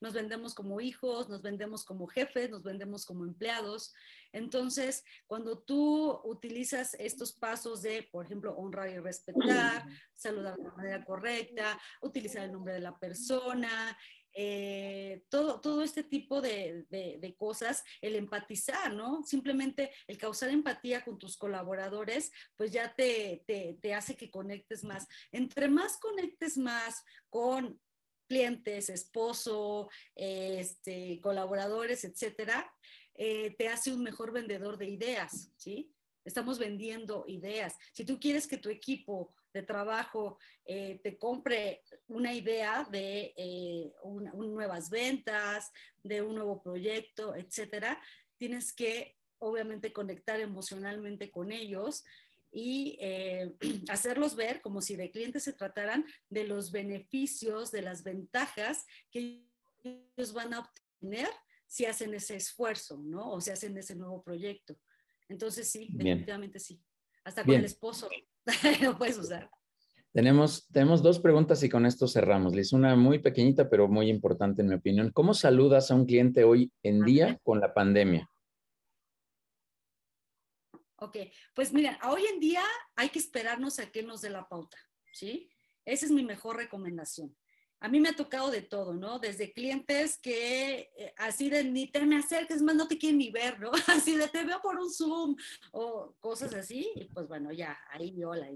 [0.00, 3.94] Nos vendemos como hijos, nos vendemos como jefes, nos vendemos como empleados.
[4.32, 11.04] Entonces, cuando tú utilizas estos pasos de, por ejemplo, honrar y respetar, saludar de manera
[11.04, 13.96] correcta, utilizar el nombre de la persona,
[14.40, 19.24] eh, todo, todo este tipo de, de, cosas, el empatizar, ¿no?
[19.24, 24.84] Simplemente el causar empatía con tus colaboradores, pues ya te, te, te hace que conectes
[24.84, 25.08] más.
[25.32, 27.80] Entre más conectes más con
[28.28, 32.70] clientes, esposo, este, colaboradores, etcétera,
[33.14, 35.92] eh, te hace un mejor vendedor de ideas, ¿sí?
[36.24, 37.74] Estamos vendiendo ideas.
[37.92, 43.92] Si tú quieres que tu equipo de trabajo eh, te compre una idea de eh,
[44.34, 45.72] nuevas ventas,
[46.02, 48.00] de un nuevo proyecto, etcétera,
[48.36, 52.04] tienes que obviamente conectar emocionalmente con ellos
[52.50, 52.98] y
[53.88, 59.44] hacerlos ver como si de clientes se trataran de los beneficios, de las ventajas que
[59.84, 61.28] ellos van a obtener
[61.66, 63.32] si hacen ese esfuerzo, ¿no?
[63.32, 64.76] O si hacen ese nuevo proyecto.
[65.28, 66.80] Entonces sí, definitivamente sí.
[67.24, 68.08] Hasta con el esposo
[68.82, 69.50] lo puedes usar.
[70.12, 72.72] Tenemos, tenemos dos preguntas y con esto cerramos, Liz.
[72.72, 75.10] Una muy pequeñita, pero muy importante en mi opinión.
[75.12, 78.28] ¿Cómo saludas a un cliente hoy en día con la pandemia?
[80.98, 81.16] Ok,
[81.54, 82.64] pues mira, hoy en día
[82.96, 84.78] hay que esperarnos a que nos dé la pauta,
[85.12, 85.50] ¿sí?
[85.84, 87.36] Esa es mi mejor recomendación
[87.80, 89.18] a mí me ha tocado de todo, ¿no?
[89.18, 93.30] Desde clientes que eh, así de ni te me acerques más, no te quieren ni
[93.30, 93.70] ver, ¿no?
[93.86, 95.36] Así de te veo por un Zoom
[95.72, 98.48] o cosas así, y pues bueno, ya ahí hola,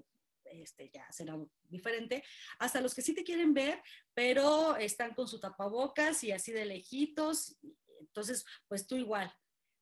[0.45, 1.39] este, ya será
[1.69, 2.25] diferente.
[2.59, 3.81] Hasta los que sí te quieren ver,
[4.13, 7.57] pero están con su tapabocas y así de lejitos.
[8.01, 9.33] Entonces, pues tú igual.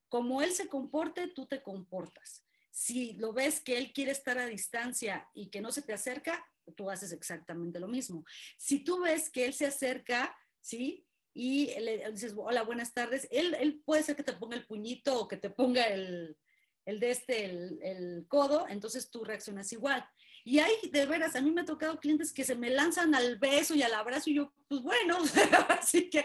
[0.08, 2.44] Como él se comporte, tú te comportas.
[2.80, 6.42] Si lo ves que él quiere estar a distancia y que no se te acerca,
[6.74, 8.24] tú haces exactamente lo mismo.
[8.56, 11.06] Si tú ves que él se acerca, ¿sí?
[11.34, 15.20] Y le dices, hola, buenas tardes, él, él puede ser que te ponga el puñito
[15.20, 16.38] o que te ponga el,
[16.86, 20.02] el de este, el, el, codo, entonces tú reaccionas igual.
[20.50, 23.38] Y hay, de veras, a mí me ha tocado clientes que se me lanzan al
[23.38, 25.18] beso y al abrazo y yo, pues bueno,
[25.68, 26.24] así que,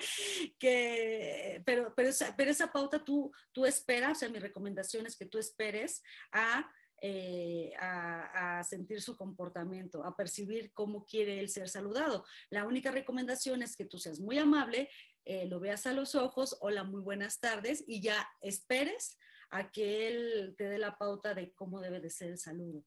[0.58, 5.28] que pero, pero, esa, esa pauta tú, tú esperas, o sea, mi recomendación es que
[5.28, 6.68] tú esperes a
[7.04, 12.26] eh, a, sentir su comportamiento, a percibir cómo quiere él ser saludado.
[12.50, 14.90] La única recomendación es que tú seas muy amable,
[15.24, 19.20] eh, lo veas a los ojos, hola, muy buenas tardes, y ya esperes
[19.52, 22.84] a que él te dé la pauta de cómo debe de ser el saludo.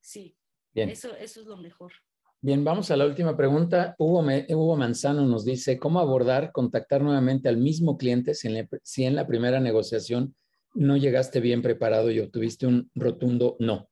[0.00, 0.38] Sí,
[0.74, 1.92] Eso, eso es lo mejor.
[2.40, 3.94] Bien, vamos a la última pregunta.
[3.98, 9.26] Hugo, Hugo Manzano nos dice, ¿cómo abordar, contactar nuevamente al mismo cliente si en la
[9.26, 10.34] primera negociación
[10.74, 13.88] no llegaste bien preparado y obtuviste un rotundo no?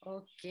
[0.00, 0.44] Ok.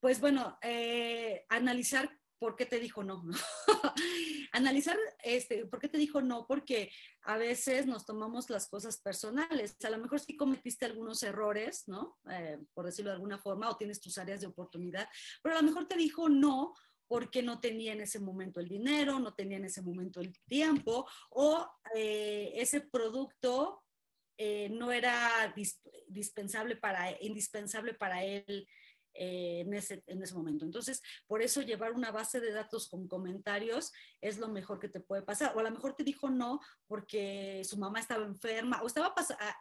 [0.00, 2.10] Pues bueno, eh, analizar
[2.44, 3.24] por qué te dijo no.
[4.52, 6.90] analizar este, por qué te dijo no, porque
[7.22, 9.78] a veces nos tomamos las cosas personales.
[9.82, 12.18] A lo mejor sí cometiste algunos errores, ¿no?
[12.30, 15.08] Eh, por decirlo de alguna forma, o tienes tus áreas de oportunidad,
[15.42, 16.74] pero a lo mejor te dijo no
[17.06, 21.08] porque no tenía en ese momento el dinero, no tenía en ese momento el tiempo
[21.30, 23.82] o eh, ese producto
[24.36, 25.54] eh, no era
[26.08, 28.68] dispensable para, indispensable para él
[29.14, 30.64] eh, en, ese, en ese momento.
[30.64, 35.00] Entonces, por eso llevar una base de datos con comentarios es lo mejor que te
[35.00, 35.56] puede pasar.
[35.56, 39.14] O a lo mejor te dijo no porque su mamá estaba enferma o estaba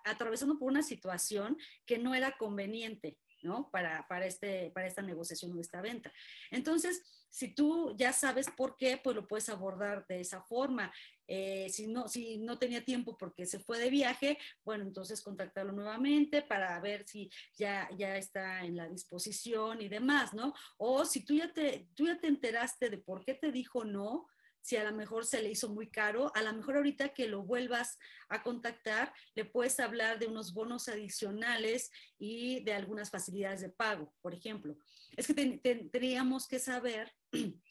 [0.03, 3.17] atravesando por una situación que no era conveniente.
[3.43, 3.69] ¿no?
[3.71, 6.13] Para, para, este, para esta negociación o esta venta.
[6.49, 10.93] Entonces, si tú ya sabes por qué, pues lo puedes abordar de esa forma.
[11.27, 15.71] Eh, si, no, si no tenía tiempo porque se fue de viaje, bueno, entonces contactarlo
[15.71, 20.53] nuevamente para ver si ya, ya está en la disposición y demás, ¿no?
[20.77, 24.27] O si tú ya, te, tú ya te enteraste de por qué te dijo no,
[24.63, 27.43] si a lo mejor se le hizo muy caro, a lo mejor ahorita que lo
[27.43, 33.69] vuelvas a contactar, le puedes hablar de unos bonos adicionales y de algunas facilidades de
[33.69, 34.77] pago, por ejemplo.
[35.17, 37.11] Es que tendríamos que saber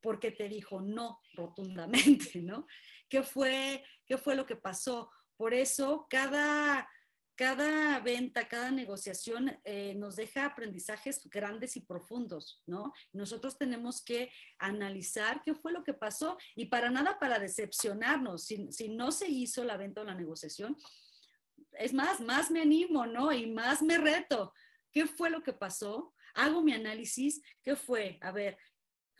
[0.00, 2.66] por qué te dijo no rotundamente, ¿no?
[3.08, 5.10] ¿Qué fue, qué fue lo que pasó?
[5.36, 6.88] Por eso cada
[7.36, 12.92] cada venta, cada negociación eh, nos deja aprendizajes grandes y profundos, ¿no?
[13.14, 18.44] Nosotros tenemos que analizar qué fue lo que pasó y para nada para decepcionarnos.
[18.44, 20.76] Si, si no se hizo la venta o la negociación,
[21.78, 23.32] es más, más me animo, ¿no?
[23.32, 24.52] Y más me reto.
[24.92, 26.14] ¿qué fue lo que pasó?
[26.34, 28.18] Hago mi análisis, ¿qué fue?
[28.20, 28.56] A ver,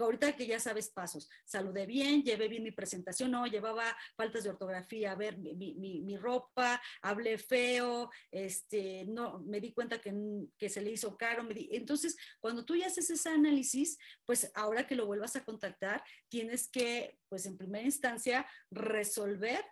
[0.05, 4.51] ahorita que ya sabes pasos, saludé bien, llevé bien mi presentación, no, llevaba faltas de
[4.51, 10.15] ortografía, a ver, mi, ropa, hablé feo, este, no, me di cuenta que,
[10.59, 14.87] que se le hizo caro, me entonces, cuando tú ya haces ese análisis, pues ahora
[14.87, 19.65] que lo vuelvas a contactar, tienes que, pues en primera instancia, resolver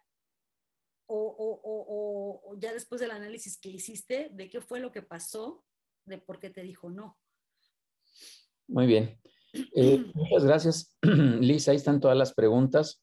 [1.07, 5.65] o, o, o, ya después del análisis que hiciste, de qué fue lo que pasó,
[6.05, 7.19] de por qué te dijo no.
[8.67, 9.19] Muy bien.
[9.74, 11.68] Eh, muchas gracias, Liz.
[11.68, 13.02] Ahí están todas las preguntas.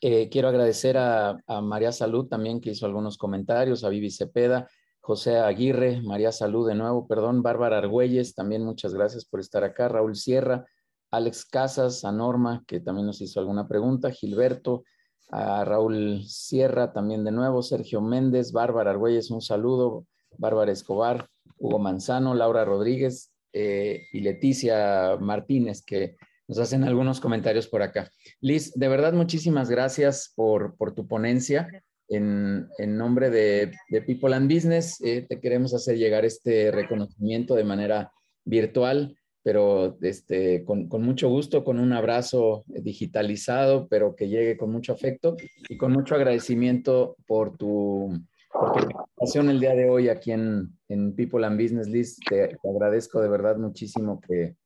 [0.00, 4.68] Eh, quiero agradecer a, María Salud también, que hizo algunos comentarios, a Vivi Cepeda,
[5.00, 9.88] José Aguirre, María Salud de nuevo, perdón, Bárbara Argüelles, también muchas gracias por estar acá,
[9.88, 10.66] Raúl Sierra,
[11.10, 14.84] Alex Casas, a Norma, que también nos hizo alguna pregunta, Gilberto,
[15.30, 20.06] a Raúl Sierra también de nuevo, Sergio Méndez, Bárbara Argüelles, un saludo,
[20.36, 21.28] Bárbara Escobar,
[21.58, 26.16] Hugo Manzano, Laura Rodríguez, eh, y Leticia Martínez, que
[26.48, 28.10] nos hacen algunos comentarios por acá.
[28.40, 31.68] Liz, de verdad, muchísimas gracias por, tu ponencia.
[32.08, 33.72] En, nombre de,
[34.06, 38.12] People and Business, eh, te queremos hacer llegar este reconocimiento de manera
[38.44, 44.92] virtual, pero este, con, mucho gusto, con un abrazo digitalizado, pero que llegue con mucho
[44.92, 45.36] afecto
[45.68, 48.12] y con mucho agradecimiento por tu,
[48.52, 50.78] por tu participación el día de hoy aquí en,
[51.16, 52.20] People and Business List.
[52.28, 54.56] Te, agradezco de verdad muchísimo que,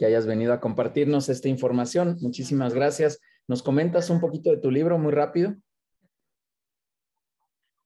[0.00, 2.18] hayas venido a compartirnos esta información.
[2.20, 3.20] Muchísimas gracias.
[3.48, 5.56] ¿Nos comentas un poquito de tu libro muy rápido?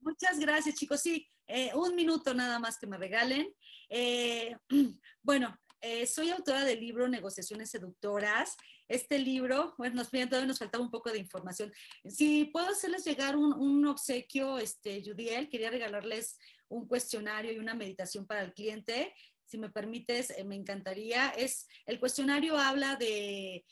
[0.00, 1.00] Muchas gracias, chicos.
[1.00, 3.48] Sí, eh, un minuto nada más que me regalen.
[3.88, 4.54] Eh,
[5.22, 8.56] bueno, eh, soy autora del libro Negociaciones Seductoras.
[8.92, 11.72] Este libro, bueno, nos, todavía nos faltaba un poco de información.
[12.04, 16.38] Si puedo hacerles llegar un, obsequio, este, Judiel, quería regalarles
[16.68, 19.14] un cuestionario y una meditación para el cliente.
[19.46, 21.30] Si me permites, eh, me encantaría.
[21.30, 23.64] Es, el cuestionario habla de,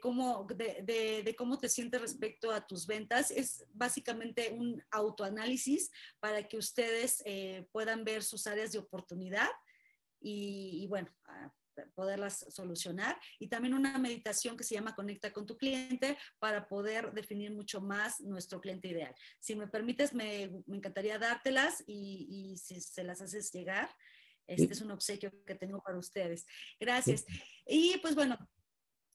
[0.00, 3.30] cómo, de, cómo te sientes respecto a tus ventas.
[3.30, 9.50] Es básicamente un autoanálisis para que ustedes eh, puedan ver sus áreas de oportunidad
[10.20, 11.14] y, bueno,
[11.94, 13.18] poderlas solucionar.
[13.38, 17.80] Y también una meditación que se llama Conecta con tu cliente para poder definir mucho
[17.80, 19.14] más nuestro cliente ideal.
[19.40, 23.90] Si me permites, me, encantaría dártelas y, si se las haces llegar,
[24.46, 26.46] este es un obsequio que tengo para ustedes.
[26.78, 27.24] Gracias.
[27.66, 28.38] Y pues bueno,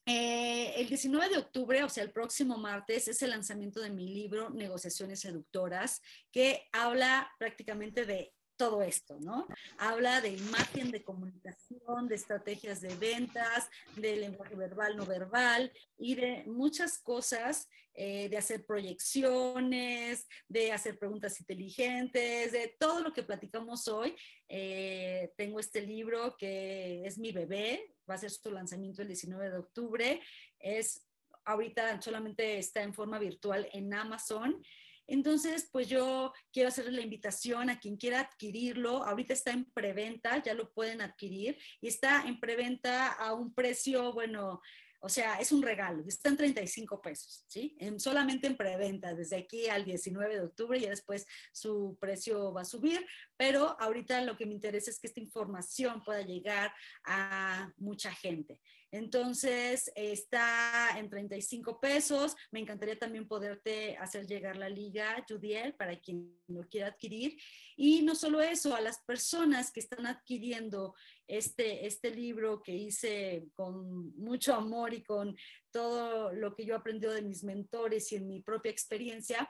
[0.06, 4.08] eh, el 19 de octubre, o sea, el próximo martes, es el lanzamiento de mi
[4.08, 9.48] libro Negociaciones Seductoras, que habla prácticamente de todo esto, ¿no?
[9.78, 16.16] Habla de imagen, de comunicación, de estrategias de ventas, de lenguaje verbal, no verbal y
[16.16, 23.24] de muchas cosas, eh, de hacer proyecciones, de hacer preguntas inteligentes, de todo lo que
[23.24, 24.14] platicamos hoy.
[24.50, 29.52] Eh, tengo este libro que es mi bebé, va a ser su lanzamiento el 19
[29.52, 30.22] de octubre.
[30.60, 31.08] Es
[31.46, 34.62] ahorita solamente está en forma virtual en Amazon.
[35.10, 39.04] Entonces, pues yo quiero hacerle la invitación a quien quiera adquirirlo.
[39.04, 44.14] Ahorita está en preventa, ya lo pueden adquirir y está en preventa a un precio,
[44.14, 44.62] bueno,
[45.02, 47.76] o sea, es un regalo, está en 35 pesos, ¿sí?
[47.80, 52.62] En, solamente en preventa, desde aquí al 19 de octubre, y después su precio va
[52.62, 53.06] a subir,
[53.38, 56.74] pero ahorita lo que me interesa es que esta información pueda llegar
[57.06, 58.60] a mucha gente.
[58.92, 62.36] Entonces, está en 35 pesos.
[62.52, 67.38] Me encantaría también poderte hacer llegar la liga, Judiel, para quien lo quiera adquirir.
[67.76, 70.96] Y no solo eso, a las personas que están adquiriendo
[71.28, 75.38] este, este libro que hice con mucho amor y con
[75.72, 79.48] todo lo que yo he aprendido de mis mentores y en mi propia experiencia,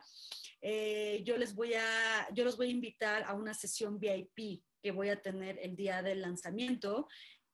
[0.62, 4.92] eh, yo les voy a, yo los voy a invitar a una sesión VIP que
[4.92, 7.08] voy a tener el día del lanzamiento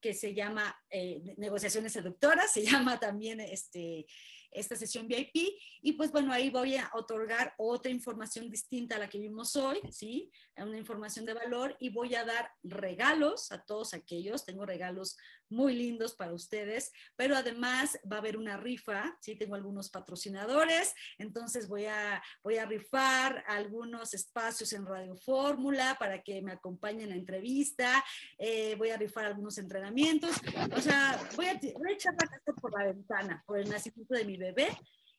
[0.05, 4.05] que se llama eh, Negociaciones Seductoras, se llama también este,
[4.51, 5.57] esta sesión VIP.
[5.81, 9.79] Y pues bueno, ahí voy a otorgar otra información distinta a la que vimos hoy,
[9.89, 10.31] ¿sí?
[10.57, 14.45] Una información de valor y voy a dar regalos a todos aquellos.
[14.45, 15.17] Tengo regalos
[15.49, 19.35] muy lindos para ustedes, pero además va a haber una rifa, ¿sí?
[19.35, 26.23] Tengo algunos patrocinadores, entonces voy a, voy a rifar algunos espacios en Radio Fórmula para
[26.23, 28.03] que me acompañen en la entrevista,
[28.37, 30.35] eh, voy a rifar algunos entrenamientos,
[30.75, 34.15] o sea, voy a, voy a echar la casa por la ventana, por el nacimiento
[34.15, 34.69] de mi bebé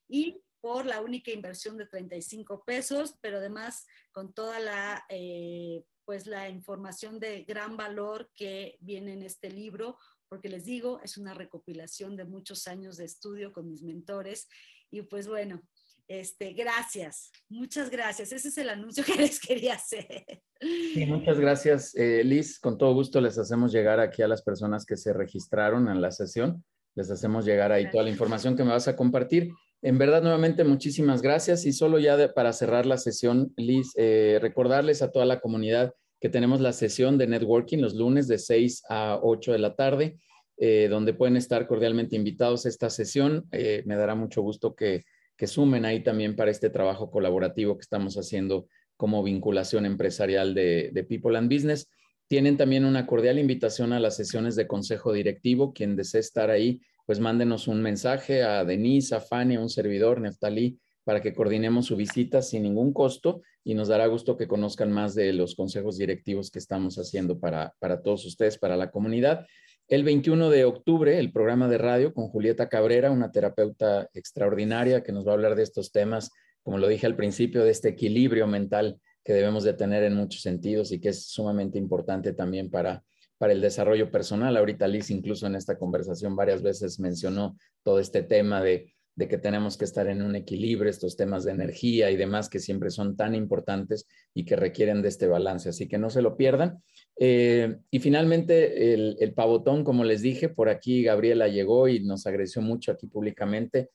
[0.09, 5.05] y por la única inversión de 35 pesos, pero además con toda la...
[5.09, 9.99] Eh, pues la información de gran valor que viene en este libro,
[10.29, 14.49] porque les digo, es una recopilación de muchos años de estudio con mis mentores
[14.91, 15.63] y pues bueno,
[16.09, 18.31] Este, gracias, muchas gracias.
[18.31, 20.41] Ese es el anuncio que les quería hacer.
[20.61, 22.61] Sí, muchas gracias, eh, Liz.
[22.61, 26.13] Con todo gusto les hacemos llegar aquí a las personas que se registraron en la
[26.13, 26.65] sesión.
[26.95, 29.51] Les hacemos llegar ahí toda la información que me vas a compartir.
[29.83, 31.67] En verdad, nuevamente, muchísimas gracias.
[31.67, 36.29] Y solo ya para cerrar la sesión, Liz, eh, recordarles a toda la comunidad que
[36.29, 40.19] tenemos la sesión de networking los lunes de 6 a 8 de la tarde,
[40.57, 43.47] eh, donde pueden estar cordialmente invitados a esta sesión.
[43.53, 45.05] Eh, me dará mucho gusto que,
[45.37, 48.67] que sumen ahí también para este trabajo colaborativo que estamos haciendo
[48.97, 51.91] como vinculación empresarial de, de People and Business.
[52.29, 55.73] Tienen también una cordial invitación a las sesiones de consejo directivo.
[55.73, 60.21] Quien desee estar ahí, pues mándenos un mensaje a Denise, a Fanny, a un servidor,
[60.21, 64.91] Neftalí, para que coordinemos su visita sin ningún costo y nos dará gusto que conozcan
[64.91, 69.47] más de los consejos directivos que estamos haciendo para, para todos ustedes, para la comunidad.
[69.87, 75.13] El 21 de octubre, el programa de radio con Julieta Cabrera, una terapeuta extraordinaria que
[75.13, 76.33] nos va a hablar de estos temas,
[76.65, 80.43] como lo dije al principio, de este equilibrio mental que debemos de tener en muchos
[80.43, 83.05] sentidos y que es sumamente importante también para,
[83.39, 84.57] para el desarrollo personal.
[84.57, 89.39] Ahorita Liz incluso en esta conversación varias veces mencionó todo este tema de, de, que
[89.39, 93.17] tenemos que estar en un equilibrio, estos temas de energía y demás que siempre son
[93.17, 95.71] tan importantes y que requieren de este balance.
[95.71, 96.83] Así que no se lo pierdan.
[97.19, 102.27] Eh, y finalmente el, el pavotón, como les dije, por aquí Gabriela llegó y nos
[102.27, 103.91] agradeció mucho aquí públicamente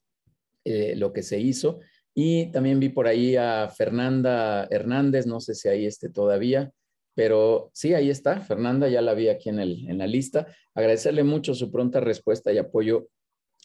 [0.64, 1.80] eh, lo que se hizo.
[2.14, 6.72] Y también vi por ahí a Fernanda Hernández, no sé si ahí esté todavía,
[7.16, 8.42] pero sí, ahí está.
[8.42, 10.48] Fernanda ya la vi aquí en, el, en la lista.
[10.76, 13.08] Agradecerle mucho su pronta respuesta y apoyo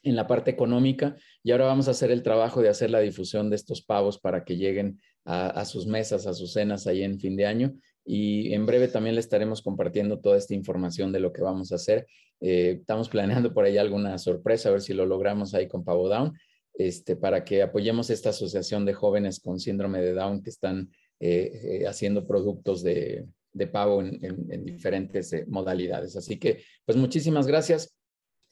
[0.07, 1.17] en la parte económica.
[1.43, 4.45] Y ahora vamos a hacer el trabajo de hacer la difusión de estos pavos para
[4.45, 7.75] que lleguen a, sus mesas, a sus cenas ahí en fin de año.
[8.05, 11.75] Y en breve también le estaremos compartiendo toda esta información de lo que vamos a
[11.75, 12.07] hacer.
[12.41, 16.09] Eh, estamos planeando por ahí alguna sorpresa, a ver si lo logramos ahí con Pavo
[16.09, 16.33] Down
[16.75, 21.81] este, para que apoyemos esta asociación de jóvenes con síndrome de Down que están eh,
[21.81, 26.15] eh, haciendo productos de, de pago en, en, en diferentes modalidades.
[26.17, 27.96] Así que, pues muchísimas gracias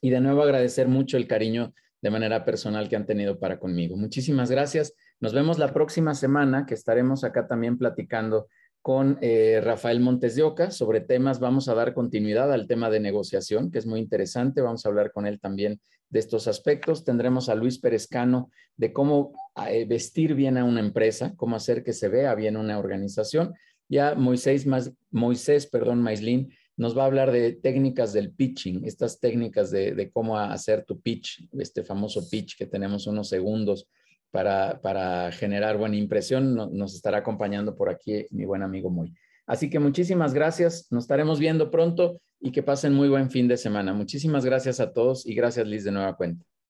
[0.05, 3.97] y de nuevo agradecer mucho el cariño de manera personal que han tenido para conmigo.
[3.97, 4.93] Muchísimas gracias.
[5.19, 8.47] Nos vemos la próxima semana que estaremos acá también platicando
[8.83, 11.39] con eh, Rafael Montes de Oca sobre temas.
[11.39, 14.61] Vamos a dar continuidad al tema de negociación, que es muy interesante.
[14.61, 17.03] Vamos a hablar con él también de estos aspectos.
[17.03, 19.33] Tendremos a Luis Perezcano de cómo
[19.67, 23.55] eh, vestir bien a una empresa, cómo hacer que se vea bien una organización.
[23.89, 24.67] Ya Moisés,
[25.09, 30.37] Moisés perdón, Maislin nos va a hablar de técnicas del pitching, estas técnicas de, cómo
[30.37, 33.87] hacer tu pitch, este famoso pitch que tenemos unos segundos
[34.31, 36.53] para, para generar buena impresión.
[36.53, 39.13] Nos, nos estará acompañando por aquí mi buen amigo Muy.
[39.47, 40.87] Así que muchísimas gracias.
[40.91, 43.93] Nos estaremos viendo pronto y que pasen muy buen fin de semana.
[43.93, 46.45] Muchísimas gracias a todos y gracias Liz de nueva cuenta.